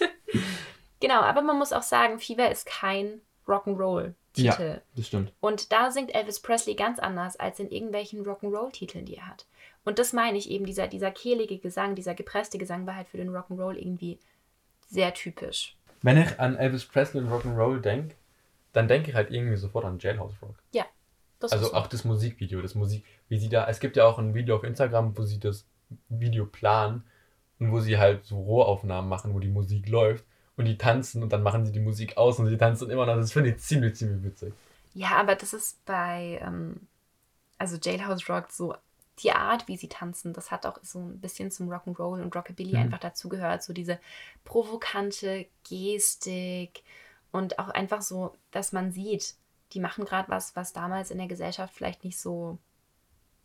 Genau, 1.05 1.21
aber 1.21 1.43
man 1.43 1.59
muss 1.59 1.75
auch 1.75 1.83
sagen, 1.83 2.19
Fever 2.19 2.51
ist 2.51 2.65
kein 2.65 3.21
Rock'n'Roll-Titel. 3.47 4.81
Das 4.97 5.07
stimmt. 5.07 5.33
Und 5.41 5.71
da 5.71 5.91
singt 5.91 6.15
Elvis 6.15 6.41
Presley 6.41 6.75
ganz 6.75 6.99
anders 6.99 7.37
als 7.37 7.61
in 7.61 7.71
irgendwelchen 7.71 8.25
Rock'n'Roll-Titeln, 8.25 9.05
die 9.05 9.17
er 9.17 9.29
hat. 9.29 9.47
Und 9.85 9.99
das 9.99 10.15
meine 10.15 10.39
ich 10.39 10.51
eben, 10.51 10.65
dieser, 10.65 10.89
dieser 10.89 11.11
kehlige 11.11 11.59
Gesang, 11.59 11.95
dieser 11.95 12.15
gepresste 12.15 12.57
Gesang 12.57 12.87
war 12.87 12.97
halt 12.97 13.09
für 13.09 13.19
den 13.19 13.29
Rock'n'Roll 13.29 13.77
irgendwie 13.77 14.19
sehr 14.89 15.13
typisch. 15.13 15.77
Wenn 16.01 16.17
ich 16.17 16.41
an 16.41 16.57
Elvis 16.57 16.87
Presley 16.87 17.23
und 17.23 17.31
Rock'n'Roll 17.31 17.81
denke, 17.81 18.15
dann 18.73 18.89
denke 18.89 19.11
ich 19.11 19.15
halt 19.15 19.31
irgendwie 19.31 19.57
sofort 19.57 19.85
an 19.85 19.99
Jailhouse 19.99 20.41
Rock. 20.41 20.57
Das 21.39 21.53
Also 21.53 21.75
auch 21.75 21.87
das 21.87 22.05
Musikvideo, 22.05 22.63
das 22.63 22.75
Musik, 22.75 23.05
wie 23.29 23.39
sie 23.39 23.51
da, 23.51 23.69
es 23.69 23.79
gibt 23.79 23.97
ja 23.97 24.07
auch 24.07 24.19
ein 24.19 24.35
Video 24.35 24.57
auf 24.57 24.65
Instagram, 24.65 25.17
wo 25.19 25.23
sie 25.25 25.39
das 25.39 25.67
Video 26.09 26.47
planen 26.47 27.05
und 27.59 27.73
wo 27.73 27.81
sie 27.81 27.99
halt 27.99 28.25
so 28.25 28.41
Rohaufnahmen 28.41 29.09
machen, 29.09 29.35
wo 29.35 29.39
die 29.39 29.49
Musik 29.49 29.89
läuft 29.89 30.25
und 30.57 30.67
die 30.67 30.79
tanzen 30.79 31.23
und 31.23 31.33
dann 31.33 31.43
machen 31.43 31.65
sie 31.67 31.73
die 31.73 31.81
Musik 31.81 32.17
aus 32.17 32.39
und 32.39 32.49
sie 32.49 32.57
tanzen 32.59 32.91
immer 32.91 33.07
noch. 33.07 33.17
Das 33.17 33.33
finde 33.33 33.51
ich 33.51 33.59
ziemlich, 33.59 33.97
ziemlich 33.97 34.23
witzig. 34.23 34.55
Ja, 34.93 35.17
aber 35.17 35.35
das 35.35 35.53
ist 35.53 35.85
bei, 35.85 36.41
ähm, 36.43 36.87
also 37.59 37.77
Jailhouse 37.83 38.29
Rock 38.29 38.53
so 38.53 38.75
die 39.21 39.33
Art, 39.33 39.69
wie 39.69 39.77
sie 39.77 39.89
tanzen, 39.89 40.33
das 40.33 40.51
hat 40.51 40.67
auch 40.67 40.79
so 40.83 40.99
ein 41.01 41.21
bisschen 41.21 41.51
zum 41.51 41.71
Rock'n'Roll 41.71 42.23
und 42.23 42.35
Rockabilly 42.35 42.77
Mhm. 42.77 42.79
einfach 42.79 42.99
dazugehört. 42.99 43.63
So 43.63 43.73
diese 43.73 44.01
provokante 44.45 45.47
Gestik 45.69 46.83
und 47.33 47.59
auch 47.59 47.69
einfach 47.69 48.03
so, 48.03 48.35
dass 48.51 48.73
man 48.73 48.93
sieht, 48.93 49.37
die 49.73 49.81
machen 49.81 50.05
gerade 50.05 50.29
was, 50.29 50.57
was 50.57 50.73
damals 50.73 51.11
in 51.11 51.19
der 51.19 51.29
Gesellschaft 51.29 51.75
vielleicht 51.75 52.05
nicht 52.05 52.19
so 52.19 52.59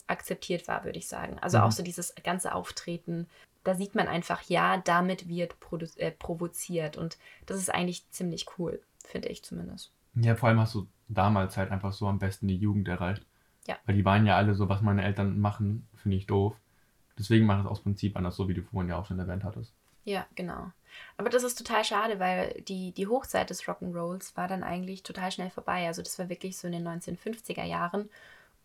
akzeptiert 0.08 0.67
war, 0.67 0.84
würde 0.86 0.98
ich 1.00 1.08
sagen. 1.08 1.38
Also 1.39 1.58
Mhm. 1.58 1.63
auch 1.63 1.72
so 1.72 1.84
dieses 1.84 2.13
ganze 2.24 2.54
Auftreten. 2.56 3.28
Da 3.70 3.76
sieht 3.76 3.94
man 3.94 4.08
einfach, 4.08 4.42
ja, 4.48 4.78
damit 4.78 5.28
wird 5.28 5.56
äh, 5.98 6.10
provoziert. 6.10 6.98
Und 6.98 7.20
das 7.46 7.58
ist 7.60 7.72
eigentlich 7.72 8.10
ziemlich 8.10 8.48
cool, 8.58 8.82
finde 9.06 9.28
ich 9.28 9.44
zumindest. 9.44 9.92
Ja, 10.16 10.36
vor 10.36 10.50
allem 10.50 10.60
hast 10.60 10.74
du 10.74 10.88
damals 11.08 11.56
halt 11.56 11.70
einfach 11.70 11.94
so 11.94 12.08
am 12.08 12.18
besten 12.18 12.48
die 12.48 12.58
Jugend 12.58 12.88
erreicht. 12.88 13.24
Ja. 13.68 13.78
Weil 13.86 13.94
die 13.94 14.06
waren 14.06 14.26
ja 14.26 14.38
alle 14.38 14.56
so, 14.56 14.70
was 14.70 14.82
meine 14.82 15.04
Eltern 15.04 15.40
machen, 15.40 15.88
finde 15.98 16.18
ich 16.18 16.26
doof. 16.26 16.56
Deswegen 17.20 17.46
mache 17.46 17.60
ich 17.60 17.66
es 17.66 17.70
aus 17.70 17.84
Prinzip 17.84 18.18
anders, 18.18 18.36
so 18.36 18.50
wie 18.50 18.56
du 18.56 18.64
vorhin 18.64 18.90
ja 18.90 18.98
auch 18.98 19.06
schon 19.06 19.20
erwähnt 19.20 19.44
hattest. 19.44 19.72
Ja, 20.04 20.26
genau. 20.34 20.72
Aber 21.18 21.30
das 21.30 21.44
ist 21.44 21.60
total 21.60 21.84
schade, 21.84 22.20
weil 22.20 22.60
die, 22.68 22.92
die 22.92 23.06
Hochzeit 23.06 23.52
des 23.52 23.66
Rock'n'Rolls 23.66 24.36
war 24.36 24.48
dann 24.48 24.64
eigentlich 24.64 25.04
total 25.04 25.32
schnell 25.32 25.52
vorbei. 25.52 25.86
Also 25.86 26.02
das 26.02 26.18
war 26.18 26.28
wirklich 26.28 26.58
so 26.58 26.66
in 26.66 26.74
den 26.74 26.88
1950er 26.88 27.66
Jahren. 27.66 28.10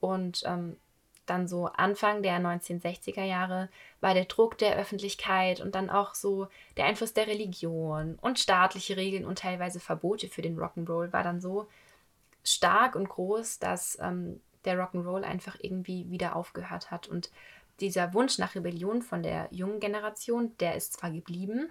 Und 0.00 0.44
ähm, 0.46 0.78
dann 1.26 1.48
so 1.48 1.66
Anfang 1.66 2.22
der 2.22 2.38
1960er 2.38 3.24
Jahre 3.24 3.68
war 4.00 4.14
der 4.14 4.26
Druck 4.26 4.58
der 4.58 4.76
Öffentlichkeit 4.76 5.60
und 5.60 5.74
dann 5.74 5.90
auch 5.90 6.14
so 6.14 6.48
der 6.76 6.84
Einfluss 6.86 7.14
der 7.14 7.26
Religion 7.26 8.18
und 8.20 8.38
staatliche 8.38 8.96
Regeln 8.96 9.24
und 9.24 9.38
teilweise 9.38 9.80
Verbote 9.80 10.28
für 10.28 10.42
den 10.42 10.58
Rock'n'Roll 10.58 11.12
war 11.12 11.22
dann 11.22 11.40
so 11.40 11.66
stark 12.44 12.94
und 12.94 13.08
groß, 13.08 13.58
dass 13.58 13.98
ähm, 14.00 14.40
der 14.64 14.78
Rock'n'Roll 14.78 15.22
einfach 15.22 15.56
irgendwie 15.60 16.10
wieder 16.10 16.36
aufgehört 16.36 16.90
hat. 16.90 17.08
Und 17.08 17.30
dieser 17.80 18.14
Wunsch 18.14 18.38
nach 18.38 18.54
Rebellion 18.54 19.02
von 19.02 19.22
der 19.22 19.48
jungen 19.50 19.80
Generation, 19.80 20.56
der 20.58 20.74
ist 20.76 20.94
zwar 20.94 21.10
geblieben 21.10 21.68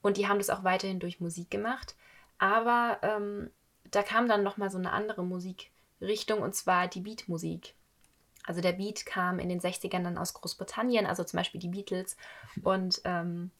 und 0.00 0.16
die 0.16 0.28
haben 0.28 0.38
das 0.38 0.50
auch 0.50 0.64
weiterhin 0.64 1.00
durch 1.00 1.20
Musik 1.20 1.50
gemacht, 1.50 1.94
aber 2.38 2.98
ähm, 3.02 3.50
da 3.90 4.02
kam 4.02 4.28
dann 4.28 4.42
nochmal 4.42 4.70
so 4.70 4.78
eine 4.78 4.92
andere 4.92 5.22
Musikrichtung 5.24 6.40
und 6.40 6.54
zwar 6.54 6.88
die 6.88 7.00
Beatmusik. 7.00 7.74
Also 8.44 8.60
der 8.60 8.72
Beat 8.72 9.06
kam 9.06 9.38
in 9.38 9.48
den 9.48 9.60
60ern 9.60 10.02
dann 10.02 10.18
aus 10.18 10.34
Großbritannien, 10.34 11.06
also 11.06 11.24
zum 11.24 11.36
Beispiel 11.36 11.60
die 11.60 11.68
Beatles. 11.68 12.16
Und 12.62 13.00
ähm, 13.04 13.50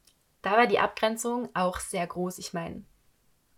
da 0.42 0.52
war 0.52 0.66
die 0.66 0.80
Abgrenzung 0.80 1.48
auch 1.54 1.78
sehr 1.78 2.06
groß. 2.06 2.38
Ich 2.38 2.52
meine, 2.52 2.82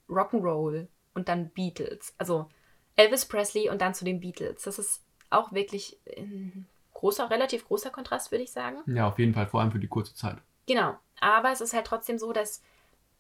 Rock'n'Roll 0.09 0.87
und 1.15 1.29
dann 1.29 1.49
Beatles. 1.51 2.15
Also 2.19 2.49
Elvis 2.97 3.25
Presley 3.25 3.71
und 3.71 3.81
dann 3.81 3.95
zu 3.95 4.05
den 4.05 4.21
Beatles. 4.21 4.63
Das 4.63 4.79
ist 4.79 5.03
auch 5.31 5.53
wirklich 5.53 5.99
ein 6.17 6.67
großer, 6.93 7.31
relativ 7.31 7.67
großer 7.67 7.91
Kontrast, 7.91 8.31
würde 8.31 8.45
ich 8.45 8.53
sagen. 8.53 8.79
Ja, 8.87 9.09
auf 9.09 9.19
jeden 9.19 9.35
Fall, 9.35 9.47
vor 9.47 9.61
allem 9.61 9.73
für 9.73 9.79
die 9.79 9.89
kurze 9.89 10.15
Zeit. 10.15 10.37
Genau. 10.67 10.97
Aber 11.21 11.53
es 11.53 11.61
ist 11.61 11.73
halt 11.73 11.87
trotzdem 11.87 12.19
so, 12.19 12.33
dass 12.33 12.63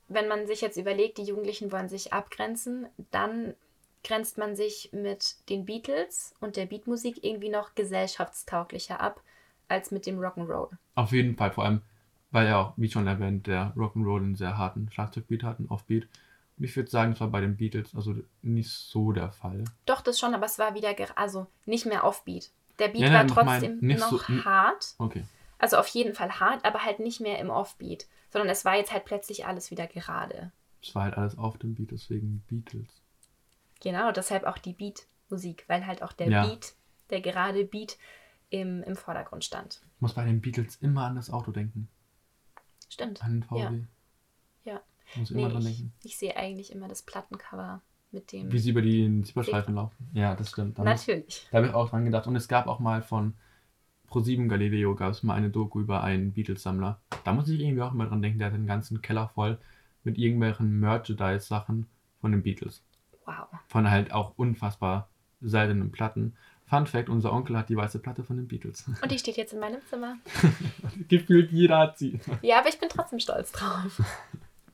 wenn 0.08 0.28
man 0.28 0.46
sich 0.46 0.60
jetzt 0.60 0.76
überlegt, 0.76 1.18
die 1.18 1.24
Jugendlichen 1.24 1.72
wollen 1.72 1.88
sich 1.88 2.12
abgrenzen, 2.12 2.86
dann 3.10 3.54
grenzt 4.04 4.38
man 4.38 4.54
sich 4.54 4.90
mit 4.92 5.36
den 5.48 5.64
Beatles 5.64 6.34
und 6.40 6.56
der 6.56 6.66
Beatmusik 6.66 7.24
irgendwie 7.24 7.48
noch 7.48 7.74
gesellschaftstauglicher 7.74 9.00
ab 9.00 9.22
als 9.68 9.90
mit 9.90 10.06
dem 10.06 10.18
Rock'n'Roll. 10.20 10.68
Auf 10.94 11.12
jeden 11.12 11.36
Fall, 11.36 11.50
vor 11.50 11.64
allem, 11.64 11.82
weil 12.30 12.46
ja 12.46 12.60
auch, 12.60 12.72
wie 12.76 12.90
schon 12.90 13.06
erwähnt, 13.06 13.46
der 13.46 13.72
Rock'n'Roll 13.76 14.18
einen 14.18 14.36
sehr 14.36 14.58
harten 14.58 14.90
Schlagzeugbeat 14.90 15.42
hat, 15.42 15.58
einen 15.58 15.68
Offbeat. 15.68 16.06
Und 16.56 16.64
ich 16.64 16.76
würde 16.76 16.90
sagen, 16.90 17.12
das 17.12 17.20
war 17.20 17.28
bei 17.28 17.40
den 17.40 17.56
Beatles 17.56 17.94
also 17.96 18.14
nicht 18.42 18.70
so 18.70 19.10
der 19.12 19.32
Fall. 19.32 19.64
Doch, 19.86 20.02
das 20.02 20.20
schon, 20.20 20.34
aber 20.34 20.46
es 20.46 20.58
war 20.58 20.74
wieder, 20.74 20.94
also 21.16 21.46
nicht 21.64 21.86
mehr 21.86 22.04
Offbeat. 22.04 22.50
Der 22.78 22.88
Beat 22.88 23.02
Ja, 23.02 23.12
war 23.12 23.24
nein, 23.24 23.34
mein, 23.34 23.46
trotzdem 23.60 23.78
nicht 23.80 24.00
noch 24.00 24.10
so- 24.10 24.44
hart. 24.44 24.94
Okay. 24.98 25.24
Also 25.58 25.78
auf 25.78 25.88
jeden 25.88 26.14
Fall 26.14 26.40
hart, 26.40 26.64
aber 26.64 26.84
halt 26.84 27.00
nicht 27.00 27.20
mehr 27.20 27.38
im 27.38 27.50
Offbeat. 27.50 28.06
Sondern 28.30 28.50
es 28.50 28.64
war 28.64 28.76
jetzt 28.76 28.92
halt 28.92 29.04
plötzlich 29.04 29.46
alles 29.46 29.70
wieder 29.70 29.86
gerade. 29.86 30.52
Es 30.82 30.94
war 30.94 31.04
halt 31.04 31.16
alles 31.16 31.38
auf 31.38 31.56
dem 31.58 31.74
Beat, 31.74 31.92
deswegen 31.92 32.42
Beatles. 32.48 32.88
Genau, 33.80 34.12
deshalb 34.12 34.44
auch 34.44 34.58
die 34.58 34.72
Beat-Musik, 34.72 35.64
weil 35.68 35.86
halt 35.86 36.02
auch 36.02 36.12
der 36.12 36.28
Ja. 36.28 36.46
Beat, 36.46 36.74
der 37.10 37.20
gerade 37.20 37.64
Beat 37.64 37.98
im, 38.50 38.82
im 38.82 38.96
Vordergrund 38.96 39.44
stand. 39.44 39.80
Ich 39.96 40.00
muss 40.00 40.14
bei 40.14 40.24
den 40.24 40.40
Beatles 40.40 40.76
immer 40.76 41.04
an 41.06 41.16
das 41.16 41.30
Auto 41.30 41.50
denken. 41.50 41.88
Stimmt. 42.88 43.22
An 43.24 43.32
den 43.40 43.42
VW. 43.42 43.58
Ja. 43.60 44.72
Ja. 44.72 44.80
Ich 45.12 45.16
muss 45.18 45.30
Nee, 45.30 45.40
immer 45.42 45.50
dran 45.50 45.66
ich, 45.66 45.76
denken. 45.78 45.92
ich 46.02 46.16
sehe 46.16 46.36
eigentlich 46.36 46.72
immer 46.72 46.88
das 46.88 47.02
Plattencover 47.02 47.82
mit 48.12 48.32
dem. 48.32 48.50
Wie 48.52 48.58
sie 48.58 48.70
über 48.70 48.82
die 48.82 49.22
Zebrastreifen 49.22 49.74
laufen. 49.74 50.08
Ja, 50.14 50.34
das 50.34 50.50
stimmt. 50.50 50.78
Da, 50.78 50.82
muss, 50.84 51.06
Natürlich. 51.06 51.48
da 51.50 51.58
habe 51.58 51.66
ich 51.66 51.74
auch 51.74 51.90
dran 51.90 52.04
gedacht. 52.04 52.26
Und 52.26 52.36
es 52.36 52.48
gab 52.48 52.66
auch 52.68 52.78
mal 52.78 53.02
von 53.02 53.34
Pro7 54.08 54.48
Galileo 54.48 54.94
gab 54.94 55.10
es 55.10 55.22
mal 55.24 55.34
eine 55.34 55.50
Doku 55.50 55.80
über 55.80 56.04
einen 56.04 56.32
Beatles-Sammler. 56.32 57.00
Da 57.24 57.32
muss 57.32 57.48
ich 57.48 57.58
irgendwie 57.60 57.82
auch 57.82 57.92
immer 57.92 58.06
dran 58.06 58.22
denken, 58.22 58.38
der 58.38 58.48
hat 58.48 58.54
den 58.54 58.66
ganzen 58.66 59.02
Keller 59.02 59.28
voll 59.34 59.58
mit 60.04 60.16
irgendwelchen 60.18 60.78
Merchandise-Sachen 60.78 61.86
von 62.20 62.30
den 62.30 62.42
Beatles. 62.42 62.82
Wow. 63.24 63.48
Von 63.68 63.90
halt 63.90 64.12
auch 64.12 64.32
unfassbar 64.36 65.08
seltenen 65.40 65.92
Platten. 65.92 66.36
Fun 66.66 66.86
Fact, 66.86 67.08
unser 67.08 67.32
Onkel 67.32 67.58
hat 67.58 67.68
die 67.68 67.76
weiße 67.76 67.98
Platte 67.98 68.24
von 68.24 68.36
den 68.36 68.48
Beatles. 68.48 68.84
Und 69.02 69.10
die 69.10 69.18
steht 69.18 69.36
jetzt 69.36 69.52
in 69.52 69.60
meinem 69.60 69.80
Zimmer. 69.88 70.16
Gefühlt 71.08 71.52
jeder 71.52 71.78
hat 71.78 71.98
sie. 71.98 72.20
Ja, 72.42 72.58
aber 72.58 72.68
ich 72.68 72.78
bin 72.78 72.88
trotzdem 72.88 73.20
stolz 73.20 73.52
drauf. 73.52 74.00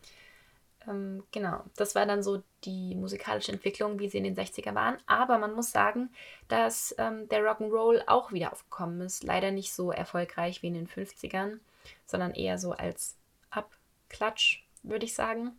ähm, 0.89 1.25
genau, 1.33 1.65
das 1.77 1.95
war 1.95 2.07
dann 2.07 2.23
so 2.23 2.43
die 2.65 2.95
musikalische 2.95 3.53
Entwicklung, 3.53 3.99
wie 3.99 4.09
sie 4.09 4.19
in 4.19 4.25
den 4.25 4.37
60er 4.37 4.75
waren. 4.75 4.99
Aber 5.07 5.39
man 5.39 5.53
muss 5.53 5.73
sagen, 5.73 6.11
dass 6.47 6.95
ähm, 6.99 7.29
der 7.29 7.41
Rock'n'Roll 7.41 8.03
auch 8.07 8.33
wieder 8.33 8.53
aufgekommen 8.53 9.01
ist. 9.01 9.25
Leider 9.25 9.51
nicht 9.51 9.73
so 9.73 9.91
erfolgreich 9.91 10.63
wie 10.63 10.69
in 10.69 10.75
den 10.75 10.89
50ern, 10.89 11.59
sondern 12.07 12.33
eher 12.33 12.59
so 12.59 12.73
als 12.73 13.17
Abklatsch, 13.51 14.65
würde 14.85 15.07
ich 15.07 15.15
sagen. 15.15 15.59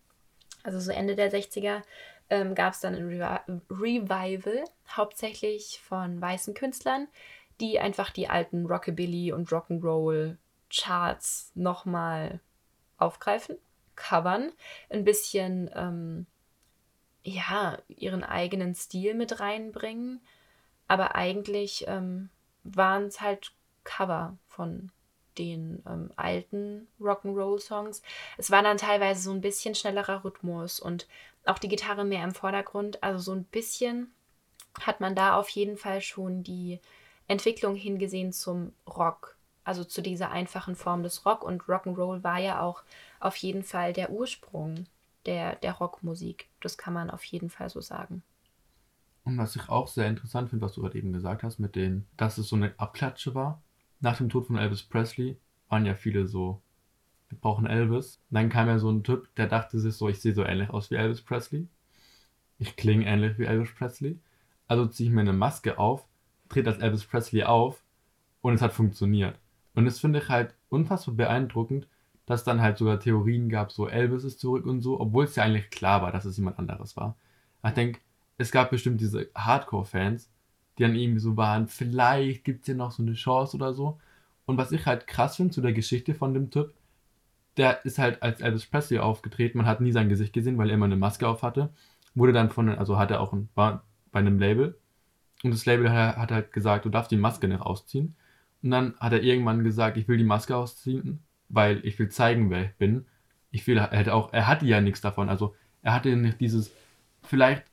Also 0.63 0.79
so 0.79 0.91
Ende 0.91 1.15
der 1.15 1.31
60er 1.31 1.81
ähm, 2.31 2.55
gab 2.55 2.73
es 2.73 2.79
dann 2.79 2.95
ein 2.95 3.05
Revi 3.05 3.61
Revival, 3.69 4.63
hauptsächlich 4.89 5.81
von 5.83 6.19
weißen 6.19 6.53
Künstlern, 6.53 7.07
die 7.59 7.79
einfach 7.79 8.09
die 8.09 8.29
alten 8.29 8.65
Rockabilly 8.65 9.33
und 9.33 9.49
Rock'n'Roll 9.49 10.37
Charts 10.73 11.51
nochmal 11.53 12.39
aufgreifen, 12.97 13.57
covern, 13.95 14.53
ein 14.89 15.03
bisschen 15.03 15.69
ähm, 15.75 16.25
ja, 17.23 17.77
ihren 17.89 18.23
eigenen 18.23 18.73
Stil 18.75 19.13
mit 19.13 19.41
reinbringen. 19.41 20.21
Aber 20.87 21.15
eigentlich 21.15 21.85
ähm, 21.87 22.29
waren 22.63 23.07
es 23.07 23.21
halt 23.21 23.51
Cover 23.83 24.37
von 24.47 24.91
den 25.37 25.83
ähm, 25.87 26.11
alten 26.15 26.87
Rock'n'Roll-Songs. 26.99 28.01
Es 28.37 28.51
war 28.51 28.63
dann 28.63 28.77
teilweise 28.77 29.21
so 29.21 29.31
ein 29.31 29.41
bisschen 29.41 29.75
schnellerer 29.75 30.23
Rhythmus 30.23 30.79
und 30.79 31.07
auch 31.45 31.59
die 31.59 31.69
Gitarre 31.69 32.05
mehr 32.05 32.23
im 32.23 32.33
Vordergrund. 32.33 33.01
Also 33.03 33.19
so 33.19 33.33
ein 33.33 33.45
bisschen 33.45 34.11
hat 34.79 35.01
man 35.01 35.15
da 35.15 35.35
auf 35.35 35.49
jeden 35.49 35.77
Fall 35.77 36.01
schon 36.01 36.43
die 36.43 36.79
Entwicklung 37.27 37.75
hingesehen 37.75 38.33
zum 38.33 38.73
Rock. 38.87 39.37
Also 39.63 39.83
zu 39.83 40.01
dieser 40.01 40.31
einfachen 40.31 40.75
Form 40.75 41.03
des 41.03 41.25
Rock. 41.25 41.43
Und 41.43 41.63
Rock'n'Roll 41.63 42.23
war 42.23 42.39
ja 42.39 42.61
auch 42.61 42.83
auf 43.19 43.35
jeden 43.37 43.63
Fall 43.63 43.93
der 43.93 44.11
Ursprung 44.11 44.85
der, 45.25 45.55
der 45.57 45.73
Rockmusik. 45.73 46.47
Das 46.61 46.77
kann 46.77 46.93
man 46.93 47.09
auf 47.09 47.23
jeden 47.23 47.49
Fall 47.49 47.69
so 47.69 47.81
sagen. 47.81 48.23
Und 49.23 49.37
was 49.37 49.55
ich 49.55 49.69
auch 49.69 49.87
sehr 49.87 50.07
interessant 50.07 50.49
finde, 50.49 50.65
was 50.65 50.73
du 50.73 50.81
gerade 50.81 50.97
eben 50.97 51.13
gesagt 51.13 51.43
hast, 51.43 51.59
mit 51.59 51.75
den, 51.75 52.07
dass 52.17 52.37
es 52.37 52.49
so 52.49 52.55
eine 52.55 52.73
Abklatsche 52.77 53.35
war. 53.35 53.61
Nach 54.01 54.17
dem 54.17 54.29
Tod 54.29 54.47
von 54.47 54.57
Elvis 54.57 54.83
Presley 54.83 55.37
waren 55.69 55.85
ja 55.85 55.93
viele 55.93 56.27
so, 56.27 56.61
wir 57.29 57.37
brauchen 57.37 57.67
Elvis. 57.67 58.19
Dann 58.29 58.49
kam 58.49 58.67
ja 58.67 58.79
so 58.79 58.89
ein 58.89 59.03
Typ, 59.03 59.33
der 59.35 59.47
dachte 59.47 59.79
sich 59.79 59.95
so, 59.95 60.09
ich 60.09 60.19
sehe 60.19 60.33
so 60.33 60.43
ähnlich 60.43 60.69
aus 60.71 60.91
wie 60.91 60.95
Elvis 60.95 61.21
Presley. 61.21 61.67
Ich 62.57 62.75
klinge 62.75 63.05
ähnlich 63.05 63.37
wie 63.37 63.45
Elvis 63.45 63.73
Presley. 63.73 64.19
Also 64.67 64.87
ziehe 64.87 65.09
ich 65.09 65.15
mir 65.15 65.21
eine 65.21 65.33
Maske 65.33 65.77
auf, 65.77 66.05
trete 66.49 66.71
als 66.71 66.79
Elvis 66.79 67.05
Presley 67.05 67.43
auf 67.43 67.83
und 68.41 68.53
es 68.55 68.61
hat 68.61 68.73
funktioniert. 68.73 69.37
Und 69.75 69.85
das 69.85 69.99
finde 69.99 70.19
ich 70.19 70.29
halt 70.29 70.55
unfassbar 70.69 71.15
beeindruckend, 71.15 71.87
dass 72.25 72.43
dann 72.43 72.61
halt 72.61 72.77
sogar 72.77 72.99
Theorien 72.99 73.49
gab, 73.49 73.71
so 73.71 73.87
Elvis 73.87 74.23
ist 74.23 74.39
zurück 74.39 74.65
und 74.65 74.81
so, 74.81 74.99
obwohl 74.99 75.25
es 75.25 75.35
ja 75.35 75.43
eigentlich 75.43 75.69
klar 75.69 76.01
war, 76.01 76.11
dass 76.11 76.25
es 76.25 76.37
jemand 76.37 76.59
anderes 76.59 76.97
war. 76.97 77.15
Ich 77.63 77.71
denke, 77.71 77.99
es 78.37 78.51
gab 78.51 78.71
bestimmt 78.71 78.99
diese 78.99 79.29
Hardcore-Fans, 79.35 80.31
die 80.81 80.87
dann 80.87 80.95
irgendwie 80.95 81.19
so 81.19 81.37
waren, 81.37 81.67
vielleicht 81.67 82.43
gibt 82.43 82.61
es 82.61 82.67
ja 82.67 82.73
noch 82.73 82.91
so 82.91 83.03
eine 83.03 83.13
Chance 83.13 83.55
oder 83.55 83.73
so. 83.73 83.99
Und 84.45 84.57
was 84.57 84.71
ich 84.71 84.87
halt 84.87 85.05
krass 85.05 85.35
finde 85.35 85.53
zu 85.53 85.61
der 85.61 85.73
Geschichte 85.73 86.15
von 86.15 86.33
dem 86.33 86.49
Typ, 86.49 86.73
der 87.57 87.85
ist 87.85 87.99
halt 87.99 88.23
als 88.23 88.41
Elvis 88.41 88.65
Presley 88.65 88.97
aufgetreten, 88.97 89.59
man 89.59 89.67
hat 89.67 89.79
nie 89.79 89.91
sein 89.91 90.09
Gesicht 90.09 90.33
gesehen, 90.33 90.57
weil 90.57 90.69
er 90.69 90.75
immer 90.75 90.85
eine 90.85 90.95
Maske 90.95 91.27
auf 91.27 91.43
hatte. 91.43 91.69
Wurde 92.15 92.33
dann 92.33 92.49
von, 92.49 92.67
also 92.69 92.97
hatte 92.97 93.19
auch 93.19 93.31
ein, 93.31 93.49
war 93.53 93.83
bei 94.11 94.19
einem 94.19 94.39
Label. 94.39 94.75
Und 95.43 95.53
das 95.53 95.67
Label 95.67 95.91
hat, 95.91 96.17
hat 96.17 96.31
halt 96.31 96.51
gesagt, 96.51 96.85
du 96.85 96.89
darfst 96.89 97.11
die 97.11 97.17
Maske 97.17 97.47
nicht 97.47 97.61
ausziehen. 97.61 98.15
Und 98.63 98.71
dann 98.71 98.95
hat 98.99 99.13
er 99.13 99.21
irgendwann 99.21 99.63
gesagt, 99.63 99.97
ich 99.97 100.07
will 100.07 100.17
die 100.17 100.23
Maske 100.23 100.55
ausziehen, 100.55 101.19
weil 101.49 101.85
ich 101.85 101.99
will 101.99 102.09
zeigen, 102.09 102.49
wer 102.49 102.63
ich 102.65 102.75
bin. 102.75 103.05
Ich 103.51 103.67
will, 103.67 103.77
er 103.77 103.91
hätte 103.91 104.15
auch, 104.15 104.33
er 104.33 104.47
hatte 104.47 104.65
ja 104.65 104.81
nichts 104.81 105.01
davon. 105.01 105.29
Also 105.29 105.53
er 105.83 105.93
hatte 105.93 106.15
nicht 106.15 106.41
dieses, 106.41 106.71
vielleicht 107.21 107.70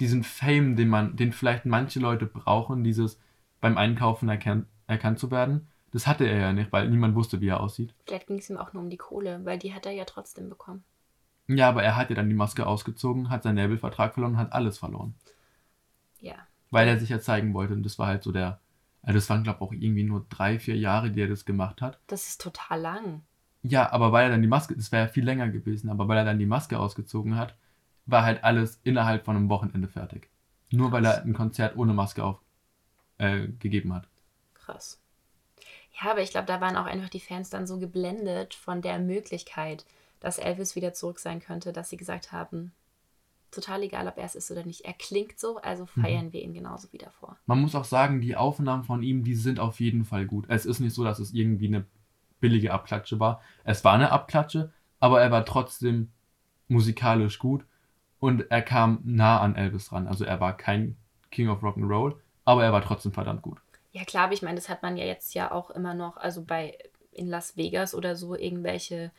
diesen 0.00 0.24
Fame, 0.24 0.76
den 0.76 0.88
man, 0.88 1.16
den 1.16 1.32
vielleicht 1.32 1.66
manche 1.66 2.00
Leute 2.00 2.26
brauchen, 2.26 2.82
dieses 2.82 3.20
beim 3.60 3.76
Einkaufen 3.76 4.28
erkannt, 4.28 4.66
erkannt 4.86 5.18
zu 5.18 5.30
werden. 5.30 5.68
Das 5.92 6.06
hatte 6.06 6.24
er 6.24 6.38
ja 6.38 6.52
nicht, 6.52 6.72
weil 6.72 6.88
niemand 6.88 7.14
wusste, 7.14 7.40
wie 7.40 7.48
er 7.48 7.60
aussieht. 7.60 7.94
Vielleicht 8.06 8.28
ging 8.28 8.38
es 8.38 8.48
ihm 8.48 8.56
auch 8.56 8.72
nur 8.72 8.82
um 8.82 8.90
die 8.90 8.96
Kohle, 8.96 9.40
weil 9.44 9.58
die 9.58 9.74
hat 9.74 9.86
er 9.86 9.92
ja 9.92 10.04
trotzdem 10.04 10.48
bekommen. 10.48 10.84
Ja, 11.48 11.68
aber 11.68 11.82
er 11.82 11.96
hat 11.96 12.10
ja 12.10 12.16
dann 12.16 12.28
die 12.28 12.34
Maske 12.34 12.66
ausgezogen, 12.66 13.28
hat 13.28 13.42
seinen 13.42 13.56
Labelvertrag 13.56 14.14
verloren, 14.14 14.36
hat 14.36 14.52
alles 14.52 14.78
verloren. 14.78 15.14
Ja. 16.20 16.36
Weil 16.70 16.86
er 16.86 16.98
sich 16.98 17.08
ja 17.08 17.20
zeigen 17.20 17.54
wollte. 17.54 17.74
Und 17.74 17.82
das 17.82 17.98
war 17.98 18.06
halt 18.06 18.22
so 18.22 18.30
der. 18.30 18.60
Also 19.02 19.16
das 19.16 19.28
waren, 19.30 19.42
glaube 19.42 19.58
ich, 19.58 19.62
auch 19.62 19.72
irgendwie 19.72 20.04
nur 20.04 20.26
drei, 20.28 20.58
vier 20.58 20.76
Jahre, 20.76 21.10
die 21.10 21.22
er 21.22 21.28
das 21.28 21.44
gemacht 21.44 21.80
hat. 21.80 21.98
Das 22.06 22.28
ist 22.28 22.40
total 22.40 22.80
lang. 22.80 23.22
Ja, 23.62 23.90
aber 23.92 24.12
weil 24.12 24.24
er 24.24 24.30
dann 24.30 24.42
die 24.42 24.48
Maske, 24.48 24.76
das 24.76 24.92
wäre 24.92 25.06
ja 25.06 25.12
viel 25.12 25.24
länger 25.24 25.48
gewesen, 25.48 25.90
aber 25.90 26.06
weil 26.06 26.18
er 26.18 26.24
dann 26.24 26.38
die 26.38 26.46
Maske 26.46 26.78
ausgezogen 26.78 27.36
hat, 27.36 27.56
war 28.06 28.24
halt 28.24 28.44
alles 28.44 28.80
innerhalb 28.82 29.24
von 29.24 29.36
einem 29.36 29.48
Wochenende 29.48 29.88
fertig. 29.88 30.28
Nur 30.70 30.92
weil 30.92 31.04
er 31.04 31.22
ein 31.22 31.32
Konzert 31.32 31.76
ohne 31.76 31.92
Maske 31.92 32.24
auf, 32.24 32.40
äh, 33.18 33.48
gegeben 33.58 33.92
hat. 33.92 34.08
Krass. 34.54 35.00
Ja, 36.00 36.12
aber 36.12 36.22
ich 36.22 36.30
glaube, 36.30 36.46
da 36.46 36.60
waren 36.60 36.76
auch 36.76 36.86
einfach 36.86 37.08
die 37.08 37.20
Fans 37.20 37.50
dann 37.50 37.66
so 37.66 37.78
geblendet 37.78 38.54
von 38.54 38.80
der 38.82 38.98
Möglichkeit, 38.98 39.84
dass 40.20 40.38
Elvis 40.38 40.76
wieder 40.76 40.92
zurück 40.92 41.18
sein 41.18 41.40
könnte, 41.40 41.72
dass 41.72 41.90
sie 41.90 41.96
gesagt 41.96 42.32
haben, 42.32 42.72
total 43.50 43.82
egal, 43.82 44.06
ob 44.06 44.16
er 44.16 44.24
es 44.24 44.34
ist 44.34 44.50
oder 44.50 44.64
nicht. 44.64 44.84
Er 44.84 44.92
klingt 44.92 45.38
so, 45.38 45.58
also 45.58 45.86
feiern 45.86 46.32
wir 46.32 46.42
ihn 46.42 46.54
genauso 46.54 46.92
wieder 46.92 47.10
vor. 47.10 47.36
Man 47.46 47.60
muss 47.60 47.74
auch 47.74 47.84
sagen, 47.84 48.20
die 48.20 48.36
Aufnahmen 48.36 48.84
von 48.84 49.02
ihm, 49.02 49.24
die 49.24 49.34
sind 49.34 49.58
auf 49.58 49.80
jeden 49.80 50.04
Fall 50.04 50.26
gut. 50.26 50.46
Es 50.48 50.66
ist 50.66 50.80
nicht 50.80 50.94
so, 50.94 51.04
dass 51.04 51.18
es 51.18 51.32
irgendwie 51.32 51.66
eine 51.66 51.84
billige 52.38 52.72
Abklatsche 52.72 53.18
war. 53.18 53.40
Es 53.64 53.84
war 53.84 53.94
eine 53.94 54.12
Abklatsche, 54.12 54.72
aber 55.00 55.20
er 55.20 55.30
war 55.30 55.44
trotzdem 55.44 56.12
musikalisch 56.68 57.38
gut 57.38 57.66
und 58.20 58.50
er 58.50 58.62
kam 58.62 59.00
nah 59.04 59.40
an 59.40 59.56
Elvis 59.56 59.92
ran. 59.92 60.06
Also 60.06 60.24
er 60.24 60.40
war 60.40 60.56
kein 60.56 60.96
King 61.30 61.48
of 61.48 61.62
Rock'n'Roll, 61.62 62.16
aber 62.44 62.64
er 62.64 62.72
war 62.72 62.82
trotzdem 62.82 63.12
verdammt 63.12 63.42
gut. 63.42 63.58
Ja, 63.92 64.04
klar, 64.04 64.24
aber 64.24 64.34
ich 64.34 64.42
meine, 64.42 64.56
das 64.56 64.68
hat 64.68 64.82
man 64.82 64.96
ja 64.96 65.04
jetzt 65.04 65.34
ja 65.34 65.50
auch 65.50 65.70
immer 65.70 65.94
noch, 65.94 66.16
also 66.16 66.42
bei 66.44 66.78
in 67.12 67.26
Las 67.28 67.56
Vegas 67.56 67.94
oder 67.94 68.14
so, 68.14 68.36
irgendwelche 68.36 69.10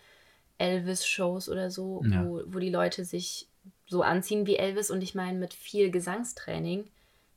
Elvis-Shows 0.58 1.50
oder 1.50 1.70
so, 1.72 2.04
Ja. 2.06 2.24
wo, 2.26 2.42
wo 2.46 2.60
die 2.60 2.70
Leute 2.70 3.04
sich 3.04 3.48
so 3.88 4.02
anziehen 4.02 4.46
wie 4.48 4.56
Elvis 4.56 4.92
und 4.92 5.02
ich 5.02 5.16
meine, 5.16 5.38
mit 5.38 5.54
viel 5.54 5.92
Gesangstraining 5.92 6.86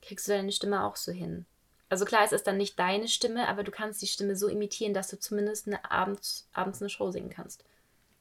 kriegst 0.03 0.29
du 0.29 0.33
deine 0.33 0.53
Stimme 0.53 0.85
auch 0.85 0.97
so 0.97 1.11
hin. 1.11 1.47
Also 1.89 2.05
klar, 2.05 2.23
es 2.25 2.33
ist 2.33 2.47
dann 2.47 2.57
nicht 2.57 2.79
deine 2.79 3.09
Stimme, 3.09 3.49
aber 3.49 3.63
du 3.65 3.71
kannst 3.71 4.01
die 4.03 4.07
Stimme 4.07 4.37
so 4.37 4.49
imitieren, 4.49 4.95
dass 4.95 5.09
du 5.09 5.19
zumindest 5.19 5.67
eine 5.67 5.91
abends, 5.91 6.49
abends 6.53 6.81
eine 6.81 6.89
Show 6.91 7.11
singen 7.11 7.31
kannst. 7.31 7.65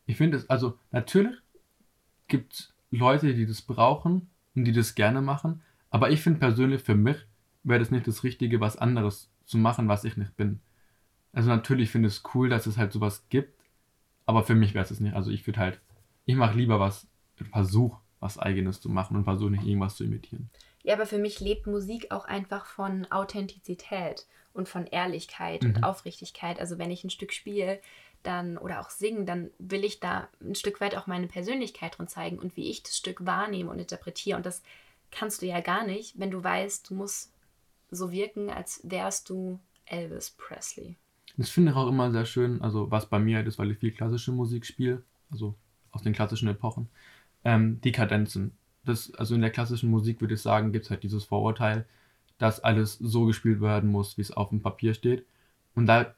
Ich 0.05 0.17
finde 0.17 0.37
es, 0.37 0.49
also 0.49 0.77
natürlich 0.91 1.35
gibt 2.27 2.53
es 2.53 2.72
Leute, 2.97 3.33
die 3.33 3.45
das 3.45 3.61
brauchen 3.61 4.29
und 4.55 4.65
die 4.65 4.71
das 4.71 4.95
gerne 4.95 5.21
machen, 5.21 5.61
aber 5.89 6.11
ich 6.11 6.21
finde 6.21 6.39
persönlich 6.39 6.81
für 6.81 6.95
mich 6.95 7.17
wäre 7.63 7.79
das 7.79 7.91
nicht 7.91 8.07
das 8.07 8.23
Richtige, 8.23 8.59
was 8.59 8.77
anderes 8.77 9.31
zu 9.45 9.57
machen, 9.57 9.87
was 9.87 10.03
ich 10.03 10.17
nicht 10.17 10.35
bin. 10.35 10.59
Also 11.31 11.49
natürlich 11.49 11.89
finde 11.89 12.09
ich 12.09 12.15
es 12.15 12.23
cool, 12.33 12.49
dass 12.49 12.67
es 12.67 12.77
halt 12.77 12.91
sowas 12.91 13.25
gibt, 13.29 13.59
aber 14.25 14.43
für 14.43 14.55
mich 14.55 14.73
wäre 14.73 14.83
es 14.83 14.91
es 14.91 14.99
nicht. 14.99 15.15
Also 15.15 15.31
ich 15.31 15.45
würde 15.47 15.59
halt, 15.59 15.81
ich 16.25 16.35
mache 16.35 16.57
lieber 16.57 16.79
was, 16.79 17.07
versuch 17.51 17.97
was 18.19 18.37
eigenes 18.39 18.79
zu 18.79 18.89
machen 18.89 19.17
und 19.17 19.23
versuche 19.25 19.51
nicht 19.51 19.65
irgendwas 19.65 19.95
zu 19.95 20.03
imitieren. 20.03 20.49
Ja, 20.83 20.93
aber 20.95 21.05
für 21.05 21.17
mich 21.17 21.39
lebt 21.39 21.67
Musik 21.67 22.11
auch 22.11 22.25
einfach 22.25 22.65
von 22.65 23.05
Authentizität 23.11 24.27
und 24.53 24.69
von 24.69 24.85
Ehrlichkeit 24.87 25.63
Mhm. 25.63 25.69
und 25.75 25.83
Aufrichtigkeit. 25.83 26.59
Also 26.59 26.77
wenn 26.77 26.91
ich 26.91 27.03
ein 27.03 27.09
Stück 27.09 27.33
spiele, 27.33 27.79
dann 28.23 28.57
oder 28.57 28.79
auch 28.79 28.89
singen, 28.89 29.25
dann 29.25 29.51
will 29.59 29.83
ich 29.83 29.99
da 29.99 30.27
ein 30.41 30.55
Stück 30.55 30.81
weit 30.81 30.95
auch 30.95 31.07
meine 31.07 31.27
Persönlichkeit 31.27 31.97
drin 31.97 32.07
zeigen 32.07 32.39
und 32.39 32.55
wie 32.57 32.69
ich 32.69 32.83
das 32.83 32.97
Stück 32.97 33.25
wahrnehme 33.25 33.69
und 33.69 33.79
interpretiere. 33.79 34.37
Und 34.37 34.45
das 34.45 34.63
kannst 35.11 35.41
du 35.41 35.45
ja 35.45 35.61
gar 35.61 35.85
nicht, 35.85 36.19
wenn 36.19 36.31
du 36.31 36.43
weißt, 36.43 36.89
du 36.89 36.95
musst 36.95 37.31
so 37.91 38.11
wirken, 38.11 38.49
als 38.49 38.81
wärst 38.83 39.29
du 39.29 39.59
Elvis 39.85 40.31
Presley. 40.31 40.95
Das 41.37 41.49
finde 41.49 41.71
ich 41.71 41.77
auch 41.77 41.87
immer 41.87 42.11
sehr 42.11 42.25
schön, 42.25 42.61
also 42.61 42.91
was 42.91 43.07
bei 43.07 43.19
mir 43.19 43.37
halt 43.37 43.47
ist, 43.47 43.57
weil 43.57 43.71
ich 43.71 43.79
viel 43.79 43.91
klassische 43.91 44.31
Musik 44.31 44.65
spiele, 44.65 45.03
also 45.31 45.55
aus 45.91 46.03
den 46.03 46.13
klassischen 46.13 46.47
Epochen, 46.47 46.89
ähm, 47.43 47.79
die 47.81 47.91
Kadenzen. 47.91 48.51
Das, 48.85 49.13
also 49.15 49.35
in 49.35 49.41
der 49.41 49.51
klassischen 49.51 49.89
Musik 49.89 50.21
würde 50.21 50.35
ich 50.35 50.41
sagen, 50.41 50.71
gibt 50.71 50.85
es 50.85 50.91
halt 50.91 51.03
dieses 51.03 51.23
Vorurteil, 51.23 51.85
dass 52.37 52.59
alles 52.59 52.97
so 52.97 53.25
gespielt 53.25 53.61
werden 53.61 53.89
muss, 53.89 54.17
wie 54.17 54.21
es 54.21 54.31
auf 54.31 54.49
dem 54.49 54.61
Papier 54.61 54.93
steht. 54.93 55.25
Und 55.75 55.87
da, 55.87 56.13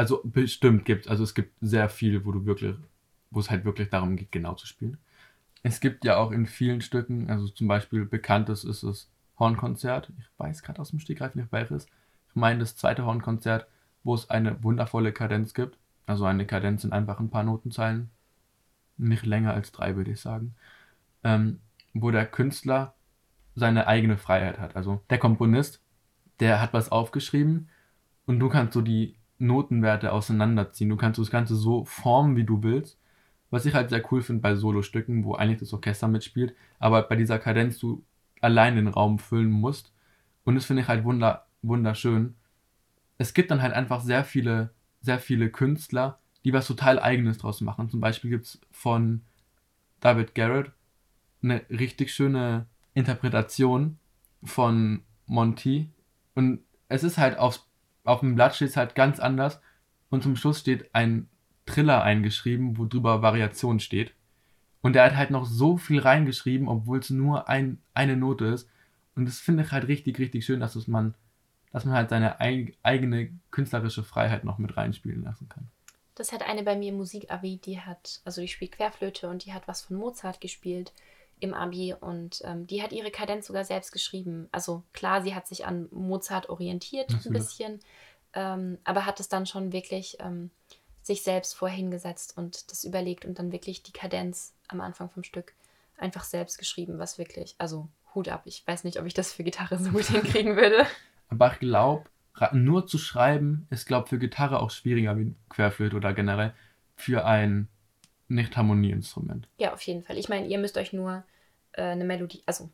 also 0.00 0.22
bestimmt 0.24 0.86
gibt 0.86 1.04
es, 1.04 1.10
also 1.10 1.24
es 1.24 1.34
gibt 1.34 1.54
sehr 1.60 1.90
viel, 1.90 2.24
wo 2.24 2.32
du 2.32 2.46
wirklich, 2.46 2.74
wo 3.30 3.38
es 3.38 3.50
halt 3.50 3.66
wirklich 3.66 3.90
darum 3.90 4.16
geht, 4.16 4.32
genau 4.32 4.54
zu 4.54 4.66
spielen. 4.66 4.96
Es 5.62 5.78
gibt 5.78 6.06
ja 6.06 6.16
auch 6.16 6.30
in 6.30 6.46
vielen 6.46 6.80
Stücken, 6.80 7.28
also 7.28 7.48
zum 7.48 7.68
Beispiel 7.68 8.06
bekanntes 8.06 8.64
ist 8.64 8.82
das 8.82 9.10
Hornkonzert. 9.38 10.10
Ich 10.18 10.24
weiß 10.38 10.62
gerade 10.62 10.80
aus 10.80 10.88
dem 10.88 11.00
Stegreif 11.00 11.34
nicht 11.34 11.52
welches. 11.52 11.84
Ich 11.84 12.34
meine 12.34 12.60
das 12.60 12.76
zweite 12.76 13.04
Hornkonzert, 13.04 13.66
wo 14.02 14.14
es 14.14 14.30
eine 14.30 14.62
wundervolle 14.64 15.12
Kadenz 15.12 15.52
gibt. 15.52 15.76
Also 16.06 16.24
eine 16.24 16.46
Kadenz 16.46 16.82
in 16.82 16.92
einfach 16.92 17.20
ein 17.20 17.28
paar 17.28 17.44
Notenzeilen. 17.44 18.08
Nicht 18.96 19.26
länger 19.26 19.52
als 19.52 19.70
drei, 19.70 19.96
würde 19.96 20.12
ich 20.12 20.20
sagen. 20.22 20.54
Ähm, 21.24 21.60
wo 21.92 22.10
der 22.10 22.24
Künstler 22.24 22.94
seine 23.54 23.86
eigene 23.86 24.16
Freiheit 24.16 24.58
hat. 24.58 24.76
Also 24.76 25.02
der 25.10 25.18
Komponist, 25.18 25.82
der 26.38 26.62
hat 26.62 26.72
was 26.72 26.90
aufgeschrieben 26.90 27.68
und 28.24 28.40
du 28.40 28.48
kannst 28.48 28.72
so 28.72 28.80
die 28.80 29.19
Notenwerte 29.40 30.12
auseinanderziehen. 30.12 30.90
Du 30.90 30.96
kannst 30.96 31.18
das 31.18 31.30
Ganze 31.30 31.56
so 31.56 31.84
formen, 31.84 32.36
wie 32.36 32.44
du 32.44 32.62
willst. 32.62 32.98
Was 33.50 33.66
ich 33.66 33.74
halt 33.74 33.90
sehr 33.90 34.02
cool 34.12 34.22
finde 34.22 34.42
bei 34.42 34.54
Solostücken, 34.54 35.24
wo 35.24 35.34
eigentlich 35.34 35.58
das 35.58 35.72
Orchester 35.72 36.06
mitspielt, 36.06 36.54
aber 36.78 37.02
bei 37.02 37.16
dieser 37.16 37.38
Kadenz 37.38 37.78
du 37.78 38.04
allein 38.40 38.76
den 38.76 38.86
Raum 38.86 39.18
füllen 39.18 39.50
musst. 39.50 39.92
Und 40.44 40.54
das 40.54 40.66
finde 40.66 40.82
ich 40.82 40.88
halt 40.88 41.04
wunder, 41.04 41.46
wunderschön. 41.62 42.36
Es 43.18 43.34
gibt 43.34 43.50
dann 43.50 43.60
halt 43.60 43.72
einfach 43.72 44.00
sehr 44.02 44.24
viele, 44.24 44.70
sehr 45.00 45.18
viele 45.18 45.50
Künstler, 45.50 46.20
die 46.44 46.52
was 46.52 46.66
total 46.66 46.98
Eigenes 47.00 47.38
draus 47.38 47.60
machen. 47.60 47.90
Zum 47.90 48.00
Beispiel 48.00 48.30
gibt 48.30 48.46
es 48.46 48.60
von 48.70 49.22
David 50.00 50.34
Garrett 50.34 50.72
eine 51.42 51.62
richtig 51.70 52.12
schöne 52.12 52.66
Interpretation 52.94 53.98
von 54.42 55.02
Monty. 55.26 55.90
Und 56.34 56.60
es 56.88 57.04
ist 57.04 57.18
halt 57.18 57.38
auf, 57.38 57.60
auf 58.04 58.20
dem 58.20 58.34
Blatt 58.34 58.54
steht 58.54 58.70
es 58.70 58.76
halt 58.76 58.94
ganz 58.94 59.20
anders. 59.20 59.60
Und 60.08 60.22
zum 60.22 60.36
Schluss 60.36 60.60
steht 60.60 60.94
ein 60.94 61.28
Triller 61.66 62.02
eingeschrieben, 62.02 62.78
wo 62.78 62.84
drüber 62.84 63.22
Variation 63.22 63.80
steht. 63.80 64.12
Und 64.82 64.96
er 64.96 65.04
hat 65.04 65.16
halt 65.16 65.30
noch 65.30 65.44
so 65.44 65.76
viel 65.76 66.00
reingeschrieben, 66.00 66.68
obwohl 66.68 66.98
es 66.98 67.10
nur 67.10 67.48
ein, 67.48 67.78
eine 67.94 68.16
Note 68.16 68.46
ist. 68.46 68.68
Und 69.14 69.26
das 69.26 69.38
finde 69.38 69.64
ich 69.64 69.72
halt 69.72 69.88
richtig, 69.88 70.18
richtig 70.18 70.44
schön, 70.44 70.60
dass 70.60 70.86
man, 70.86 71.14
dass 71.72 71.84
man 71.84 71.94
halt 71.94 72.10
seine 72.10 72.40
eig 72.40 72.76
eigene 72.82 73.30
künstlerische 73.50 74.02
Freiheit 74.02 74.44
noch 74.44 74.58
mit 74.58 74.76
reinspielen 74.76 75.22
lassen 75.22 75.48
kann. 75.48 75.68
Das 76.14 76.32
hat 76.32 76.42
eine 76.42 76.62
bei 76.62 76.76
mir 76.76 76.90
im 76.90 76.96
Musikabi, 76.96 77.58
die 77.58 77.80
hat, 77.80 78.20
also 78.24 78.40
die 78.40 78.48
spielt 78.48 78.72
Querflöte 78.72 79.28
und 79.28 79.44
die 79.44 79.52
hat 79.52 79.68
was 79.68 79.82
von 79.82 79.96
Mozart 79.96 80.40
gespielt 80.40 80.92
im 81.40 81.54
Abi 81.54 81.94
und 81.98 82.42
ähm, 82.44 82.66
die 82.66 82.82
hat 82.82 82.92
ihre 82.92 83.10
Kadenz 83.10 83.46
sogar 83.46 83.64
selbst 83.64 83.92
geschrieben. 83.92 84.48
Also 84.52 84.82
klar, 84.92 85.22
sie 85.22 85.34
hat 85.34 85.46
sich 85.46 85.66
an 85.66 85.88
Mozart 85.90 86.48
orientiert 86.48 87.10
ein 87.10 87.16
Natürlich. 87.16 87.38
bisschen, 87.38 87.80
ähm, 88.34 88.78
aber 88.84 89.06
hat 89.06 89.20
es 89.20 89.28
dann 89.28 89.46
schon 89.46 89.72
wirklich 89.72 90.18
ähm, 90.20 90.50
sich 91.02 91.22
selbst 91.22 91.54
vorhingesetzt 91.54 92.36
und 92.36 92.70
das 92.70 92.84
überlegt 92.84 93.24
und 93.24 93.38
dann 93.38 93.52
wirklich 93.52 93.82
die 93.82 93.92
Kadenz 93.92 94.54
am 94.68 94.80
Anfang 94.80 95.10
vom 95.10 95.24
Stück 95.24 95.54
einfach 95.96 96.24
selbst 96.24 96.58
geschrieben, 96.58 96.98
was 96.98 97.18
wirklich, 97.18 97.54
also 97.58 97.88
Hut 98.14 98.28
ab. 98.28 98.42
Ich 98.44 98.66
weiß 98.66 98.84
nicht, 98.84 98.98
ob 98.98 99.06
ich 99.06 99.14
das 99.14 99.32
für 99.32 99.44
Gitarre 99.44 99.78
so 99.78 99.90
gut 99.90 100.04
hinkriegen 100.06 100.56
würde. 100.56 100.86
Aber 101.28 101.52
ich 101.52 101.58
glaube, 101.60 102.04
nur 102.52 102.86
zu 102.86 102.98
schreiben 102.98 103.66
ist, 103.70 103.86
glaube 103.86 104.08
für 104.08 104.18
Gitarre 104.18 104.60
auch 104.60 104.70
schwieriger 104.70 105.18
wie 105.18 105.34
Querflöte 105.48 105.96
oder 105.96 106.12
generell 106.12 106.54
für 106.96 107.24
ein 107.24 107.68
Nicht-Harmonieinstrument. 108.28 109.48
Ja, 109.58 109.72
auf 109.72 109.82
jeden 109.82 110.02
Fall. 110.02 110.18
Ich 110.18 110.28
meine, 110.28 110.46
ihr 110.46 110.58
müsst 110.58 110.76
euch 110.76 110.92
nur 110.92 111.24
äh, 111.72 111.82
eine 111.82 112.04
Melodie, 112.04 112.42
also 112.46 112.68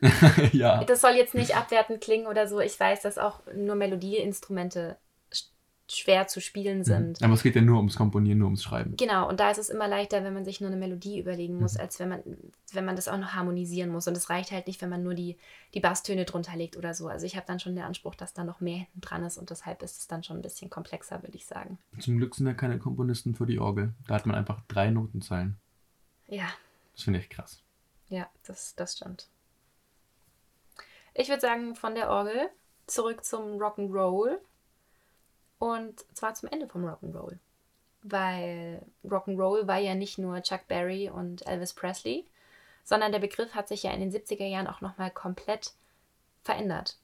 ja. 0.52 0.84
Das 0.84 1.00
soll 1.00 1.12
jetzt 1.12 1.34
nicht 1.34 1.56
abwertend 1.56 2.00
klingen 2.00 2.26
oder 2.26 2.46
so. 2.46 2.60
Ich 2.60 2.78
weiß, 2.78 3.02
dass 3.02 3.16
auch 3.16 3.40
nur 3.54 3.74
Melodieinstrumente 3.74 4.96
sch- 5.32 5.46
schwer 5.88 6.26
zu 6.26 6.40
spielen 6.40 6.84
sind. 6.84 7.22
Aber 7.22 7.32
es 7.32 7.42
geht 7.42 7.54
ja 7.54 7.62
nur 7.62 7.76
ums 7.78 7.96
Komponieren, 7.96 8.38
nur 8.40 8.48
ums 8.48 8.62
Schreiben. 8.62 8.96
Genau, 8.96 9.28
und 9.28 9.40
da 9.40 9.50
ist 9.50 9.58
es 9.58 9.70
immer 9.70 9.88
leichter, 9.88 10.22
wenn 10.24 10.34
man 10.34 10.44
sich 10.44 10.60
nur 10.60 10.68
eine 10.68 10.76
Melodie 10.78 11.20
überlegen 11.20 11.58
muss, 11.58 11.74
Mhm. 11.74 11.80
als 11.80 12.00
wenn 12.00 12.08
man, 12.10 12.22
wenn 12.72 12.84
man 12.84 12.96
das 12.96 13.08
auch 13.08 13.16
noch 13.16 13.32
harmonisieren 13.34 13.88
muss. 13.90 14.06
Und 14.06 14.16
es 14.16 14.28
reicht 14.28 14.50
halt 14.50 14.66
nicht, 14.66 14.82
wenn 14.82 14.90
man 14.90 15.02
nur 15.04 15.14
die, 15.14 15.38
die 15.72 15.80
Basstöne 15.80 16.24
drunter 16.26 16.54
legt 16.56 16.76
oder 16.76 16.92
so. 16.92 17.08
Also 17.08 17.24
ich 17.24 17.36
habe 17.36 17.46
dann 17.46 17.60
schon 17.60 17.74
den 17.74 17.84
Anspruch, 17.84 18.14
dass 18.16 18.34
da 18.34 18.44
noch 18.44 18.60
mehr 18.60 18.78
hinten 18.78 19.00
dran 19.00 19.24
ist 19.24 19.38
und 19.38 19.48
deshalb 19.50 19.82
ist 19.82 20.00
es 20.00 20.06
dann 20.06 20.22
schon 20.24 20.36
ein 20.36 20.42
bisschen 20.42 20.68
komplexer, 20.70 21.22
würde 21.22 21.36
ich 21.36 21.46
sagen. 21.46 21.78
Zum 22.00 22.18
Glück 22.18 22.34
sind 22.34 22.46
ja 22.46 22.54
keine 22.54 22.78
Komponisten 22.78 23.34
für 23.34 23.46
die 23.46 23.58
Orgel. 23.58 23.94
Da 24.06 24.14
hat 24.16 24.26
man 24.26 24.36
einfach 24.36 24.60
drei 24.68 24.90
Notenzeilen. 24.90 25.56
Ja, 26.26 26.48
Das 26.94 27.04
finde 27.04 27.20
ich 27.20 27.30
krass. 27.30 27.62
Ja, 28.14 28.28
das, 28.46 28.74
das 28.74 28.96
stimmt. 28.96 29.28
Ich 31.14 31.28
würde 31.28 31.40
sagen, 31.40 31.76
von 31.76 31.94
der 31.94 32.10
Orgel 32.10 32.50
zurück 32.86 33.24
zum 33.24 33.58
Rock'n'Roll. 33.60 34.38
Und 35.58 36.04
zwar 36.14 36.34
zum 36.34 36.48
Ende 36.50 36.68
vom 36.68 36.84
Rock'n'Roll. 36.84 37.38
Weil 38.02 38.84
Rock'n'Roll 39.04 39.66
war 39.66 39.78
ja 39.78 39.94
nicht 39.94 40.18
nur 40.18 40.42
Chuck 40.42 40.66
Berry 40.68 41.08
und 41.08 41.46
Elvis 41.46 41.72
Presley, 41.72 42.26
sondern 42.82 43.12
der 43.12 43.20
Begriff 43.20 43.54
hat 43.54 43.68
sich 43.68 43.82
ja 43.84 43.92
in 43.92 44.00
den 44.00 44.12
70er 44.12 44.44
Jahren 44.44 44.66
auch 44.66 44.80
nochmal 44.80 45.10
komplett 45.10 45.72
verändert. 46.42 46.98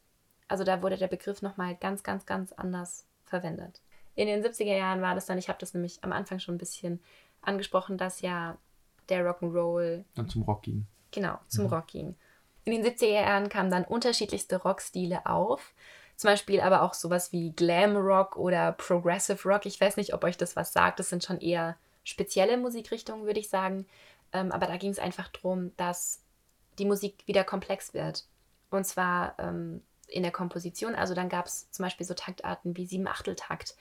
Also 0.48 0.64
da 0.64 0.82
wurde 0.82 0.96
der 0.96 1.08
Begriff 1.08 1.42
nochmal 1.42 1.76
ganz, 1.76 2.02
ganz, 2.02 2.26
ganz 2.26 2.52
anders 2.52 3.06
verwendet. 3.24 3.80
In 4.16 4.26
den 4.26 4.44
70er 4.44 4.76
Jahren 4.76 5.00
war 5.00 5.14
das 5.14 5.26
dann, 5.26 5.38
ich 5.38 5.48
habe 5.48 5.58
das 5.58 5.72
nämlich 5.72 6.02
am 6.02 6.12
Anfang 6.12 6.40
schon 6.40 6.56
ein 6.56 6.58
bisschen 6.58 7.00
angesprochen, 7.40 7.96
dass 7.96 8.20
ja 8.20 8.58
der 9.08 9.24
Rock'n'Roll 9.24 10.04
Dann 10.14 10.28
zum 10.28 10.42
Rock 10.42 10.62
ging. 10.62 10.86
Genau, 11.12 11.38
zum 11.48 11.64
Mhm. 11.66 11.72
Rock 11.72 11.86
ging. 11.88 12.16
In 12.64 12.72
den 12.72 12.84
70er 12.84 13.22
Jahren 13.22 13.48
kamen 13.48 13.70
dann 13.70 13.84
unterschiedlichste 13.84 14.56
Rockstile 14.62 15.26
auf. 15.26 15.74
Zum 16.16 16.28
Beispiel 16.28 16.60
aber 16.60 16.82
auch 16.82 16.92
sowas 16.94 17.32
wie 17.32 17.52
Glam 17.52 17.96
Rock 17.96 18.36
oder 18.36 18.72
Progressive 18.72 19.48
Rock. 19.48 19.64
Ich 19.64 19.80
weiß 19.80 19.96
nicht, 19.96 20.12
ob 20.12 20.22
euch 20.24 20.36
das 20.36 20.54
was 20.54 20.72
sagt. 20.72 20.98
Das 21.00 21.08
sind 21.08 21.24
schon 21.24 21.40
eher 21.40 21.76
spezielle 22.04 22.58
Musikrichtungen, 22.58 23.24
würde 23.24 23.40
ich 23.40 23.48
sagen. 23.48 23.86
Ähm, 24.32 24.52
aber 24.52 24.66
da 24.66 24.76
ging 24.76 24.90
es 24.90 24.98
einfach 24.98 25.28
darum, 25.28 25.74
dass 25.76 26.20
die 26.78 26.84
Musik 26.84 27.26
wieder 27.26 27.42
komplex 27.44 27.94
wird. 27.94 28.26
Und 28.70 28.84
zwar 28.86 29.34
ähm, 29.38 29.82
in 30.06 30.22
der 30.22 30.32
Komposition. 30.32 30.94
Also 30.94 31.14
dann 31.14 31.28
gab 31.28 31.46
es 31.46 31.70
zum 31.70 31.84
Beispiel 31.84 32.06
so 32.06 32.14
Taktarten 32.14 32.76
wie 32.76 32.86
Sieben-Achtel-Takt. 32.86 33.74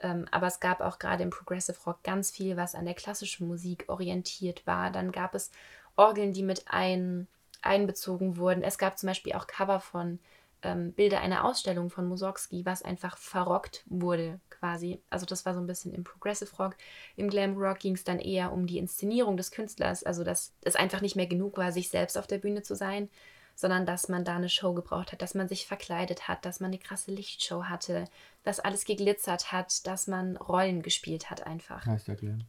Ähm, 0.00 0.26
aber 0.30 0.46
es 0.46 0.60
gab 0.60 0.80
auch 0.80 0.98
gerade 0.98 1.22
im 1.22 1.30
Progressive 1.30 1.78
Rock 1.86 2.02
ganz 2.02 2.30
viel, 2.30 2.56
was 2.56 2.74
an 2.74 2.84
der 2.84 2.94
klassischen 2.94 3.48
Musik 3.48 3.84
orientiert 3.88 4.66
war. 4.66 4.90
Dann 4.90 5.10
gab 5.10 5.34
es 5.34 5.50
Orgeln, 5.98 6.32
die 6.32 6.42
mit 6.42 6.64
ein, 6.68 7.26
einbezogen 7.60 8.36
wurden. 8.36 8.62
Es 8.62 8.78
gab 8.78 8.98
zum 8.98 9.08
Beispiel 9.08 9.34
auch 9.34 9.46
Cover 9.46 9.80
von 9.80 10.18
ähm, 10.62 10.92
Bilder 10.92 11.20
einer 11.20 11.44
Ausstellung 11.44 11.90
von 11.90 12.06
Mussorgsky, 12.06 12.64
was 12.64 12.82
einfach 12.82 13.16
verrockt 13.16 13.84
wurde 13.86 14.40
quasi. 14.50 15.00
Also 15.10 15.26
das 15.26 15.44
war 15.46 15.54
so 15.54 15.60
ein 15.60 15.66
bisschen 15.66 15.92
im 15.92 16.04
Progressive 16.04 16.54
Rock. 16.56 16.76
Im 17.16 17.28
Glam 17.28 17.56
Rock 17.56 17.80
ging 17.80 17.94
es 17.94 18.04
dann 18.04 18.18
eher 18.18 18.52
um 18.52 18.66
die 18.66 18.78
Inszenierung 18.78 19.36
des 19.36 19.50
Künstlers, 19.50 20.02
also 20.04 20.24
dass 20.24 20.52
es 20.62 20.76
einfach 20.76 21.00
nicht 21.00 21.16
mehr 21.16 21.26
genug 21.26 21.56
war, 21.56 21.72
sich 21.72 21.88
selbst 21.88 22.18
auf 22.18 22.26
der 22.26 22.38
Bühne 22.38 22.62
zu 22.62 22.74
sein, 22.74 23.08
sondern 23.54 23.86
dass 23.86 24.08
man 24.08 24.24
da 24.24 24.36
eine 24.36 24.48
Show 24.48 24.72
gebraucht 24.72 25.12
hat, 25.12 25.22
dass 25.22 25.34
man 25.34 25.48
sich 25.48 25.66
verkleidet 25.66 26.28
hat, 26.28 26.44
dass 26.44 26.60
man 26.60 26.68
eine 26.68 26.78
krasse 26.78 27.10
Lichtshow 27.10 27.64
hatte, 27.64 28.04
dass 28.44 28.60
alles 28.60 28.84
geglitzert 28.84 29.52
hat, 29.52 29.86
dass 29.86 30.06
man 30.06 30.36
Rollen 30.36 30.82
gespielt 30.82 31.30
hat 31.30 31.46
einfach. 31.46 31.84
Heißt 31.86 32.08
ja 32.08 32.14
Glam. 32.14 32.44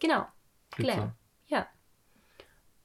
Genau, 0.00 0.26
Glitzer. 0.70 0.94
Glam. 0.94 1.12
Ja. 1.48 1.68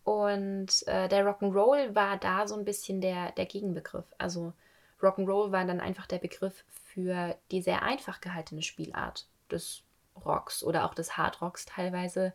Und 0.10 0.88
äh, 0.88 1.08
der 1.08 1.24
Rock'n'Roll 1.24 1.94
war 1.94 2.18
da 2.18 2.48
so 2.48 2.56
ein 2.56 2.66
bisschen 2.66 3.00
der, 3.00 3.32
der 3.34 3.46
Gegenbegriff. 3.46 4.06
Also 4.18 4.54
Rock'n'Roll 5.00 5.52
war 5.52 5.66
dann 5.66 5.80
einfach 5.80 6.08
der 6.08 6.18
Begriff 6.18 6.66
für 6.68 7.36
die 7.52 7.62
sehr 7.62 7.84
einfach 7.84 8.20
gehaltene 8.20 8.64
Spielart 8.64 9.28
des 9.52 9.84
Rocks 10.26 10.64
oder 10.64 10.86
auch 10.86 10.96
des 10.96 11.16
Hardrocks 11.16 11.68
teilweise. 11.68 12.34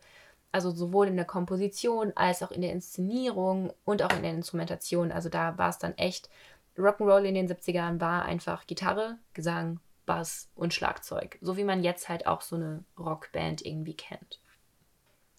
Also 0.53 0.71
sowohl 0.71 1.09
in 1.09 1.17
der 1.17 1.25
Komposition 1.25 2.13
als 2.15 2.41
auch 2.43 2.51
in 2.51 2.61
der 2.61 2.71
Inszenierung 2.71 3.73
und 3.83 4.01
auch 4.03 4.13
in 4.13 4.21
der 4.21 4.31
Instrumentation. 4.31 5.11
Also 5.11 5.27
da 5.27 5.57
war 5.57 5.67
es 5.67 5.77
dann 5.77 5.97
echt, 5.97 6.29
Rock'n'Roll 6.77 7.25
in 7.25 7.35
den 7.35 7.49
70ern 7.49 7.99
war 7.99 8.23
einfach 8.23 8.67
Gitarre, 8.67 9.17
Gesang, 9.33 9.81
Bass 10.05 10.47
und 10.55 10.73
Schlagzeug. 10.73 11.37
So 11.41 11.57
wie 11.57 11.65
man 11.65 11.83
jetzt 11.83 12.07
halt 12.07 12.25
auch 12.25 12.39
so 12.39 12.55
eine 12.55 12.85
Rockband 12.97 13.65
irgendwie 13.65 13.97
kennt. 13.97 14.39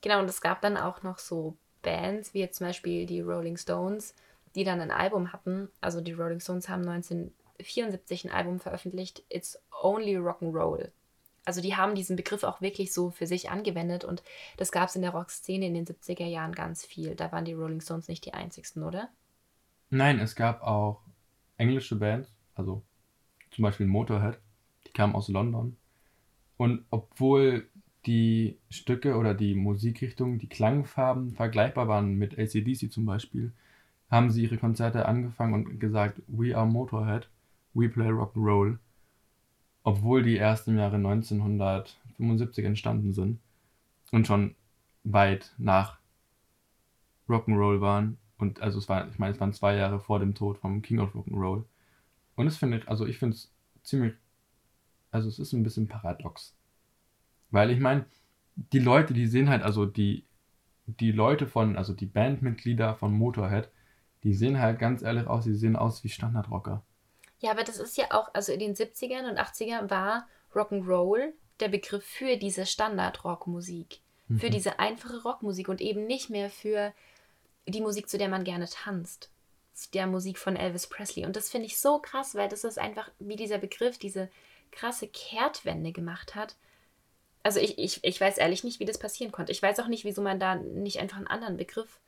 Genau, 0.02 0.18
und 0.18 0.28
es 0.28 0.42
gab 0.42 0.60
dann 0.60 0.76
auch 0.76 1.02
noch 1.02 1.16
so 1.16 1.56
Bands, 1.86 2.34
wie 2.34 2.40
jetzt 2.40 2.58
zum 2.58 2.66
Beispiel 2.66 3.06
die 3.06 3.20
Rolling 3.20 3.56
Stones, 3.56 4.12
die 4.56 4.64
dann 4.64 4.80
ein 4.80 4.90
Album 4.90 5.32
hatten. 5.32 5.68
Also 5.80 6.00
die 6.00 6.12
Rolling 6.12 6.40
Stones 6.40 6.68
haben 6.68 6.86
1974 6.86 8.24
ein 8.24 8.32
Album 8.32 8.58
veröffentlicht, 8.58 9.22
It's 9.28 9.58
Only 9.82 10.16
Rock'n'Roll. 10.16 10.90
Also 11.44 11.60
die 11.60 11.76
haben 11.76 11.94
diesen 11.94 12.16
Begriff 12.16 12.42
auch 12.42 12.60
wirklich 12.60 12.92
so 12.92 13.10
für 13.10 13.28
sich 13.28 13.50
angewendet 13.50 14.04
und 14.04 14.24
das 14.56 14.72
gab 14.72 14.88
es 14.88 14.96
in 14.96 15.02
der 15.02 15.12
Rockszene 15.12 15.66
in 15.66 15.74
den 15.74 15.86
70er 15.86 16.26
Jahren 16.26 16.52
ganz 16.52 16.84
viel. 16.84 17.14
Da 17.14 17.30
waren 17.30 17.44
die 17.44 17.52
Rolling 17.52 17.80
Stones 17.80 18.08
nicht 18.08 18.26
die 18.26 18.34
einzigsten, 18.34 18.82
oder? 18.82 19.08
Nein, 19.88 20.18
es 20.18 20.34
gab 20.34 20.62
auch 20.62 21.02
englische 21.56 21.94
Bands, 21.94 22.28
also 22.56 22.82
zum 23.52 23.62
Beispiel 23.62 23.86
Motorhead, 23.86 24.40
die 24.88 24.90
kamen 24.92 25.14
aus 25.14 25.28
London. 25.28 25.76
Und 26.56 26.84
obwohl 26.90 27.68
die 28.06 28.56
Stücke 28.70 29.16
oder 29.16 29.34
die 29.34 29.54
Musikrichtungen, 29.54 30.38
die 30.38 30.48
Klangfarben 30.48 31.32
vergleichbar 31.32 31.88
waren 31.88 32.14
mit 32.14 32.38
ACDC 32.38 32.90
zum 32.92 33.04
Beispiel, 33.04 33.52
haben 34.10 34.30
sie 34.30 34.44
ihre 34.44 34.58
Konzerte 34.58 35.06
angefangen 35.06 35.54
und 35.54 35.80
gesagt, 35.80 36.22
We 36.28 36.56
are 36.56 36.66
Motorhead, 36.66 37.28
we 37.74 37.88
play 37.88 38.08
Rock'n'Roll. 38.08 38.78
Obwohl 39.82 40.22
die 40.22 40.36
erst 40.36 40.68
im 40.68 40.78
Jahre 40.78 40.96
1975 40.96 42.64
entstanden 42.64 43.12
sind 43.12 43.38
und 44.12 44.26
schon 44.26 44.54
weit 45.04 45.52
nach 45.58 45.98
Rock'n'Roll 47.28 47.80
waren. 47.80 48.18
Und 48.38 48.60
also 48.60 48.78
es 48.78 48.88
war, 48.88 49.08
ich 49.08 49.18
meine, 49.18 49.34
es 49.34 49.40
waren 49.40 49.52
zwei 49.52 49.76
Jahre 49.76 50.00
vor 50.00 50.18
dem 50.20 50.34
Tod 50.34 50.58
vom 50.58 50.82
King 50.82 51.00
of 51.00 51.14
Rock'n'Roll. 51.14 51.64
Und 52.36 52.46
es 52.46 52.56
finde 52.56 52.78
ich, 52.78 52.88
also 52.88 53.06
ich 53.06 53.18
finde 53.18 53.36
es 53.36 53.50
ziemlich, 53.82 54.14
also 55.10 55.28
es 55.28 55.38
ist 55.38 55.52
ein 55.52 55.62
bisschen 55.62 55.88
paradox. 55.88 56.55
Weil 57.56 57.70
ich 57.70 57.80
meine, 57.80 58.04
die 58.72 58.78
Leute, 58.78 59.14
die 59.14 59.26
sehen 59.26 59.48
halt, 59.48 59.62
also 59.62 59.86
die, 59.86 60.24
die 60.86 61.12
Leute 61.12 61.46
von, 61.46 61.76
also 61.76 61.94
die 61.94 62.06
Bandmitglieder 62.06 62.94
von 62.96 63.12
Motorhead, 63.14 63.70
die 64.24 64.34
sehen 64.34 64.58
halt 64.60 64.78
ganz 64.78 65.02
ehrlich 65.02 65.26
aus, 65.26 65.44
die 65.44 65.54
sehen 65.54 65.76
aus 65.76 66.04
wie 66.04 66.10
Standardrocker. 66.10 66.84
Ja, 67.40 67.50
aber 67.52 67.64
das 67.64 67.78
ist 67.78 67.96
ja 67.96 68.06
auch, 68.10 68.28
also 68.34 68.52
in 68.52 68.60
den 68.60 68.74
70ern 68.74 69.28
und 69.30 69.38
80ern 69.38 69.90
war 69.90 70.26
Rock'n'Roll 70.54 71.32
der 71.60 71.68
Begriff 71.68 72.04
für 72.04 72.36
diese 72.36 72.66
Standard-Rockmusik. 72.66 74.00
Für 74.34 74.50
Mhm. 74.50 74.50
diese 74.50 74.78
einfache 74.78 75.22
Rockmusik 75.22 75.68
und 75.68 75.80
eben 75.80 76.06
nicht 76.06 76.30
mehr 76.30 76.50
für 76.50 76.92
die 77.66 77.80
Musik, 77.80 78.08
zu 78.08 78.18
der 78.18 78.28
man 78.28 78.44
gerne 78.44 78.68
tanzt. 78.68 79.30
Der 79.94 80.06
Musik 80.06 80.38
von 80.38 80.56
Elvis 80.56 80.86
Presley. 80.88 81.26
Und 81.26 81.36
das 81.36 81.50
finde 81.50 81.66
ich 81.66 81.78
so 81.78 81.98
krass, 81.98 82.34
weil 82.34 82.48
das 82.48 82.64
ist 82.64 82.78
einfach, 82.78 83.10
wie 83.18 83.36
dieser 83.36 83.58
Begriff 83.58 83.98
diese 83.98 84.30
krasse 84.72 85.08
Kehrtwende 85.08 85.92
gemacht 85.92 86.34
hat. 86.34 86.56
Also 87.46 87.60
ich, 87.60 87.78
ich, 87.78 88.02
ich 88.02 88.20
weiß 88.20 88.38
ehrlich 88.38 88.64
nicht, 88.64 88.80
wie 88.80 88.84
das 88.86 88.98
passieren 88.98 89.30
konnte. 89.30 89.52
Ich 89.52 89.62
weiß 89.62 89.78
auch 89.78 89.86
nicht, 89.86 90.04
wieso 90.04 90.20
man 90.20 90.40
da 90.40 90.56
nicht 90.56 90.98
einfach 90.98 91.18
einen 91.18 91.28
anderen 91.28 91.56
Begriff 91.56 92.00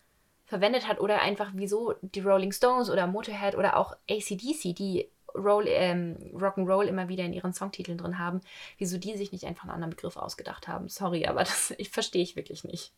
verwendet 0.47 0.89
hat 0.89 0.99
oder 0.99 1.23
einfach 1.23 1.53
wieso 1.55 1.95
die 2.03 2.19
Rolling 2.19 2.51
Stones 2.51 2.91
oder 2.91 3.07
Motorhead 3.07 3.55
oder 3.55 3.77
auch 3.77 3.97
ACDC, 4.11 4.75
die 4.75 5.07
Roll, 5.37 5.67
ähm, 5.69 6.17
Rock'n'Roll 6.35 6.87
immer 6.87 7.09
wieder 7.09 7.25
in 7.25 7.33
ihren 7.33 7.53
Songtiteln 7.53 7.99
drin 7.99 8.19
haben, 8.19 8.41
wieso 8.79 8.99
die 8.99 9.17
sich 9.17 9.31
nicht 9.31 9.45
einfach 9.45 9.63
einen 9.63 9.75
anderen 9.75 9.91
Begriff 9.91 10.17
ausgedacht 10.17 10.67
haben. 10.67 10.89
Sorry, 10.89 11.25
aber 11.25 11.45
das 11.45 11.73
ich 11.79 11.91
verstehe 11.91 12.25
ich 12.25 12.35
wirklich 12.35 12.65
nicht. 12.65 12.93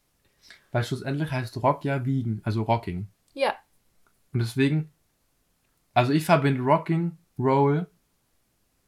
Weil 0.72 0.82
schlussendlich 0.82 1.30
heißt 1.30 1.62
Rock 1.62 1.84
ja 1.84 2.06
wiegen, 2.06 2.40
also 2.42 2.62
Rocking. 2.62 3.06
Ja, 3.34 3.54
Und 4.32 4.40
deswegen, 4.40 4.90
also 5.92 6.14
ich 6.14 6.24
verbinde 6.24 6.62
Rocking, 6.62 7.18
Roll, 7.38 7.86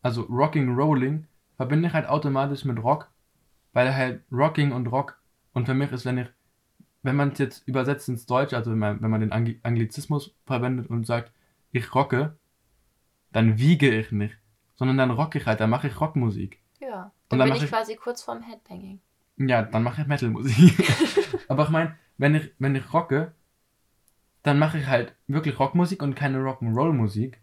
also 0.01 0.23
Rocking, 0.23 0.75
Rolling, 0.75 1.27
verbinde 1.59 1.89
ich 1.89 1.93
halt 1.93 2.07
automatisch 2.09 2.65
mit 2.65 2.83
Rock, 2.83 3.12
weil 3.73 3.95
halt 3.95 4.23
Rocking 4.31 4.73
und 4.73 4.87
Rock, 4.89 5.19
und 5.53 5.67
für 5.67 5.75
mich 5.75 5.93
ist, 5.93 6.05
wenn 6.05 6.19
ich, 6.19 6.29
wenn 7.03 7.17
man 7.17 7.33
es 7.33 7.39
jetzt 7.39 7.67
übersetzt 7.69 8.09
ins 8.09 8.27
Deutsche, 8.27 8.57
also 8.57 8.71
wenn 8.71 8.79
man, 8.79 9.03
wenn 9.03 9.11
man 9.11 9.21
den 9.21 9.33
Angli- 9.33 9.59
Anglizismus 9.63 10.35
verwendet 10.47 10.89
und 10.89 11.07
sagt, 11.07 11.33
ich 11.73 11.95
rocke, 11.95 12.37
dann 13.33 13.59
wiege 13.59 13.91
ich 13.91 14.13
nicht, 14.13 14.37
sondern 14.75 14.99
dann 14.99 15.11
rocke 15.11 15.39
ich 15.39 15.47
halt, 15.47 15.61
dann 15.61 15.71
mache 15.71 15.89
ich 15.89 16.01
Rockmusik. 16.01 16.61
ja. 16.81 17.13
Dann, 17.29 17.39
dann 17.39 17.49
bin 17.49 17.57
ich 17.57 17.65
ich- 17.65 17.71
quasi 17.71 17.97
kurz 17.97 18.23
vorm 18.23 18.43
Headbanging. 18.43 19.01
Ja, 19.39 19.63
dann 19.63 19.83
mache 19.83 20.03
ich 20.03 20.07
Metalmusik. 20.07 20.75
Aber 21.49 21.65
ich 21.65 21.71
meine, 21.71 21.97
wenn 22.19 22.35
ich, 22.35 22.53
wenn 22.59 22.75
ich 22.75 22.93
rocke, 22.93 23.33
dann 24.43 24.59
mache 24.59 24.79
ich 24.79 24.87
halt 24.87 25.15
wirklich 25.27 25.59
Rockmusik 25.59 26.03
und 26.03 26.15
keine 26.15 26.39
Rock'n'Roll-Musik. 26.39 27.41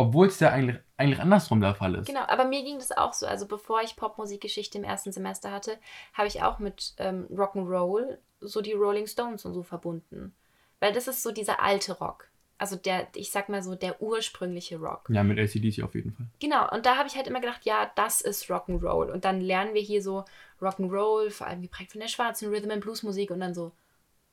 Obwohl 0.00 0.28
es 0.28 0.40
ja 0.40 0.48
eigentlich, 0.48 0.78
eigentlich 0.96 1.20
andersrum 1.20 1.60
der 1.60 1.74
Fall 1.74 1.94
ist. 1.94 2.06
Genau, 2.06 2.22
aber 2.26 2.46
mir 2.46 2.64
ging 2.64 2.78
das 2.78 2.90
auch 2.90 3.12
so. 3.12 3.26
Also 3.26 3.46
bevor 3.46 3.82
ich 3.82 3.96
Popmusikgeschichte 3.96 4.78
im 4.78 4.84
ersten 4.84 5.12
Semester 5.12 5.52
hatte, 5.52 5.76
habe 6.14 6.26
ich 6.26 6.42
auch 6.42 6.58
mit 6.58 6.94
ähm, 6.96 7.26
Rock'n'Roll 7.30 8.16
so 8.40 8.62
die 8.62 8.72
Rolling 8.72 9.06
Stones 9.06 9.44
und 9.44 9.52
so 9.52 9.62
verbunden. 9.62 10.34
Weil 10.78 10.94
das 10.94 11.06
ist 11.06 11.22
so 11.22 11.32
dieser 11.32 11.62
alte 11.62 11.98
Rock. 11.98 12.30
Also 12.56 12.76
der, 12.76 13.08
ich 13.14 13.30
sag 13.30 13.50
mal 13.50 13.62
so, 13.62 13.74
der 13.74 14.00
ursprüngliche 14.00 14.78
Rock. 14.78 15.10
Ja, 15.10 15.22
mit 15.22 15.38
ACDC 15.38 15.82
auf 15.82 15.94
jeden 15.94 16.12
Fall. 16.12 16.28
Genau, 16.40 16.70
und 16.70 16.86
da 16.86 16.96
habe 16.96 17.06
ich 17.06 17.16
halt 17.16 17.26
immer 17.26 17.42
gedacht, 17.42 17.66
ja, 17.66 17.90
das 17.94 18.22
ist 18.22 18.46
Rock'n'Roll. 18.46 19.12
Und 19.12 19.26
dann 19.26 19.42
lernen 19.42 19.74
wir 19.74 19.82
hier 19.82 20.02
so 20.02 20.24
Rock'n'Roll, 20.62 21.30
vor 21.30 21.46
allem 21.46 21.60
geprägt 21.60 21.92
von 21.92 22.00
der 22.00 22.08
schwarzen 22.08 22.48
Rhythm 22.48 22.70
and 22.70 22.80
Blues 22.80 23.02
Musik 23.02 23.30
und 23.30 23.40
dann 23.40 23.52
so, 23.52 23.72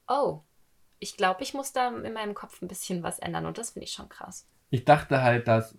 oh, 0.07 0.39
ich 0.99 1.17
glaube, 1.17 1.43
ich 1.43 1.53
muss 1.53 1.73
da 1.73 1.89
in 1.89 2.13
meinem 2.13 2.35
Kopf 2.35 2.61
ein 2.61 2.69
bisschen 2.69 3.03
was 3.03 3.19
ändern 3.19 3.45
und 3.45 3.57
das 3.57 3.71
finde 3.71 3.83
ich 3.83 3.91
schon 3.91 4.07
krass. 4.07 4.47
Ich 4.69 4.85
dachte 4.85 5.21
halt, 5.21 5.47
dass 5.47 5.77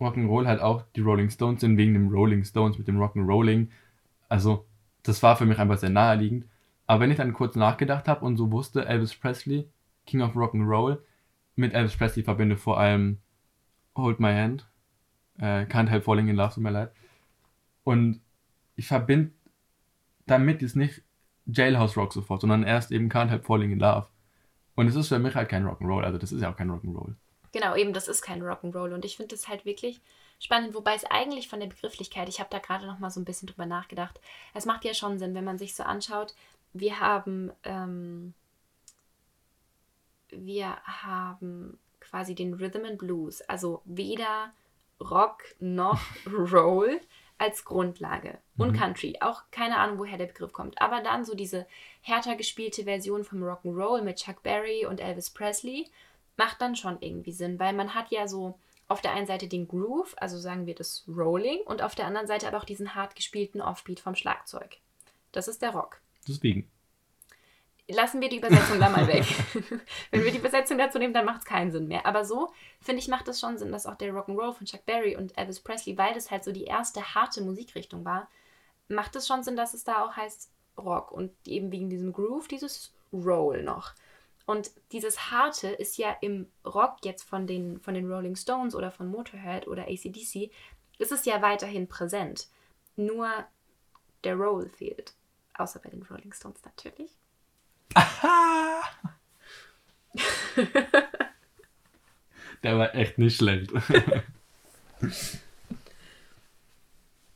Rock'n'Roll 0.00 0.46
halt 0.46 0.60
auch 0.60 0.84
die 0.94 1.00
Rolling 1.00 1.30
Stones 1.30 1.60
sind, 1.60 1.76
wegen 1.76 1.94
dem 1.94 2.08
Rolling 2.08 2.44
Stones 2.44 2.78
mit 2.78 2.88
dem 2.88 2.98
Rock'n'Rolling. 2.98 3.68
Also, 4.28 4.66
das 5.02 5.22
war 5.22 5.36
für 5.36 5.46
mich 5.46 5.58
einfach 5.58 5.78
sehr 5.78 5.90
naheliegend. 5.90 6.46
Aber 6.86 7.00
wenn 7.00 7.10
ich 7.10 7.16
dann 7.16 7.32
kurz 7.32 7.56
nachgedacht 7.56 8.06
habe 8.08 8.24
und 8.24 8.36
so 8.36 8.52
wusste, 8.52 8.86
Elvis 8.86 9.14
Presley, 9.14 9.68
King 10.06 10.22
of 10.22 10.36
Rock'n'Roll, 10.36 10.98
mit 11.56 11.72
Elvis 11.72 11.96
Presley 11.96 12.22
verbinde 12.22 12.56
vor 12.56 12.78
allem 12.78 13.18
Hold 13.96 14.20
My 14.20 14.32
Hand, 14.32 14.68
äh, 15.38 15.64
Can't 15.64 15.88
Help 15.88 16.04
Falling 16.04 16.28
in 16.28 16.36
Love, 16.36 16.54
tut 16.54 16.62
mir 16.62 16.70
leid. 16.70 16.92
Und 17.82 18.20
ich 18.76 18.86
verbinde 18.86 19.32
damit 20.26 20.62
ist 20.62 20.76
nicht 20.76 21.02
Jailhouse 21.46 21.96
Rock 21.96 22.12
sofort, 22.12 22.40
sondern 22.40 22.64
erst 22.64 22.90
eben 22.90 23.08
Can't 23.08 23.28
Help 23.28 23.46
Falling 23.46 23.72
in 23.72 23.78
Love. 23.78 24.08
Und 24.74 24.88
es 24.88 24.96
ist 24.96 25.08
für 25.08 25.18
mich 25.18 25.34
halt 25.34 25.48
kein 25.48 25.64
Rock'n'Roll, 25.64 26.02
also 26.02 26.18
das 26.18 26.32
ist 26.32 26.42
ja 26.42 26.50
auch 26.50 26.56
kein 26.56 26.70
Rock'n'Roll. 26.70 27.14
Genau, 27.56 27.74
eben, 27.74 27.94
das 27.94 28.06
ist 28.06 28.20
kein 28.20 28.42
Rock'n'Roll. 28.42 28.92
Und 28.92 29.06
ich 29.06 29.16
finde 29.16 29.34
das 29.34 29.48
halt 29.48 29.64
wirklich 29.64 30.02
spannend, 30.38 30.74
wobei 30.74 30.94
es 30.94 31.06
eigentlich 31.06 31.48
von 31.48 31.58
der 31.58 31.68
Begrifflichkeit, 31.68 32.28
ich 32.28 32.38
habe 32.38 32.50
da 32.50 32.58
gerade 32.58 32.86
noch 32.86 32.98
mal 32.98 33.08
so 33.08 33.18
ein 33.18 33.24
bisschen 33.24 33.48
drüber 33.48 33.64
nachgedacht, 33.64 34.20
es 34.52 34.66
macht 34.66 34.84
ja 34.84 34.92
schon 34.92 35.18
Sinn, 35.18 35.34
wenn 35.34 35.42
man 35.42 35.56
sich 35.56 35.74
so 35.74 35.82
anschaut, 35.82 36.34
wir 36.74 37.00
haben, 37.00 37.50
ähm, 37.64 38.34
wir 40.28 40.76
haben 40.84 41.78
quasi 41.98 42.34
den 42.34 42.52
Rhythm 42.52 42.84
and 42.84 42.98
Blues, 42.98 43.40
also 43.40 43.80
weder 43.86 44.52
Rock 45.00 45.42
noch 45.58 46.02
Roll 46.52 47.00
als 47.38 47.64
Grundlage. 47.64 48.36
Und 48.58 48.72
Mhm. 48.72 48.76
Country, 48.76 49.16
auch 49.22 49.44
keine 49.50 49.78
Ahnung, 49.78 49.98
woher 49.98 50.18
der 50.18 50.26
Begriff 50.26 50.52
kommt, 50.52 50.78
aber 50.78 51.00
dann 51.00 51.24
so 51.24 51.34
diese 51.34 51.66
härter 52.02 52.36
gespielte 52.36 52.84
Version 52.84 53.24
vom 53.24 53.42
Rock'n'Roll 53.42 54.02
mit 54.02 54.16
Chuck 54.16 54.42
Berry 54.42 54.84
und 54.84 55.00
Elvis 55.00 55.30
Presley, 55.30 55.88
macht 56.36 56.60
dann 56.60 56.76
schon 56.76 56.98
irgendwie 57.00 57.32
Sinn, 57.32 57.58
weil 57.58 57.72
man 57.72 57.94
hat 57.94 58.10
ja 58.10 58.28
so 58.28 58.58
auf 58.88 59.00
der 59.00 59.12
einen 59.12 59.26
Seite 59.26 59.48
den 59.48 59.66
Groove, 59.66 60.14
also 60.18 60.38
sagen 60.38 60.66
wir 60.66 60.74
das 60.74 61.04
Rolling, 61.08 61.60
und 61.66 61.82
auf 61.82 61.94
der 61.94 62.06
anderen 62.06 62.26
Seite 62.26 62.46
aber 62.46 62.58
auch 62.58 62.64
diesen 62.64 62.94
hart 62.94 63.16
gespielten 63.16 63.60
Offbeat 63.60 64.00
vom 64.00 64.14
Schlagzeug. 64.14 64.78
Das 65.32 65.48
ist 65.48 65.62
der 65.62 65.70
Rock. 65.70 66.00
Deswegen. 66.28 66.70
Lassen 67.88 68.20
wir 68.20 68.28
die 68.28 68.38
Übersetzung 68.38 68.80
da 68.80 68.88
mal 68.88 69.06
weg. 69.12 69.24
Wenn 70.10 70.24
wir 70.24 70.30
die 70.30 70.38
Übersetzung 70.38 70.78
dazu 70.78 70.98
nehmen, 70.98 71.14
dann 71.14 71.24
macht 71.24 71.40
es 71.40 71.44
keinen 71.44 71.72
Sinn 71.72 71.88
mehr. 71.88 72.06
Aber 72.06 72.24
so, 72.24 72.52
finde 72.80 73.00
ich, 73.00 73.08
macht 73.08 73.28
es 73.28 73.40
schon 73.40 73.58
Sinn, 73.58 73.72
dass 73.72 73.86
auch 73.86 73.96
der 73.96 74.12
Rock'n'Roll 74.12 74.52
von 74.52 74.66
Chuck 74.66 74.86
Berry 74.86 75.16
und 75.16 75.36
Elvis 75.36 75.60
Presley, 75.60 75.98
weil 75.98 76.14
das 76.14 76.30
halt 76.30 76.44
so 76.44 76.52
die 76.52 76.64
erste 76.64 77.14
harte 77.14 77.42
Musikrichtung 77.42 78.04
war, 78.04 78.28
macht 78.88 79.16
es 79.16 79.26
schon 79.26 79.42
Sinn, 79.42 79.56
dass 79.56 79.74
es 79.74 79.84
da 79.84 80.04
auch 80.04 80.16
heißt 80.16 80.50
Rock 80.78 81.12
und 81.12 81.32
eben 81.46 81.72
wegen 81.72 81.90
diesem 81.90 82.12
Groove 82.12 82.48
dieses 82.48 82.92
Roll 83.12 83.62
noch. 83.62 83.94
Und 84.46 84.70
dieses 84.92 85.32
Harte 85.32 85.68
ist 85.68 85.98
ja 85.98 86.16
im 86.20 86.46
Rock 86.64 86.98
jetzt 87.04 87.24
von 87.24 87.46
den, 87.48 87.80
von 87.80 87.94
den 87.94 88.10
Rolling 88.10 88.36
Stones 88.36 88.74
oder 88.76 88.90
von 88.92 89.08
Motorhead 89.08 89.66
oder 89.66 89.82
ACDC, 89.88 90.50
ist 90.98 91.12
es 91.12 91.24
ja 91.24 91.42
weiterhin 91.42 91.88
präsent. 91.88 92.46
Nur 92.94 93.28
der 94.24 94.36
Roll 94.36 94.68
fehlt. 94.68 95.14
Außer 95.54 95.80
bei 95.80 95.90
den 95.90 96.02
Rolling 96.02 96.32
Stones 96.32 96.60
natürlich. 96.64 97.10
Der 102.62 102.78
war 102.78 102.94
echt 102.94 103.18
nicht 103.18 103.36
schlecht. 103.36 103.72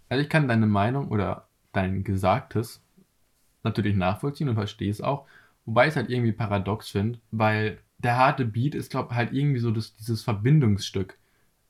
also 0.08 0.22
ich 0.22 0.28
kann 0.28 0.48
deine 0.48 0.66
Meinung 0.66 1.08
oder 1.08 1.46
dein 1.72 2.04
Gesagtes 2.04 2.80
natürlich 3.62 3.94
nachvollziehen 3.96 4.48
und 4.48 4.54
verstehe 4.54 4.90
es 4.90 5.00
auch. 5.00 5.26
Wobei 5.66 5.84
ich 5.84 5.90
es 5.90 5.96
halt 5.96 6.11
irgendwie 6.11 6.32
paradox 6.32 6.90
finde, 6.90 7.18
weil 7.30 7.78
der 7.98 8.16
harte 8.16 8.44
Beat 8.44 8.74
ist, 8.74 8.90
glaube 8.90 9.08
ich, 9.11 9.16
halt 9.16 9.32
irgendwie 9.32 9.61
so 9.61 9.70
das, 9.70 9.94
dieses 9.96 10.22
Verbindungsstück. 10.22 11.18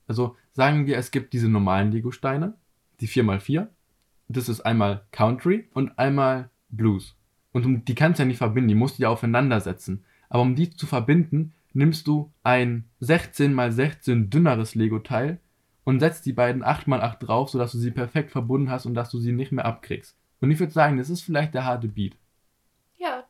Also 0.06 0.36
sagen 0.52 0.86
wir, 0.86 0.96
es 0.96 1.10
gibt 1.10 1.32
diese 1.32 1.48
normalen 1.48 1.92
Lego-Steine, 1.92 2.54
die 3.00 3.08
4x4. 3.08 3.68
Das 4.28 4.48
ist 4.48 4.60
einmal 4.60 5.02
Country 5.10 5.68
und 5.74 5.98
einmal 5.98 6.50
Blues. 6.68 7.16
Und 7.52 7.88
die 7.88 7.94
kannst 7.94 8.18
du 8.18 8.22
ja 8.22 8.26
nicht 8.28 8.38
verbinden, 8.38 8.68
die 8.68 8.74
musst 8.74 8.98
du 8.98 9.02
ja 9.02 9.08
aufeinander 9.08 9.60
setzen. 9.60 10.04
Aber 10.28 10.42
um 10.42 10.54
die 10.54 10.70
zu 10.70 10.86
verbinden, 10.86 11.52
nimmst 11.72 12.06
du 12.06 12.32
ein 12.42 12.84
16x16 13.02 14.28
dünneres 14.28 14.74
Lego-Teil 14.74 15.40
und 15.84 16.00
setzt 16.00 16.26
die 16.26 16.32
beiden 16.32 16.62
8x8 16.62 17.18
drauf, 17.18 17.50
sodass 17.50 17.72
du 17.72 17.78
sie 17.78 17.90
perfekt 17.90 18.30
verbunden 18.30 18.70
hast 18.70 18.86
und 18.86 18.94
dass 18.94 19.10
du 19.10 19.18
sie 19.18 19.32
nicht 19.32 19.52
mehr 19.52 19.64
abkriegst. 19.64 20.16
Und 20.40 20.50
ich 20.50 20.60
würde 20.60 20.72
sagen, 20.72 20.98
das 20.98 21.10
ist 21.10 21.22
vielleicht 21.22 21.54
der 21.54 21.64
harte 21.64 21.88
Beat. 21.88 22.16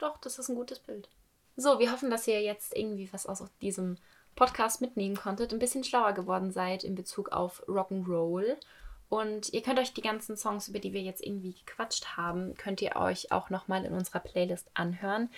Doch, 0.00 0.16
das 0.18 0.38
ist 0.38 0.48
ein 0.48 0.56
gutes 0.56 0.78
Bild. 0.78 1.08
So, 1.56 1.78
wir 1.78 1.92
hoffen, 1.92 2.10
dass 2.10 2.26
ihr 2.26 2.40
jetzt 2.40 2.76
irgendwie 2.76 3.12
was 3.12 3.26
aus 3.26 3.44
diesem 3.60 3.98
Podcast 4.34 4.80
mitnehmen 4.80 5.16
konntet, 5.16 5.52
ein 5.52 5.58
bisschen 5.58 5.84
schlauer 5.84 6.12
geworden 6.12 6.52
seid 6.52 6.84
in 6.84 6.94
Bezug 6.94 7.32
auf 7.32 7.62
Rock'n'Roll. 7.68 8.56
Und 9.10 9.52
ihr 9.52 9.60
könnt 9.60 9.78
euch 9.78 9.92
die 9.92 10.00
ganzen 10.00 10.36
Songs, 10.36 10.68
über 10.68 10.78
die 10.78 10.94
wir 10.94 11.02
jetzt 11.02 11.22
irgendwie 11.22 11.52
gequatscht 11.52 12.16
haben, 12.16 12.54
könnt 12.54 12.80
ihr 12.80 12.96
euch 12.96 13.30
auch 13.30 13.50
nochmal 13.50 13.84
in 13.84 13.92
unserer 13.92 14.20
Playlist 14.20 14.70
anhören. 14.72 15.28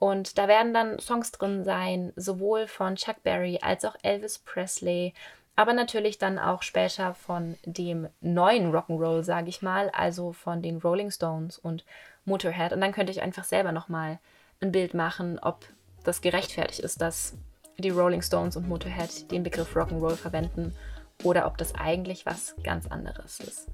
Und 0.00 0.38
da 0.38 0.48
werden 0.48 0.74
dann 0.74 0.98
Songs 0.98 1.30
drin 1.30 1.62
sein, 1.62 2.12
sowohl 2.16 2.66
von 2.66 2.96
Chuck 2.96 3.22
Berry 3.22 3.58
als 3.62 3.84
auch 3.84 3.96
Elvis 4.02 4.38
Presley, 4.38 5.14
aber 5.58 5.72
natürlich 5.72 6.18
dann 6.18 6.38
auch 6.38 6.62
später 6.62 7.14
von 7.14 7.56
dem 7.64 8.06
neuen 8.20 8.72
Rock'n'Roll, 8.72 9.24
sage 9.24 9.48
ich 9.48 9.60
mal, 9.60 9.90
also 9.90 10.32
von 10.32 10.62
den 10.62 10.78
Rolling 10.78 11.10
Stones 11.10 11.58
und 11.58 11.84
Motorhead. 12.24 12.72
Und 12.72 12.80
dann 12.80 12.92
könnte 12.92 13.10
ich 13.10 13.22
einfach 13.22 13.42
selber 13.42 13.72
nochmal 13.72 14.20
ein 14.60 14.70
Bild 14.70 14.94
machen, 14.94 15.40
ob 15.40 15.64
das 16.04 16.20
gerechtfertigt 16.20 16.78
ist, 16.78 17.00
dass 17.00 17.36
die 17.76 17.90
Rolling 17.90 18.22
Stones 18.22 18.56
und 18.56 18.68
Motorhead 18.68 19.32
den 19.32 19.42
Begriff 19.42 19.74
Rock'n'Roll 19.74 20.14
verwenden 20.14 20.76
oder 21.24 21.44
ob 21.44 21.58
das 21.58 21.74
eigentlich 21.74 22.24
was 22.24 22.54
ganz 22.62 22.86
anderes 22.86 23.40
ist. 23.40 23.66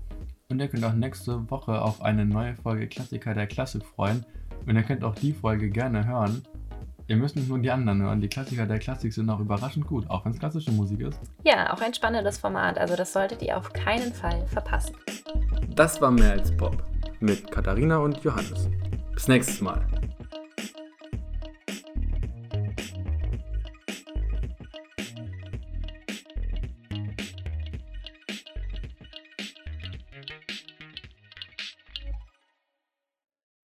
Und 0.49 0.61
ihr 0.61 0.69
könnt 0.69 0.87
auch 0.87 0.95
nächste 0.95 1.51
Woche 1.51 1.83
auf 1.83 2.01
eine 2.01 2.25
neue 2.25 2.55
Folge 2.55 2.89
Klassiker 2.89 3.35
der 3.35 3.47
Klassik 3.47 3.85
freuen. 3.85 4.25
Und 4.65 4.75
ihr 4.75 4.85
könnt 4.85 5.05
auch 5.05 5.17
die 5.17 5.35
Folge 5.35 5.69
gerne 5.69 6.07
hören. 6.07 6.47
Ihr 7.07 7.17
müsst 7.17 7.37
nicht 7.37 7.49
nur 7.49 7.59
die 7.59 7.71
anderen 7.71 8.01
hören. 8.01 8.21
Die 8.21 8.29
Klassiker 8.29 8.67
der 8.67 8.79
Klassik 8.79 9.13
sind 9.13 9.29
auch 9.29 9.39
überraschend 9.39 9.87
gut, 9.87 10.09
auch 10.09 10.25
wenn 10.25 10.33
es 10.33 10.39
klassische 10.39 10.73
Musik 10.73 11.01
ist. 11.01 11.19
Ja, 11.45 11.73
auch 11.73 11.81
ein 11.83 11.93
spannendes 11.93 12.39
Format. 12.39 12.79
Also 12.79 12.97
das 12.97 13.13
solltet 13.13 13.43
ihr 13.43 13.59
auf 13.59 13.73
keinen 13.73 14.13
Fall 14.13 14.47
verpassen. 14.47 14.95
Das 15.75 16.01
war 16.01 16.11
mehr 16.11 16.33
als 16.33 16.57
Pop 16.57 16.83
mit 17.21 17.51
Katharina 17.51 17.99
und 17.99 18.23
Johannes. 18.25 18.69
Bis 19.13 19.29
nächstes 19.29 19.61
Mal. 19.61 19.85